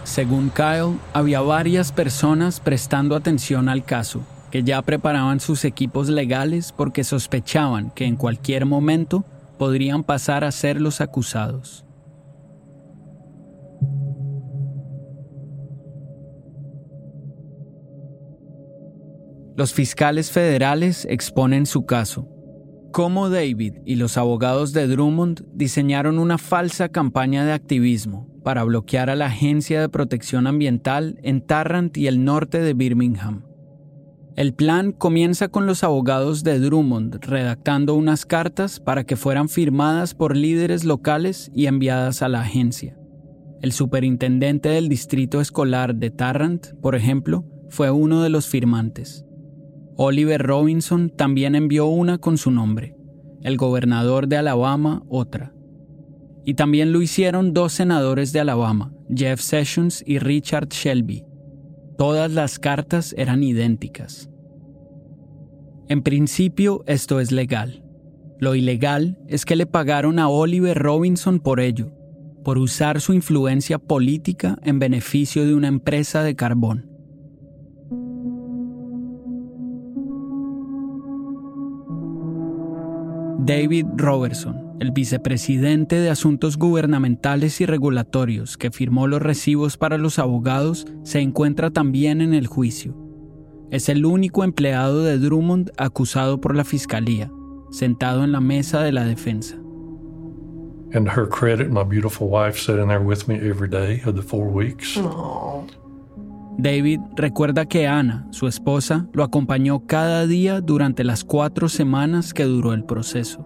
Según 0.04 0.49
Kyle, 0.49 0.99
había 1.14 1.39
varias 1.39 1.93
personas 1.93 2.60
prestando 2.60 3.16
atención 3.16 3.70
al 3.70 3.86
caso, 3.86 4.24
que 4.52 4.64
ya 4.64 4.82
preparaban 4.82 5.39
sus 5.39 5.64
equipos 5.64 6.10
legales 6.10 6.74
porque 6.74 7.06
sospechaban 7.06 7.91
que 7.91 8.04
en 8.04 8.18
cualquier 8.18 8.66
momento 8.66 9.24
podrían 9.58 10.04
pasar 10.04 10.43
a 10.43 10.52
ser 10.52 10.82
los 10.82 10.99
acusados. 10.99 11.86
Los 19.56 19.74
fiscales 19.74 20.32
federales 20.32 21.06
exponen 21.10 21.66
su 21.66 21.86
caso. 21.86 22.28
Cómo 22.91 23.30
David 23.30 23.76
y 23.86 23.95
los 23.95 24.18
abogados 24.18 24.74
de 24.74 24.88
Drummond 24.88 25.45
diseñaron 25.54 26.20
una 26.20 26.38
falsa 26.38 26.89
campaña 26.89 27.45
de 27.45 27.52
activismo 27.52 28.28
para 28.43 28.64
bloquear 28.64 29.10
a 29.10 29.16
la 29.16 29.28
Agencia 29.28 29.82
de 29.82 29.89
Protección 29.89 30.47
Ambiental 30.47 31.20
en 31.24 31.41
Tarrant 31.41 31.95
y 31.97 32.08
el 32.08 32.24
norte 32.24 32.60
de 32.60 32.74
Birmingham. 32.74 33.45
El 34.38 34.54
plan 34.54 34.93
comienza 34.93 35.49
con 35.49 35.66
los 35.66 35.84
abogados 35.84 36.43
de 36.43 36.60
Drummond 36.60 37.24
redactando 37.26 37.95
unas 37.95 38.26
cartas 38.26 38.80
para 38.80 39.04
que 39.04 39.18
fueran 39.18 39.49
firmadas 39.49 40.16
por 40.16 40.38
líderes 40.38 40.86
locales 40.86 41.52
y 41.54 41.66
enviadas 41.66 42.22
a 42.22 42.30
la 42.30 42.41
agencia. 42.41 42.97
El 43.62 43.74
superintendente 43.74 44.70
del 44.70 44.88
distrito 44.88 45.41
escolar 45.41 45.95
de 45.95 46.10
Tarrant, 46.10 46.68
por 46.82 46.95
ejemplo, 46.95 47.45
fue 47.70 47.91
uno 47.91 48.24
de 48.24 48.30
los 48.30 48.47
firmantes. 48.47 49.26
Oliver 49.98 50.42
Robinson 50.42 51.10
también 51.10 51.56
envió 51.56 51.88
una 51.88 52.18
con 52.18 52.38
su 52.38 52.52
nombre, 52.52 52.96
el 53.42 53.58
gobernador 53.58 54.28
de 54.28 54.38
Alabama 54.38 55.04
otra. 55.10 55.54
Y 56.46 56.56
también 56.56 56.92
lo 56.92 57.02
hicieron 57.02 57.54
dos 57.54 57.74
senadores 57.74 58.34
de 58.34 58.39
Alabama, 58.39 58.94
Jeff 59.14 59.42
Sessions 59.42 60.04
y 60.06 60.20
Richard 60.20 60.70
Shelby. 60.70 61.24
Todas 61.98 62.32
las 62.32 62.58
cartas 62.58 63.14
eran 63.18 63.44
idénticas. 63.44 64.30
En 65.88 66.02
principio 66.02 66.84
esto 66.88 67.20
es 67.20 67.32
legal. 67.32 67.84
Lo 68.39 68.56
ilegal 68.56 69.20
es 69.28 69.46
que 69.46 69.56
le 69.56 69.68
pagaron 69.68 70.18
a 70.18 70.30
Oliver 70.30 70.78
Robinson 70.78 71.39
por 71.39 71.60
ello, 71.60 71.92
por 72.44 72.58
usar 72.58 73.02
su 73.02 73.14
influencia 73.14 73.78
política 73.78 74.58
en 74.64 74.80
beneficio 74.80 75.46
de 75.46 75.54
una 75.54 75.68
empresa 75.68 76.24
de 76.24 76.36
carbón. 76.36 76.91
David 83.44 83.88
Robertson, 83.96 84.78
el 84.80 84.92
vicepresidente 84.92 85.96
de 85.96 86.12
Asuntos 86.12 86.58
Gubernamentales 86.58 87.60
y 87.60 87.66
Regulatorios 87.66 88.56
que 88.56 88.70
firmó 88.70 89.08
los 89.08 89.20
recibos 89.20 89.78
para 89.78 89.98
los 89.98 90.20
abogados, 90.20 90.86
se 91.04 91.22
encuentra 91.22 91.72
también 91.72 92.22
en 92.22 92.36
el 92.36 92.46
juicio. 92.46 92.96
Es 93.72 93.89
el 93.89 94.06
único 94.06 94.44
empleado 94.44 95.04
de 95.04 95.18
Drummond 95.18 95.72
acusado 95.78 96.39
por 96.39 96.56
la 96.56 96.64
fiscalía, 96.64 97.32
sentado 97.72 98.24
en 98.24 98.32
la 98.32 98.42
mesa 98.42 98.84
de 98.84 98.92
la 98.92 99.06
defensa. 99.06 99.56
And 100.94 101.08
her 101.08 101.28
credit, 101.28 101.72
my 101.72 101.84
beautiful 101.84 102.28
wife 102.28 102.60
sat 102.60 102.78
in 102.78 102.89
there 102.89 103.00
with 103.00 103.28
me 103.28 103.38
every 103.38 103.70
day 103.70 104.04
of 104.06 104.16
the 104.16 104.22
four 104.22 104.46
weeks. 104.52 105.00
David 106.62 106.99
recuerda 107.16 107.66
que 107.66 107.88
Ana, 107.88 108.28
su 108.30 108.47
esposa, 108.47 109.07
lo 109.14 109.24
acompañó 109.24 109.88
cada 109.88 110.28
día 110.28 110.62
durante 110.62 111.03
las 111.03 111.24
cuatro 111.24 111.68
semanas 111.70 112.36
que 112.36 112.43
duró 112.43 112.74
el 112.74 112.84
proceso. 112.84 113.43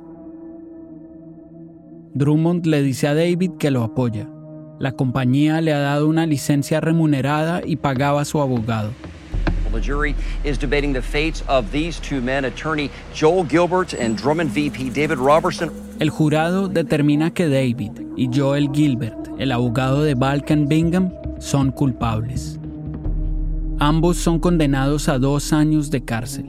Drummond 2.14 2.66
le 2.66 2.82
dice 2.82 3.08
a 3.08 3.16
David 3.16 3.52
que 3.58 3.72
lo 3.72 3.84
apoya. 3.84 4.28
La 4.80 4.92
compañía 4.92 5.62
le 5.62 5.72
ha 5.72 5.80
dado 5.80 6.10
una 6.10 6.26
licencia 6.26 6.82
remunerada 6.82 7.62
y 7.66 7.78
pagaba 7.78 8.20
a 8.20 8.26
su 8.26 8.42
abogado. 8.42 8.92
The 9.72 9.82
jury 9.82 10.14
is 10.44 10.60
debating 10.60 10.92
the 10.92 11.02
fates 11.02 11.42
of 11.48 11.72
these 11.72 12.02
two 12.02 12.20
men, 12.20 12.44
attorney 12.44 12.90
Joel 13.18 13.48
Gilbert 13.48 13.94
and 13.94 14.18
Drummond 14.18 14.52
VP 14.52 14.90
David 14.90 15.20
Robertson. 15.20 15.72
El 16.00 16.10
jurado 16.10 16.68
determina 16.68 17.34
que 17.34 17.48
David 17.48 17.92
y 18.18 18.30
Joel 18.34 18.70
Gilbert, 18.74 19.30
el 19.40 19.54
abogado 19.54 20.04
de 20.04 20.16
Balkan 20.16 20.68
Bingham, 20.68 21.14
son 21.40 21.72
culpables. 21.72 22.60
Ambos 23.80 24.16
son 24.16 24.40
condenados 24.40 25.10
a 25.10 25.20
dos 25.20 25.52
años 25.52 25.92
de 25.92 26.06
cárcel. 26.06 26.46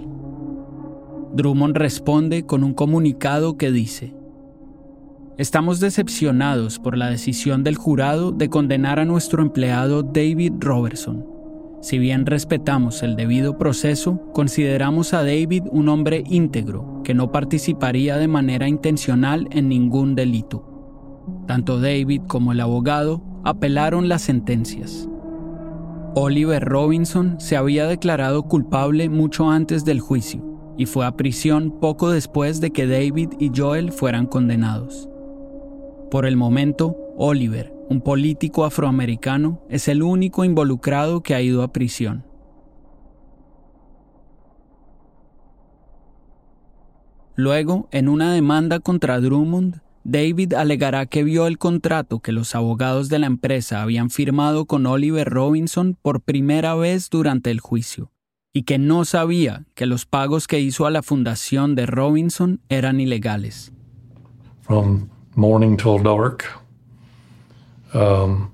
Drummond 1.34 1.76
responde 1.76 2.46
con 2.46 2.62
un 2.62 2.72
comunicado 2.72 3.56
que 3.56 3.72
dice, 3.72 4.14
Estamos 5.36 5.80
decepcionados 5.80 6.78
por 6.78 6.96
la 6.96 7.10
decisión 7.10 7.64
del 7.64 7.74
jurado 7.74 8.30
de 8.30 8.48
condenar 8.48 9.00
a 9.00 9.04
nuestro 9.04 9.42
empleado 9.42 10.04
David 10.04 10.52
Robertson. 10.60 11.26
Si 11.82 11.98
bien 11.98 12.26
respetamos 12.26 13.02
el 13.02 13.16
debido 13.16 13.58
proceso, 13.58 14.22
consideramos 14.32 15.12
a 15.12 15.18
David 15.18 15.64
un 15.70 15.88
hombre 15.88 16.22
íntegro 16.26 17.02
que 17.04 17.12
no 17.12 17.32
participaría 17.32 18.18
de 18.18 18.28
manera 18.28 18.68
intencional 18.68 19.48
en 19.50 19.68
ningún 19.68 20.14
delito. 20.14 21.44
Tanto 21.46 21.80
David 21.80 22.22
como 22.28 22.52
el 22.52 22.60
abogado 22.60 23.20
apelaron 23.44 24.08
las 24.08 24.22
sentencias. 24.22 25.08
Oliver 26.18 26.64
Robinson 26.64 27.38
se 27.38 27.58
había 27.58 27.86
declarado 27.86 28.44
culpable 28.44 29.10
mucho 29.10 29.50
antes 29.50 29.84
del 29.84 30.00
juicio 30.00 30.74
y 30.78 30.86
fue 30.86 31.04
a 31.04 31.14
prisión 31.14 31.78
poco 31.78 32.08
después 32.08 32.58
de 32.62 32.70
que 32.70 32.86
David 32.86 33.34
y 33.38 33.52
Joel 33.54 33.92
fueran 33.92 34.24
condenados. 34.24 35.10
Por 36.10 36.24
el 36.24 36.38
momento, 36.38 36.96
Oliver, 37.18 37.70
un 37.90 38.00
político 38.00 38.64
afroamericano, 38.64 39.60
es 39.68 39.88
el 39.88 40.02
único 40.02 40.42
involucrado 40.42 41.22
que 41.22 41.34
ha 41.34 41.42
ido 41.42 41.62
a 41.62 41.74
prisión. 41.74 42.24
Luego, 47.34 47.88
en 47.92 48.08
una 48.08 48.32
demanda 48.32 48.80
contra 48.80 49.20
Drummond, 49.20 49.82
David 50.08 50.54
alegará 50.54 51.06
que 51.06 51.24
vio 51.24 51.48
el 51.48 51.58
contrato 51.58 52.20
que 52.20 52.30
los 52.30 52.54
abogados 52.54 53.08
de 53.08 53.18
la 53.18 53.26
empresa 53.26 53.82
habían 53.82 54.08
firmado 54.08 54.64
con 54.66 54.86
Oliver 54.86 55.28
Robinson 55.28 55.98
por 56.00 56.20
primera 56.20 56.76
vez 56.76 57.10
durante 57.10 57.50
el 57.50 57.58
juicio 57.58 58.12
y 58.52 58.62
que 58.62 58.78
no 58.78 59.04
sabía 59.04 59.66
que 59.74 59.84
los 59.84 60.06
pagos 60.06 60.46
que 60.46 60.60
hizo 60.60 60.86
a 60.86 60.92
la 60.92 61.02
fundación 61.02 61.74
de 61.74 61.86
Robinson 61.86 62.60
eran 62.68 63.00
ilegales. 63.00 63.72
From 64.60 65.10
morning 65.34 65.76
till 65.76 66.00
dark. 66.00 66.44
Um, 67.92 68.52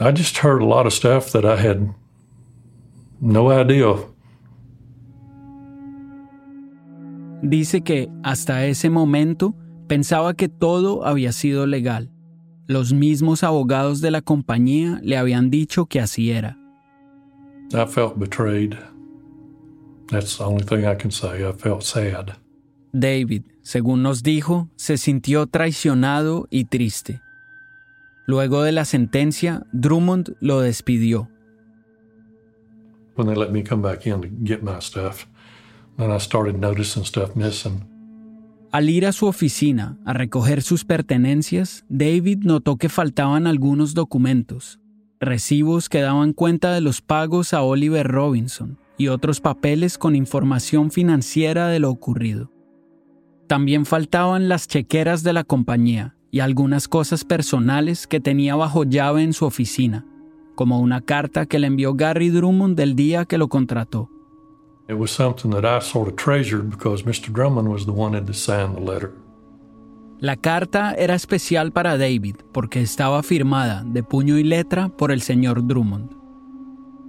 I 0.00 0.10
just 0.10 0.36
heard 0.38 0.62
a 0.62 0.66
lot 0.66 0.84
of 0.84 0.92
stuff 0.92 1.30
that 1.30 1.44
I 1.44 1.64
had 1.64 1.94
no 3.20 3.52
idea. 3.52 3.94
Dice 7.40 7.82
que 7.82 8.08
hasta 8.24 8.66
ese 8.66 8.90
momento 8.90 9.54
pensaba 9.92 10.32
que 10.32 10.48
todo 10.48 11.04
había 11.04 11.32
sido 11.32 11.66
legal. 11.66 12.10
Los 12.66 12.94
mismos 12.94 13.44
abogados 13.44 14.00
de 14.00 14.10
la 14.10 14.22
compañía 14.22 14.98
le 15.02 15.18
habían 15.18 15.50
dicho 15.50 15.84
que 15.84 16.00
así 16.00 16.30
era. 16.30 16.56
I 17.74 17.84
felt 17.86 18.18
betrayed. 18.18 18.74
That's 20.08 20.38
the 20.38 20.44
only 20.44 20.64
thing 20.64 20.86
I 20.86 20.96
can 20.96 21.10
say. 21.10 21.46
I 21.46 21.52
felt 21.52 21.82
sad. 21.82 22.38
David, 22.94 23.42
según 23.60 24.02
nos 24.02 24.22
dijo, 24.22 24.70
se 24.76 24.96
sintió 24.96 25.46
traicionado 25.46 26.48
y 26.48 26.64
triste. 26.64 27.20
Luego 28.26 28.62
de 28.62 28.72
la 28.72 28.86
sentencia, 28.86 29.66
Drummond 29.74 30.36
lo 30.40 30.62
despidió. 30.62 31.28
When 33.16 33.26
they 33.26 33.36
let 33.36 33.50
me 33.50 33.62
come 33.62 33.82
back 33.82 34.06
in 34.06 34.22
to 34.22 34.28
get 34.42 34.62
my 34.62 34.80
stuff, 34.80 35.26
then 35.98 36.10
I 36.10 36.18
started 36.18 36.54
noticing 36.54 37.04
stuff 37.04 37.36
missing. 37.36 37.91
Al 38.72 38.88
ir 38.88 39.04
a 39.04 39.12
su 39.12 39.26
oficina 39.26 39.98
a 40.06 40.14
recoger 40.14 40.62
sus 40.62 40.86
pertenencias, 40.86 41.84
David 41.90 42.38
notó 42.44 42.78
que 42.78 42.88
faltaban 42.88 43.46
algunos 43.46 43.92
documentos, 43.92 44.80
recibos 45.20 45.90
que 45.90 46.00
daban 46.00 46.32
cuenta 46.32 46.72
de 46.72 46.80
los 46.80 47.02
pagos 47.02 47.52
a 47.52 47.60
Oliver 47.60 48.08
Robinson, 48.08 48.78
y 48.96 49.08
otros 49.08 49.42
papeles 49.42 49.98
con 49.98 50.16
información 50.16 50.90
financiera 50.90 51.68
de 51.68 51.80
lo 51.80 51.90
ocurrido. 51.90 52.50
También 53.46 53.84
faltaban 53.84 54.48
las 54.48 54.68
chequeras 54.68 55.22
de 55.22 55.34
la 55.34 55.44
compañía 55.44 56.16
y 56.30 56.40
algunas 56.40 56.88
cosas 56.88 57.24
personales 57.24 58.06
que 58.06 58.20
tenía 58.20 58.56
bajo 58.56 58.84
llave 58.84 59.22
en 59.22 59.34
su 59.34 59.44
oficina, 59.44 60.06
como 60.54 60.80
una 60.80 61.02
carta 61.02 61.44
que 61.44 61.58
le 61.58 61.66
envió 61.66 61.92
Gary 61.92 62.30
Drummond 62.30 62.74
del 62.74 62.96
día 62.96 63.26
que 63.26 63.36
lo 63.36 63.48
contrató. 63.48 64.08
It 64.88 64.94
was 64.98 65.10
something 65.10 65.50
that 65.52 65.64
I 65.64 65.80
sort 65.80 66.08
of 66.08 66.16
treasured 66.16 66.70
because 66.70 67.04
Mr. 67.04 67.32
Drummond 67.32 67.68
was 67.68 67.84
the 67.84 67.92
one 67.92 68.12
that 68.12 68.26
the 68.26 68.80
letter. 68.80 69.12
La 70.18 70.36
carta 70.36 70.94
era 70.96 71.14
especial 71.14 71.72
para 71.72 71.98
David 71.98 72.36
porque 72.52 72.80
estaba 72.80 73.22
firmada 73.22 73.84
de 73.84 74.02
puño 74.02 74.38
y 74.38 74.44
letra 74.44 74.88
por 74.88 75.10
el 75.10 75.20
señor 75.20 75.66
Drummond. 75.66 76.10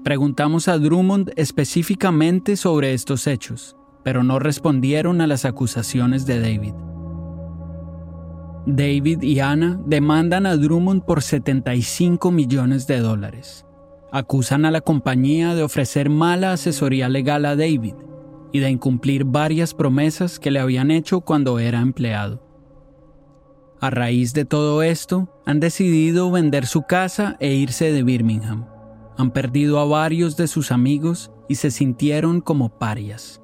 Preguntamos 0.04 0.68
a 0.68 0.78
Drummond 0.78 1.32
específicamente 1.36 2.58
sobre 2.58 2.94
estos 2.94 3.28
hechos, 3.28 3.76
pero 4.04 4.24
no 4.24 4.40
respondieron 4.40 5.22
a 5.22 5.28
las 5.28 5.46
acusaciones 5.46 6.26
de 6.26 6.40
David. 6.42 6.74
David 8.66 9.22
y 9.22 9.40
Anna 9.40 9.80
demandan 9.86 10.46
a 10.46 10.58
Drummond 10.58 11.04
por 11.04 11.22
75 11.22 12.32
millones 12.32 12.88
de 12.88 13.00
dólares. 13.00 13.66
Acusan 14.16 14.64
a 14.66 14.70
la 14.70 14.82
compañía 14.82 15.56
de 15.56 15.64
ofrecer 15.64 16.08
mala 16.08 16.54
asesoría 16.54 17.10
legal 17.10 17.46
a 17.46 17.56
David 17.56 17.96
y 18.52 18.60
de 18.60 18.70
incumplir 18.70 19.24
varias 19.26 19.74
promesas 19.74 20.38
que 20.38 20.52
le 20.52 20.60
habían 20.60 20.92
hecho 20.92 21.22
cuando 21.22 21.58
era 21.58 21.82
empleado. 21.82 22.40
A 23.82 23.90
raíz 23.90 24.36
de 24.36 24.46
todo 24.46 24.84
esto, 24.84 25.42
han 25.48 25.60
decidido 25.60 26.30
vender 26.30 26.68
su 26.68 26.84
casa 26.84 27.38
e 27.40 27.56
irse 27.56 27.92
de 27.92 28.04
Birmingham. 28.04 28.68
Han 29.18 29.32
perdido 29.32 29.80
a 29.80 29.86
varios 29.86 30.38
de 30.38 30.48
sus 30.48 30.72
amigos 30.72 31.32
y 31.50 31.56
se 31.56 31.72
sintieron 31.72 32.40
como 32.40 32.70
parias. 32.70 33.42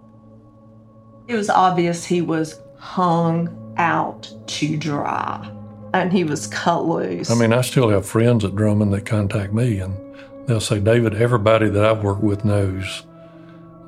It 1.27 1.35
was 1.35 1.49
obvious 1.49 2.05
he 2.07 2.21
was 2.21 2.61
hung 2.77 3.49
out 3.77 4.27
to 4.45 4.77
dry 4.77 5.51
and 5.93 6.13
he 6.13 6.23
was 6.23 6.47
cut 6.47 6.85
loose. 6.85 7.31
I 7.31 7.35
mean, 7.35 7.53
I 7.53 7.63
still 7.63 7.89
have 7.89 8.05
friends 8.05 8.45
at 8.45 8.55
Drummond 8.55 8.93
that 8.93 9.09
contact 9.09 9.51
me 9.51 9.79
and 9.79 10.08
they'll 10.49 10.59
say, 10.59 10.79
David, 10.79 11.13
everybody 11.13 11.69
that 11.69 11.85
I've 11.85 12.03
worked 12.03 12.23
with 12.23 12.43
knows 12.43 13.03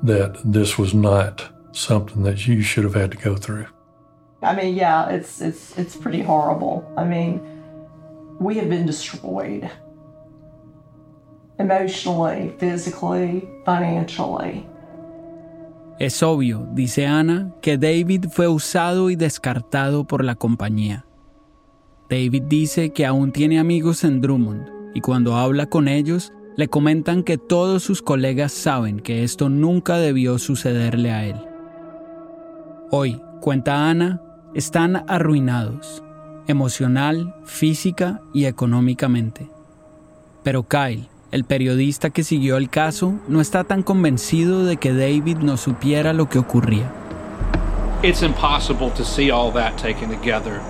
that 0.04 0.38
this 0.46 0.78
was 0.78 0.94
not 0.94 1.50
something 1.72 2.24
that 2.24 2.48
you 2.48 2.62
should 2.62 2.84
have 2.84 2.94
had 2.94 3.12
to 3.12 3.18
go 3.18 3.36
through. 3.36 3.66
I 4.44 4.56
mean, 4.56 4.76
yeah, 4.76 5.10
it's 5.10 5.42
it's 5.42 5.78
it's 5.78 5.96
pretty 5.96 6.22
horrible. 6.22 6.86
I 6.98 7.04
mean, 7.04 7.42
we 8.40 8.56
have 8.56 8.70
been 8.70 8.86
destroyed 8.86 9.70
emotionally, 11.60 12.54
physically, 12.58 13.48
financially. 13.66 14.66
Es 16.00 16.24
obvio, 16.24 16.68
dice 16.74 17.06
Ana, 17.06 17.54
que 17.62 17.78
David 17.78 18.30
fue 18.32 18.48
usado 18.48 19.12
y 19.12 19.16
descartado 19.16 20.06
por 20.06 20.24
la 20.24 20.34
compañía. 20.34 21.06
David 22.10 22.44
dice 22.48 22.90
que 22.92 23.06
aún 23.06 23.32
tiene 23.32 23.60
amigos 23.60 24.04
en 24.04 24.20
Drummond 24.20 24.68
y 24.96 25.02
cuando 25.02 25.36
habla 25.36 25.68
con 25.68 25.88
ellos 25.88 26.34
le 26.62 26.68
comentan 26.68 27.24
que 27.24 27.40
todos 27.40 27.82
sus 27.82 28.04
colegas 28.04 28.52
saben 28.52 29.00
que 29.00 29.24
esto 29.24 29.50
nunca 29.50 29.98
debió 29.98 30.38
sucederle 30.38 31.12
a 31.12 31.26
él. 31.26 31.36
Hoy, 32.92 33.20
cuenta 33.40 33.90
Ana, 33.90 34.22
están 34.54 35.04
arruinados, 35.08 36.04
emocional, 36.46 37.34
física 37.46 38.22
y 38.32 38.46
económicamente. 38.46 39.50
Pero 40.44 40.62
Kyle, 40.62 41.08
el 41.32 41.46
periodista 41.46 42.12
que 42.12 42.24
siguió 42.24 42.58
el 42.58 42.70
caso, 42.70 43.16
no 43.28 43.42
está 43.42 43.64
tan 43.64 43.82
convencido 43.82 44.64
de 44.64 44.78
que 44.78 44.94
David 44.94 45.38
no 45.38 45.58
supiera 45.58 46.14
lo 46.14 46.30
que 46.30 46.38
ocurría. 46.38 46.92
It's 48.04 48.22
impossible 48.22 48.92
to 48.92 49.04
see 49.04 49.32
all 49.32 49.52
that 49.54 49.78
taken 49.78 50.12
together 50.12 50.62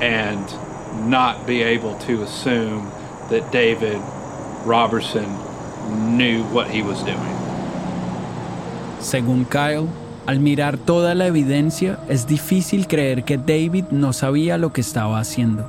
and 0.00 0.46
not 1.06 1.46
be 1.46 1.62
able 1.62 1.94
to 2.06 2.22
assume 2.22 2.88
that 3.28 3.52
David 3.52 4.00
Robertson 4.66 5.26
knew 6.16 6.42
what 6.52 6.68
he 6.68 6.82
was 6.82 7.04
doing. 7.04 7.18
Según 9.00 9.44
Kyle, 9.44 9.88
al 10.26 10.40
mirar 10.40 10.76
toda 10.76 11.14
la 11.14 11.26
evidencia, 11.26 11.98
es 12.08 12.26
difícil 12.26 12.86
creer 12.86 13.24
que 13.24 13.38
David 13.38 13.86
no 13.90 14.12
sabía 14.12 14.58
lo 14.58 14.72
que 14.72 14.82
estaba 14.82 15.18
haciendo. 15.18 15.66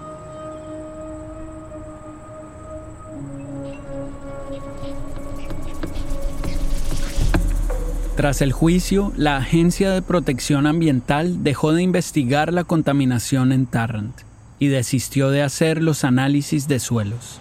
Tras 8.17 8.41
el 8.41 8.51
juicio, 8.51 9.13
la 9.15 9.37
Agencia 9.37 9.89
de 9.89 10.01
Protección 10.01 10.67
Ambiental 10.67 11.43
dejó 11.43 11.73
de 11.73 11.81
investigar 11.81 12.53
la 12.53 12.65
contaminación 12.65 13.51
en 13.51 13.65
Tarrant 13.65 14.15
y 14.59 14.67
desistió 14.67 15.31
de 15.31 15.41
hacer 15.41 15.81
los 15.81 16.03
análisis 16.03 16.67
de 16.67 16.79
suelos. 16.79 17.39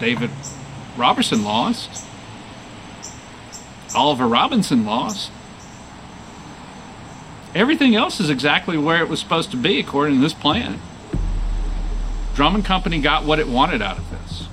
David 0.00 0.30
Robertson 0.96 1.44
lost. 1.44 2.04
Oliver 3.94 4.26
Robinson 4.26 4.84
lost. 4.84 5.30
Everything 7.54 7.94
else 7.96 8.20
is 8.20 8.28
exactly 8.28 8.76
where 8.76 9.02
it 9.02 9.08
was 9.08 9.20
supposed 9.20 9.50
to 9.50 9.56
be 9.56 9.80
according 9.80 10.16
to 10.16 10.20
this 10.20 10.34
plan. 10.34 10.78
Drummond 12.34 12.66
Company 12.66 13.00
got 13.00 13.24
what 13.24 13.38
it 13.38 13.48
wanted 13.48 13.80
out 13.80 13.96
of 13.96 14.04
this. 14.10 14.48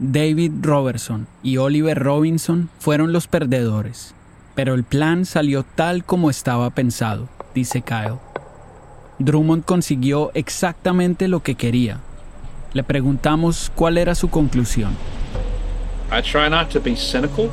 David 0.00 0.64
Robertson 0.66 1.28
y 1.42 1.56
Oliver 1.56 1.94
Robinson 1.94 2.68
fueron 2.80 3.12
los 3.12 3.28
perdedores, 3.28 4.14
pero 4.56 4.74
el 4.74 4.82
plan 4.82 5.24
salió 5.24 5.64
tal 5.64 6.04
como 6.04 6.30
estaba 6.30 6.70
pensado, 6.70 7.28
dice 7.54 7.82
Kyle. 7.82 8.18
Drummond 9.20 9.64
consiguió 9.64 10.32
exactamente 10.34 11.28
lo 11.28 11.42
que 11.42 11.54
quería. 11.54 12.00
Le 12.74 12.82
preguntamos 12.82 13.70
cuál 13.74 13.96
era 13.98 14.14
su 14.14 14.28
conclusión. 14.28 14.96
I 16.10 16.20
try 16.22 16.48
not 16.48 16.70
to 16.70 16.80
be 16.80 16.96
cynical, 16.96 17.50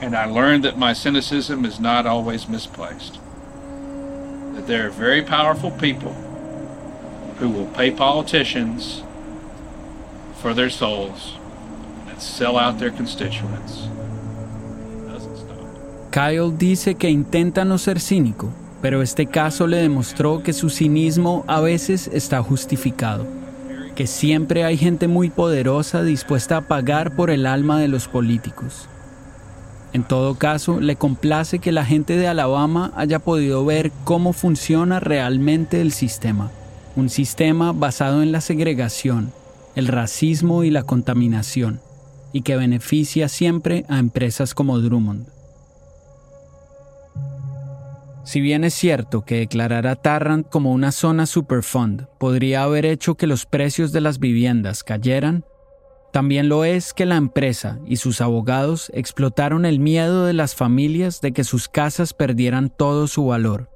and 0.00 0.14
I 0.14 0.26
learned 0.26 0.64
that 0.64 0.78
my 0.78 0.92
cynicism 0.94 1.64
is 1.64 1.80
not 1.80 2.06
always 2.06 2.48
misplaced. 2.48 3.18
That 4.54 4.66
there 4.66 4.86
are 4.86 4.90
very 4.90 5.22
powerful 5.22 5.70
people 5.70 6.14
who 7.38 7.48
will 7.48 7.66
pay 7.74 7.90
politicians 7.90 9.02
for 10.40 10.54
their 10.54 10.70
souls 10.70 11.34
and 12.08 12.20
sell 12.20 12.56
out 12.56 12.78
their 12.78 12.90
constituents. 12.90 13.88
Kyle 16.10 16.50
dice 16.50 16.94
que 16.94 17.10
intenta 17.10 17.64
no 17.64 17.76
ser 17.76 18.00
cínico, 18.00 18.50
pero 18.86 19.02
este 19.02 19.26
caso 19.26 19.66
le 19.66 19.78
demostró 19.78 20.44
que 20.44 20.52
su 20.52 20.70
cinismo 20.70 21.44
a 21.48 21.60
veces 21.60 22.08
está 22.12 22.40
justificado, 22.40 23.26
que 23.96 24.06
siempre 24.06 24.62
hay 24.62 24.76
gente 24.76 25.08
muy 25.08 25.28
poderosa 25.28 26.04
dispuesta 26.04 26.58
a 26.58 26.68
pagar 26.68 27.16
por 27.16 27.30
el 27.30 27.46
alma 27.46 27.80
de 27.80 27.88
los 27.88 28.06
políticos. 28.06 28.88
En 29.92 30.04
todo 30.04 30.36
caso, 30.36 30.78
le 30.78 30.94
complace 30.94 31.58
que 31.58 31.72
la 31.72 31.84
gente 31.84 32.16
de 32.16 32.28
Alabama 32.28 32.92
haya 32.94 33.18
podido 33.18 33.64
ver 33.64 33.90
cómo 34.04 34.32
funciona 34.32 35.00
realmente 35.00 35.80
el 35.80 35.90
sistema, 35.90 36.52
un 36.94 37.08
sistema 37.08 37.72
basado 37.72 38.22
en 38.22 38.30
la 38.30 38.40
segregación, 38.40 39.32
el 39.74 39.88
racismo 39.88 40.62
y 40.62 40.70
la 40.70 40.84
contaminación, 40.84 41.80
y 42.32 42.42
que 42.42 42.54
beneficia 42.54 43.28
siempre 43.28 43.84
a 43.88 43.98
empresas 43.98 44.54
como 44.54 44.78
Drummond. 44.78 45.35
Si 48.26 48.40
bien 48.40 48.64
es 48.64 48.74
cierto 48.74 49.24
que 49.24 49.36
declarar 49.36 49.86
a 49.86 49.94
Tarrant 49.94 50.48
como 50.48 50.72
una 50.72 50.90
zona 50.90 51.26
Superfund 51.26 52.08
podría 52.18 52.64
haber 52.64 52.84
hecho 52.84 53.14
que 53.14 53.28
los 53.28 53.46
precios 53.46 53.92
de 53.92 54.00
las 54.00 54.18
viviendas 54.18 54.82
cayeran, 54.82 55.44
también 56.12 56.48
lo 56.48 56.64
es 56.64 56.92
que 56.92 57.06
la 57.06 57.14
empresa 57.14 57.78
y 57.86 57.98
sus 57.98 58.20
abogados 58.20 58.90
explotaron 58.94 59.64
el 59.64 59.78
miedo 59.78 60.26
de 60.26 60.32
las 60.32 60.56
familias 60.56 61.20
de 61.20 61.30
que 61.30 61.44
sus 61.44 61.68
casas 61.68 62.14
perdieran 62.14 62.68
todo 62.76 63.06
su 63.06 63.26
valor 63.26 63.70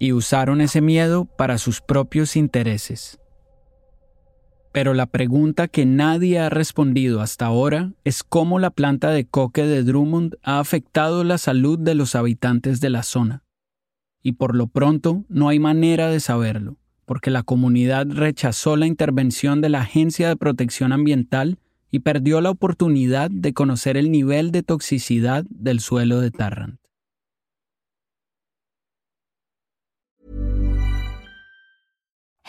y 0.00 0.14
usaron 0.14 0.60
ese 0.60 0.80
miedo 0.80 1.26
para 1.26 1.56
sus 1.56 1.80
propios 1.80 2.34
intereses. 2.34 3.20
Pero 4.72 4.94
la 4.94 5.06
pregunta 5.06 5.68
que 5.68 5.86
nadie 5.86 6.40
ha 6.40 6.48
respondido 6.48 7.20
hasta 7.20 7.46
ahora 7.46 7.92
es 8.02 8.24
cómo 8.24 8.58
la 8.58 8.70
planta 8.70 9.10
de 9.10 9.28
coque 9.28 9.64
de 9.64 9.84
Drummond 9.84 10.38
ha 10.42 10.58
afectado 10.58 11.22
la 11.22 11.38
salud 11.38 11.78
de 11.78 11.94
los 11.94 12.16
habitantes 12.16 12.80
de 12.80 12.90
la 12.90 13.04
zona. 13.04 13.44
Y 14.22 14.32
por 14.32 14.54
lo 14.54 14.66
pronto 14.66 15.24
no 15.28 15.48
hay 15.48 15.58
manera 15.58 16.08
de 16.08 16.20
saberlo, 16.20 16.76
porque 17.06 17.30
la 17.30 17.42
comunidad 17.42 18.06
rechazó 18.08 18.76
la 18.76 18.86
intervención 18.86 19.60
de 19.60 19.70
la 19.70 19.80
Agencia 19.80 20.28
de 20.28 20.36
Protección 20.36 20.92
Ambiental 20.92 21.58
y 21.90 22.00
perdió 22.00 22.40
la 22.40 22.50
oportunidad 22.50 23.30
de 23.30 23.52
conocer 23.52 23.96
el 23.96 24.10
nivel 24.10 24.52
de 24.52 24.62
toxicidad 24.62 25.44
del 25.48 25.80
suelo 25.80 26.20
de 26.20 26.30
Tarrant. 26.30 26.80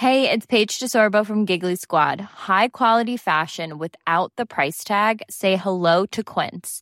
Hey, 0.02 0.32
it's 0.32 0.48
Paige 0.48 0.80
DeSorbo 0.80 1.24
from 1.24 1.46
Giggly 1.46 1.76
Squad. 1.76 2.20
High 2.22 2.70
quality 2.70 3.18
fashion 3.18 3.78
without 3.78 4.34
the 4.36 4.48
price 4.48 4.84
tag. 4.84 5.22
Say 5.30 5.58
hello 5.58 6.08
to 6.08 6.24
Quince. 6.24 6.82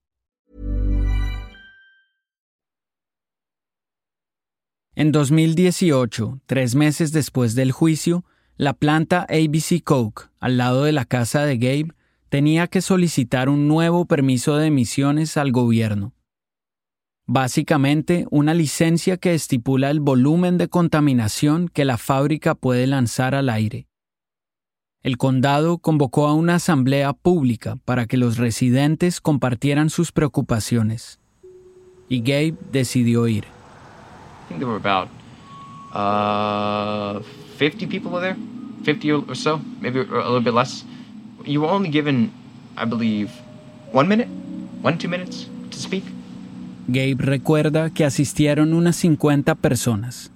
En 5.01 5.11
2018, 5.11 6.41
tres 6.45 6.75
meses 6.75 7.11
después 7.11 7.55
del 7.55 7.71
juicio, 7.71 8.23
la 8.55 8.73
planta 8.73 9.25
ABC 9.31 9.83
Coke, 9.83 10.29
al 10.39 10.57
lado 10.57 10.83
de 10.83 10.91
la 10.91 11.05
casa 11.05 11.43
de 11.43 11.57
Gabe, 11.57 11.95
tenía 12.29 12.67
que 12.67 12.81
solicitar 12.81 13.49
un 13.49 13.67
nuevo 13.67 14.05
permiso 14.05 14.57
de 14.57 14.67
emisiones 14.67 15.37
al 15.37 15.51
gobierno. 15.51 16.13
Básicamente, 17.25 18.27
una 18.29 18.53
licencia 18.53 19.17
que 19.17 19.33
estipula 19.33 19.89
el 19.89 20.01
volumen 20.01 20.59
de 20.59 20.67
contaminación 20.67 21.67
que 21.67 21.83
la 21.83 21.97
fábrica 21.97 22.53
puede 22.53 22.85
lanzar 22.85 23.33
al 23.33 23.49
aire. 23.49 23.87
El 25.01 25.17
condado 25.17 25.79
convocó 25.79 26.27
a 26.27 26.35
una 26.35 26.57
asamblea 26.57 27.13
pública 27.13 27.75
para 27.85 28.05
que 28.05 28.17
los 28.17 28.37
residentes 28.37 29.19
compartieran 29.19 29.89
sus 29.89 30.11
preocupaciones. 30.11 31.19
Y 32.07 32.19
Gabe 32.19 32.53
decidió 32.71 33.27
ir. 33.27 33.60
I 34.51 34.53
think 34.53 34.59
there 34.59 34.67
were 34.67 34.75
about 34.75 35.07
uh, 35.93 37.21
50 37.57 37.87
people 37.87 38.19
there, 38.19 38.35
50 38.83 39.11
or 39.11 39.35
so, 39.35 39.61
maybe 39.79 39.99
a 39.99 40.03
little 40.03 40.41
bit 40.41 40.53
less. 40.53 40.83
You 41.45 41.61
were 41.61 41.69
only 41.69 41.89
given, 41.89 42.31
I 42.75 42.83
believe, 42.83 43.31
one 43.93 44.09
minute, 44.09 44.27
one, 44.81 44.97
two 44.97 45.07
minutes 45.07 45.47
to 45.71 45.77
speak. 45.77 46.03
Gabe 46.87 47.21
recuerda 47.21 47.91
que 47.91 48.03
asistieron 48.03 48.73
unas 48.73 48.97
50 48.97 49.55
personas 49.55 50.31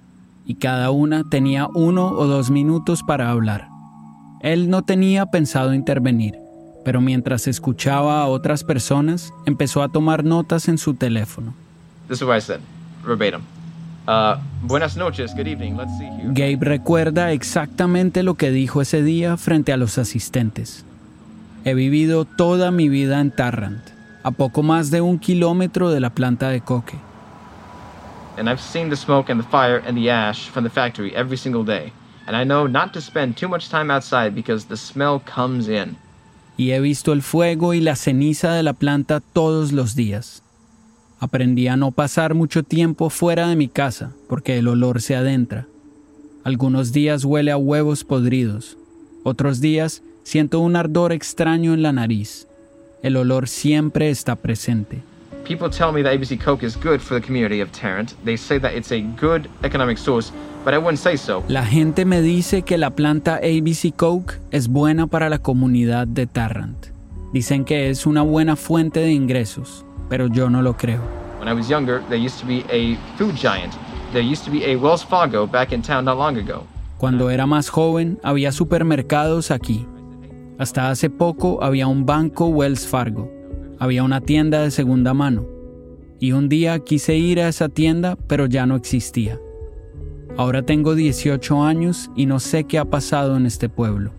y 0.46 0.54
cada 0.54 0.90
una 0.90 1.24
tenía 1.28 1.68
uno 1.74 2.08
o 2.08 2.26
dos 2.26 2.50
minutos 2.50 3.02
para 3.02 3.30
hablar. 3.30 3.68
Él 4.40 4.70
no 4.70 4.82
tenía 4.82 5.26
pensado 5.26 5.74
intervenir, 5.74 6.36
pero 6.84 7.02
mientras 7.02 7.48
escuchaba 7.48 8.22
a 8.22 8.28
otras 8.28 8.64
personas, 8.64 9.34
empezó 9.44 9.82
a 9.82 9.88
tomar 9.90 10.24
notas 10.24 10.68
en 10.68 10.78
su 10.78 10.94
teléfono. 10.94 11.52
This 12.08 12.22
is 12.22 12.22
what 12.22 12.38
I 12.38 12.40
said, 12.40 12.60
verbatim. 13.04 13.42
Uh, 14.08 14.36
buenas 14.62 14.96
noches, 14.96 15.34
good 15.34 15.48
evening, 15.48 15.76
let's 15.76 15.96
see 15.98 16.06
here. 16.06 16.30
Gabe 16.32 16.64
recuerda 16.64 17.32
exactamente 17.32 18.22
lo 18.22 18.34
que 18.34 18.52
dijo 18.52 18.80
ese 18.80 19.02
día 19.02 19.36
frente 19.36 19.72
a 19.72 19.76
los 19.76 19.98
asistentes. 19.98 20.84
He 21.64 21.74
vivido 21.74 22.24
toda 22.24 22.70
mi 22.70 22.88
vida 22.88 23.20
en 23.20 23.32
Tarrant, 23.32 23.82
a 24.22 24.30
poco 24.30 24.62
más 24.62 24.92
de 24.92 25.00
un 25.00 25.18
kilómetro 25.18 25.90
de 25.90 25.98
la 25.98 26.10
planta 26.10 26.50
de 26.50 26.60
coque. 26.60 26.96
And 28.38 28.48
I've 28.48 28.60
seen 28.60 28.90
the 28.90 28.96
smoke 28.96 29.28
and 29.28 29.42
the 29.42 29.48
fire 29.48 29.82
and 29.84 29.96
the 29.96 30.08
ash 30.08 30.48
from 30.50 30.62
the 30.62 30.70
factory 30.70 31.12
every 31.16 31.36
single 31.36 31.64
day. 31.64 31.92
And 32.28 32.36
I 32.36 32.44
know 32.44 32.68
not 32.68 32.92
to 32.92 33.00
spend 33.00 33.36
too 33.36 33.48
much 33.48 33.68
time 33.70 33.90
outside 33.90 34.36
because 34.36 34.66
the 34.66 34.76
smell 34.76 35.20
comes 35.20 35.68
in. 35.68 35.96
Y 36.56 36.70
he 36.70 36.80
visto 36.80 37.12
el 37.12 37.22
fuego 37.22 37.74
y 37.74 37.80
la 37.80 37.96
ceniza 37.96 38.52
de 38.52 38.62
la 38.62 38.72
planta 38.72 39.20
todos 39.20 39.72
los 39.72 39.96
días. 39.96 40.42
Aprendí 41.18 41.66
a 41.68 41.76
no 41.76 41.92
pasar 41.92 42.34
mucho 42.34 42.62
tiempo 42.62 43.08
fuera 43.08 43.48
de 43.48 43.56
mi 43.56 43.68
casa 43.68 44.12
porque 44.28 44.58
el 44.58 44.68
olor 44.68 45.00
se 45.00 45.16
adentra. 45.16 45.66
Algunos 46.44 46.92
días 46.92 47.24
huele 47.24 47.50
a 47.50 47.56
huevos 47.56 48.04
podridos. 48.04 48.76
Otros 49.24 49.60
días 49.60 50.02
siento 50.24 50.60
un 50.60 50.76
ardor 50.76 51.12
extraño 51.12 51.72
en 51.72 51.82
la 51.82 51.92
nariz. 51.92 52.46
El 53.02 53.16
olor 53.16 53.48
siempre 53.48 54.10
está 54.10 54.36
presente. 54.36 55.02
People 55.46 55.70
tell 55.70 55.92
me 55.92 56.02
that 56.02 56.12
ABC 56.12 56.36
Coke 56.44 56.66
is 56.66 56.76
good 56.76 57.00
for 57.00 57.18
the 57.18 57.24
community 57.24 57.60
of 57.60 57.70
Tarrant. 57.70 58.14
They 58.24 58.36
say 58.36 58.58
that 58.58 58.74
it's 58.74 58.90
a 58.90 59.00
good 59.00 59.48
economic 59.62 59.96
source, 59.96 60.32
but 60.64 60.74
I 60.74 60.78
wouldn't 60.78 60.98
say 60.98 61.16
so. 61.16 61.44
La 61.48 61.64
gente 61.64 62.04
me 62.04 62.20
dice 62.20 62.62
que 62.62 62.76
la 62.76 62.90
planta 62.90 63.36
ABC 63.36 63.94
Coke 63.94 64.40
es 64.50 64.66
buena 64.66 65.06
para 65.06 65.30
la 65.30 65.38
comunidad 65.38 66.08
de 66.08 66.26
Tarrant. 66.26 66.86
Dicen 67.32 67.64
que 67.64 67.90
es 67.90 68.06
una 68.06 68.22
buena 68.22 68.56
fuente 68.56 68.98
de 68.98 69.12
ingresos, 69.12 69.85
pero 70.08 70.28
yo 70.28 70.48
no 70.48 70.62
lo 70.62 70.74
creo. 70.74 71.00
When 71.38 71.48
I 71.48 71.52
was 71.52 71.68
younger, 71.68 72.02
there 72.08 72.18
used 72.18 72.40
to 72.40 72.46
be 72.46 72.64
a 72.70 72.96
food 73.16 73.36
giant. 73.36 73.74
There 74.12 74.22
used 74.22 74.44
to 74.44 74.50
be 74.50 74.64
a 74.64 74.76
Wells 74.76 75.04
Fargo 75.04 75.46
back 75.46 75.72
in 75.72 75.82
town 75.82 76.04
not 76.04 76.16
long 76.16 76.36
ago. 76.38 76.66
Cuando 76.98 77.28
era 77.28 77.46
más 77.46 77.68
joven, 77.68 78.18
había 78.22 78.52
supermercados 78.52 79.50
aquí. 79.50 79.86
Hasta 80.58 80.90
hace 80.90 81.10
poco 81.10 81.62
había 81.62 81.86
un 81.86 82.06
banco 82.06 82.46
Wells 82.46 82.86
Fargo. 82.86 83.30
Había 83.78 84.02
una 84.02 84.22
tienda 84.22 84.62
de 84.62 84.70
segunda 84.70 85.12
mano. 85.12 85.46
Y 86.18 86.32
un 86.32 86.48
día 86.48 86.78
quise 86.78 87.16
ir 87.16 87.40
a 87.40 87.48
esa 87.48 87.68
tienda, 87.68 88.16
pero 88.26 88.46
ya 88.46 88.64
no 88.64 88.74
existía. 88.76 89.38
Ahora 90.38 90.62
tengo 90.62 90.94
18 90.94 91.62
años 91.62 92.10
y 92.16 92.26
no 92.26 92.40
sé 92.40 92.64
qué 92.64 92.78
ha 92.78 92.86
pasado 92.86 93.36
en 93.36 93.44
este 93.44 93.68
pueblo. 93.68 94.12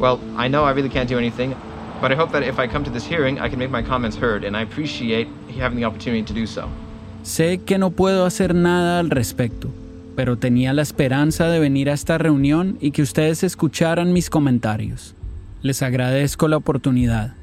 Well, 0.00 0.18
I 0.36 0.48
know 0.48 0.64
I 0.64 0.72
really 0.72 0.90
can't 0.90 1.08
do 1.08 1.18
anything, 1.18 1.54
but 2.04 2.12
I 2.12 2.16
hope 2.16 2.32
that 2.32 2.46
if 2.46 2.58
I 2.58 2.68
come 2.68 2.84
to 2.84 2.90
this 2.90 3.06
hearing, 3.06 3.40
I 3.40 3.48
can 3.48 3.58
make 3.58 3.70
my 3.70 3.82
comments 3.82 4.14
heard, 4.14 4.44
and 4.44 4.54
I 4.54 4.60
appreciate 4.60 5.26
having 5.58 5.78
the 5.78 5.86
opportunity 5.86 6.22
to 6.22 6.34
do 6.34 6.46
so. 6.46 6.68
Sé 7.22 7.62
que 7.64 7.78
no 7.78 7.92
puedo 7.92 8.26
hacer 8.26 8.54
nada 8.54 8.98
al 8.98 9.08
respecto, 9.08 9.70
pero 10.14 10.36
tenía 10.36 10.74
la 10.74 10.82
esperanza 10.82 11.48
de 11.48 11.58
venir 11.60 11.88
a 11.88 11.94
esta 11.94 12.18
reunión 12.18 12.76
y 12.82 12.90
que 12.90 13.00
ustedes 13.00 13.42
escucharan 13.42 14.12
mis 14.12 14.28
comentarios. 14.28 15.14
Les 15.62 15.80
agradezco 15.80 16.46
la 16.46 16.58
oportunidad. 16.58 17.36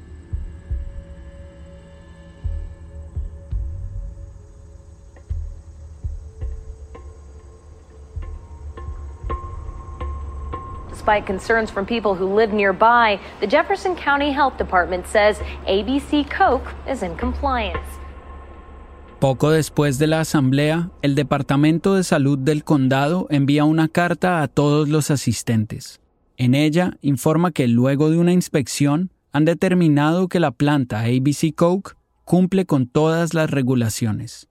Despite 11.02 11.26
concerns 11.26 11.68
from 11.68 11.84
people 11.84 12.14
who 12.14 12.32
live 12.32 12.52
nearby, 12.52 13.18
the 13.40 13.46
Jefferson 13.48 13.96
County 13.96 14.30
Health 14.30 14.56
Department 14.56 15.04
says 15.08 15.40
ABC 15.66 16.24
Coke 16.30 16.72
is 16.88 17.02
in 17.02 17.16
compliance. 17.16 17.80
Poco 19.18 19.50
después 19.50 19.98
de 19.98 20.06
la 20.06 20.20
asamblea, 20.20 20.90
el 21.02 21.16
Departamento 21.16 21.96
de 21.96 22.04
Salud 22.04 22.38
del 22.38 22.62
Condado 22.62 23.26
envía 23.30 23.64
una 23.64 23.88
carta 23.88 24.42
a 24.42 24.46
todos 24.46 24.88
los 24.88 25.10
asistentes. 25.10 26.00
En 26.36 26.54
ella 26.54 26.96
informa 27.00 27.50
que 27.50 27.66
luego 27.66 28.08
de 28.08 28.18
una 28.18 28.32
inspección 28.32 29.10
han 29.32 29.44
determinado 29.44 30.28
que 30.28 30.38
la 30.38 30.52
planta 30.52 31.00
ABC 31.00 31.52
Coke 31.56 31.96
cumple 32.24 32.64
con 32.64 32.86
todas 32.86 33.34
las 33.34 33.50
regulaciones. 33.50 34.48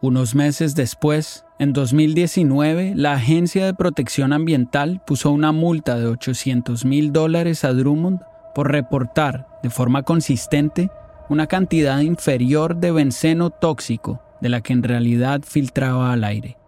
Unos 0.00 0.34
meses 0.34 0.74
después, 0.74 1.44
en 1.62 1.72
2019, 1.72 2.94
la 2.96 3.12
Agencia 3.12 3.64
de 3.64 3.72
Protección 3.72 4.32
Ambiental 4.32 5.00
puso 5.06 5.30
una 5.30 5.52
multa 5.52 5.96
de 5.96 6.06
800 6.06 6.84
mil 6.84 7.12
dólares 7.12 7.64
a 7.64 7.72
Drummond 7.72 8.18
por 8.52 8.72
reportar 8.72 9.46
de 9.62 9.70
forma 9.70 10.02
consistente 10.02 10.90
una 11.28 11.46
cantidad 11.46 12.00
inferior 12.00 12.78
de 12.78 12.90
benceno 12.90 13.50
tóxico 13.50 14.20
de 14.40 14.48
la 14.48 14.60
que 14.60 14.72
en 14.72 14.82
realidad 14.82 15.42
filtraba 15.46 16.12
al 16.12 16.24
aire. 16.24 16.58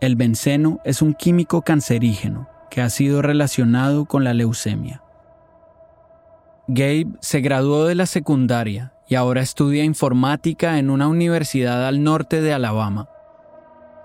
El 0.00 0.16
benceno 0.16 0.80
es 0.86 1.02
un 1.02 1.12
químico 1.12 1.60
cancerígeno 1.60 2.48
que 2.70 2.80
ha 2.80 2.88
sido 2.88 3.20
relacionado 3.20 4.06
con 4.06 4.24
la 4.24 4.32
leucemia. 4.32 5.02
Gabe 6.66 7.08
se 7.20 7.42
graduó 7.42 7.84
de 7.84 7.94
la 7.94 8.06
secundaria 8.06 8.94
y 9.06 9.16
ahora 9.16 9.42
estudia 9.42 9.84
informática 9.84 10.78
en 10.78 10.88
una 10.88 11.08
universidad 11.08 11.86
al 11.86 12.02
norte 12.02 12.40
de 12.40 12.54
Alabama. 12.54 13.10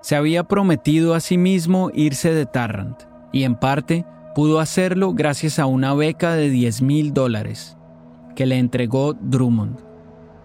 Se 0.06 0.16
había 0.16 0.44
prometido 0.44 1.16
a 1.16 1.20
sí 1.20 1.36
mismo 1.36 1.90
irse 1.92 2.32
de 2.32 2.46
Tarrant 2.46 2.96
y 3.32 3.42
en 3.42 3.56
parte 3.56 4.06
pudo 4.36 4.60
hacerlo 4.60 5.16
gracias 5.16 5.58
a 5.58 5.66
una 5.66 5.96
beca 5.96 6.36
de 6.36 6.52
10 6.52 6.84
mil 6.84 7.12
dólares 7.12 7.76
que 8.36 8.46
le 8.46 8.60
entregó 8.60 9.16
Drummond, 9.16 9.80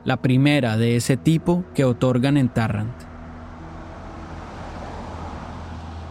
la 0.07 0.23
primera 0.23 0.79
de 0.79 0.97
ese 0.97 1.19
tipo 1.19 1.63
que 1.75 1.85
otorgan 1.85 2.39
en 2.39 2.49
Tarrant. 2.49 2.95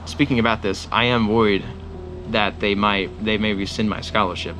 Speaking 0.06 0.38
about 0.38 0.62
this, 0.62 0.88
I 0.92 1.06
am 1.06 1.28
worried 1.28 1.64
that 2.32 2.54
they 2.60 2.76
might 2.76 3.10
they 3.26 3.40
may 3.40 3.56
rescind 3.56 3.90
my 3.90 4.04
scholarship. 4.04 4.54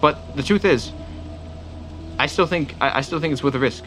But 0.00 0.36
the 0.36 0.44
truth 0.44 0.64
is, 0.64 0.92
I 2.16 2.28
still 2.28 2.46
think 2.46 2.74
I, 2.80 3.00
I 3.00 3.02
still 3.02 3.18
think 3.18 3.32
it's 3.32 3.42
worth 3.42 3.54
the 3.54 3.60
risk. 3.60 3.82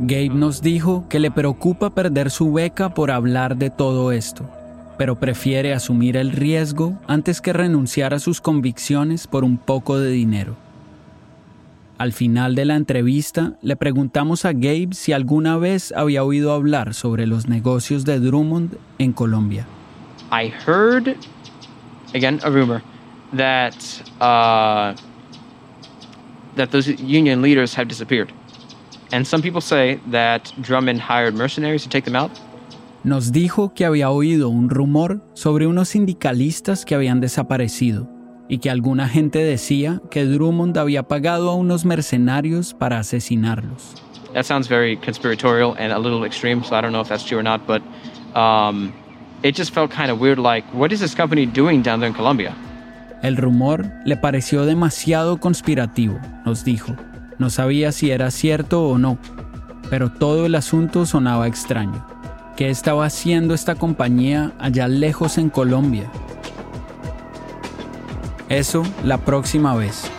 Gabe 0.00 0.30
nos 0.30 0.60
dijo 0.60 1.04
que 1.08 1.20
le 1.20 1.30
preocupa 1.30 1.90
perder 1.94 2.30
su 2.30 2.52
beca 2.52 2.94
por 2.94 3.10
hablar 3.10 3.56
de 3.56 3.70
todo 3.70 4.12
esto. 4.12 4.48
pero 4.96 5.16
prefiere 5.16 5.74
asumir 5.74 6.16
el 6.16 6.30
riesgo 6.30 6.98
antes 7.06 7.40
que 7.40 7.52
renunciar 7.52 8.14
a 8.14 8.18
sus 8.18 8.40
convicciones 8.40 9.26
por 9.26 9.44
un 9.44 9.58
poco 9.58 9.98
de 9.98 10.10
dinero. 10.10 10.56
Al 11.98 12.12
final 12.12 12.54
de 12.54 12.64
la 12.64 12.74
entrevista, 12.76 13.54
le 13.62 13.76
preguntamos 13.76 14.44
a 14.44 14.52
Gabe 14.52 14.90
si 14.92 15.12
alguna 15.12 15.56
vez 15.58 15.92
había 15.96 16.24
oído 16.24 16.52
hablar 16.52 16.92
sobre 16.94 17.26
los 17.26 17.48
negocios 17.48 18.04
de 18.04 18.18
Drummond 18.18 18.76
en 18.98 19.12
Colombia. 19.12 19.66
I 20.32 20.52
heard, 20.66 21.16
again, 22.14 22.40
a 22.42 22.50
rumor 22.50 22.82
that 23.36 23.74
uh, 24.20 24.94
that 26.56 26.70
those 26.70 26.88
union 27.00 27.42
leaders 27.42 27.76
have 27.76 27.86
disappeared, 27.88 28.32
and 29.14 29.24
some 29.24 29.40
people 29.40 29.60
say 29.60 30.00
that 30.10 30.52
Drummond 30.60 31.00
hired 31.00 31.34
mercenaries 31.34 31.84
to 31.84 31.88
take 31.88 32.04
them 32.04 32.16
out. 32.16 32.32
Nos 33.04 33.30
dijo 33.32 33.72
que 33.74 33.84
había 33.84 34.10
oído 34.10 34.48
un 34.48 34.70
rumor 34.70 35.20
sobre 35.34 35.66
unos 35.66 35.90
sindicalistas 35.90 36.84
que 36.84 36.94
habían 36.94 37.20
desaparecido 37.20 38.08
y 38.48 38.58
que 38.58 38.70
alguna 38.70 39.08
gente 39.08 39.38
decía 39.38 40.00
que 40.10 40.24
Drummond 40.24 40.76
había 40.78 41.04
pagado 41.04 41.50
a 41.50 41.54
unos 41.54 41.84
mercenarios 41.84 42.74
para 42.74 42.98
asesinarlos. 42.98 43.94
That 44.32 44.46
sounds 44.46 44.68
very 44.68 44.96
conspiratorial 44.96 45.76
and 45.78 45.92
a 45.92 45.98
little 45.98 46.24
extreme, 46.26 46.64
so 46.64 46.74
I 46.74 46.80
don't 46.80 46.92
know 46.92 47.02
if 47.02 47.08
that's 47.08 47.24
true 47.24 47.38
or 47.38 47.44
not, 47.44 47.60
but 47.66 47.82
um, 48.34 48.92
it 49.44 49.54
just 49.54 49.72
felt 49.72 49.92
kind 49.92 50.10
of 50.10 50.18
weird 50.18 50.38
like, 50.38 50.66
what 50.72 50.90
is 50.90 50.98
this 50.98 51.14
company 51.14 51.46
doing 51.46 51.82
down 51.82 52.00
there 52.00 52.08
in 52.08 52.14
Colombia? 52.14 52.52
El 53.22 53.36
rumor 53.36 53.84
le 54.04 54.16
pareció 54.16 54.66
demasiado 54.66 55.38
conspirativo, 55.38 56.18
nos 56.44 56.64
dijo. 56.64 56.96
No 57.38 57.50
sabía 57.50 57.92
si 57.92 58.10
era 58.10 58.30
cierto 58.30 58.84
o 58.88 58.98
no, 58.98 59.18
pero 59.90 60.10
todo 60.10 60.46
el 60.46 60.54
asunto 60.54 61.06
sonaba 61.06 61.46
extraño. 61.46 62.06
¿Qué 62.56 62.70
estaba 62.70 63.06
haciendo 63.06 63.54
esta 63.54 63.74
compañía 63.74 64.52
allá 64.58 64.86
lejos 64.86 65.38
en 65.38 65.50
Colombia? 65.50 66.10
Eso 68.48 68.84
la 69.02 69.18
próxima 69.18 69.74
vez. 69.74 70.10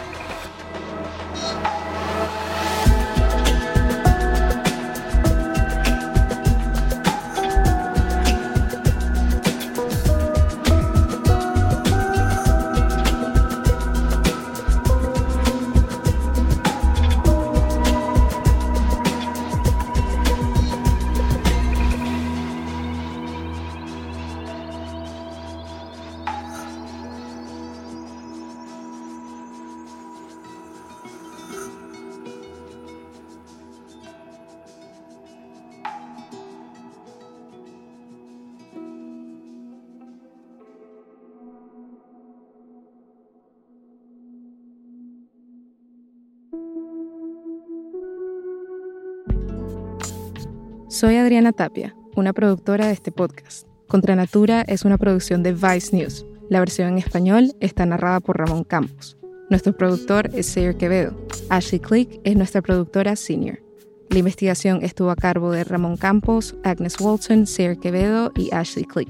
Soy 51.05 51.17
Adriana 51.17 51.51
Tapia, 51.51 51.95
una 52.15 52.33
productora 52.33 52.87
de 52.87 52.93
este 52.93 53.11
podcast. 53.11 53.67
Contra 53.87 54.15
Natura 54.15 54.63
es 54.63 54.85
una 54.85 54.97
producción 54.97 55.43
de 55.43 55.53
Vice 55.53 55.95
News. 55.95 56.25
La 56.49 56.59
versión 56.59 56.87
en 56.87 56.97
español 56.97 57.53
está 57.59 57.85
narrada 57.85 58.21
por 58.21 58.39
Ramón 58.39 58.63
Campos. 58.63 59.15
Nuestro 59.51 59.77
productor 59.77 60.31
es 60.33 60.47
Sayer 60.47 60.75
Quevedo. 60.75 61.15
Ashley 61.49 61.79
Click 61.79 62.19
es 62.23 62.35
nuestra 62.35 62.63
productora 62.63 63.15
senior. 63.15 63.61
La 64.09 64.17
investigación 64.17 64.79
estuvo 64.81 65.11
a 65.11 65.15
cargo 65.15 65.51
de 65.51 65.63
Ramón 65.63 65.97
Campos, 65.97 66.55
Agnes 66.63 66.99
Walton, 66.99 67.45
Sayer 67.45 67.77
Quevedo 67.77 68.31
y 68.35 68.51
Ashley 68.51 68.85
Click. 68.85 69.09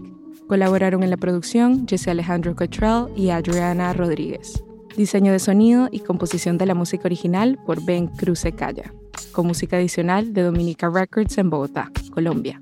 Colaboraron 0.49 1.01
en 1.01 1.11
la 1.11 1.17
producción 1.17 1.87
Jesse 1.87 2.09
Alejandro 2.09 2.57
Cottrell 2.57 3.05
y 3.15 3.29
Adriana 3.29 3.93
Rodríguez. 3.93 4.61
Diseño 4.97 5.31
de 5.31 5.39
sonido 5.39 5.89
y 5.91 5.99
composición 5.99 6.57
de 6.57 6.65
la 6.65 6.75
música 6.75 7.03
original 7.05 7.59
por 7.65 7.83
Ben 7.83 8.07
Cruce 8.07 8.51
Calla 8.51 8.93
con 9.35 9.47
música 9.47 9.75
adicional 9.75 10.33
de 10.33 10.43
Dominica 10.43 10.89
Records 10.89 11.37
en 11.37 11.49
Bogotá, 11.49 11.91
Colombia. 12.11 12.61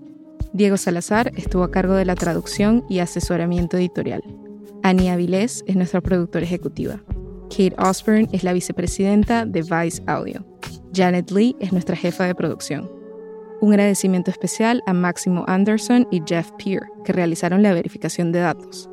Diego 0.53 0.75
Salazar 0.75 1.31
estuvo 1.35 1.63
a 1.63 1.71
cargo 1.71 1.93
de 1.93 2.05
la 2.05 2.15
traducción 2.15 2.83
y 2.89 2.99
asesoramiento 2.99 3.77
editorial. 3.77 4.23
Annie 4.81 5.11
Avilés 5.11 5.63
es 5.67 5.75
nuestra 5.75 6.01
productora 6.01 6.45
ejecutiva. 6.45 6.99
Kate 7.49 7.75
Osborne 7.77 8.27
es 8.31 8.43
la 8.43 8.53
vicepresidenta 8.53 9.45
de 9.45 9.61
Vice 9.61 10.01
Audio. 10.07 10.43
Janet 10.93 11.31
Lee 11.31 11.55
es 11.59 11.71
nuestra 11.71 11.95
jefa 11.95 12.25
de 12.25 12.35
producción. 12.35 12.91
Un 13.61 13.71
agradecimiento 13.71 14.31
especial 14.31 14.83
a 14.87 14.93
Máximo 14.93 15.45
Anderson 15.47 16.07
y 16.11 16.21
Jeff 16.25 16.51
Peer, 16.57 16.83
que 17.05 17.13
realizaron 17.13 17.61
la 17.63 17.73
verificación 17.73 18.31
de 18.31 18.39
datos. 18.39 18.89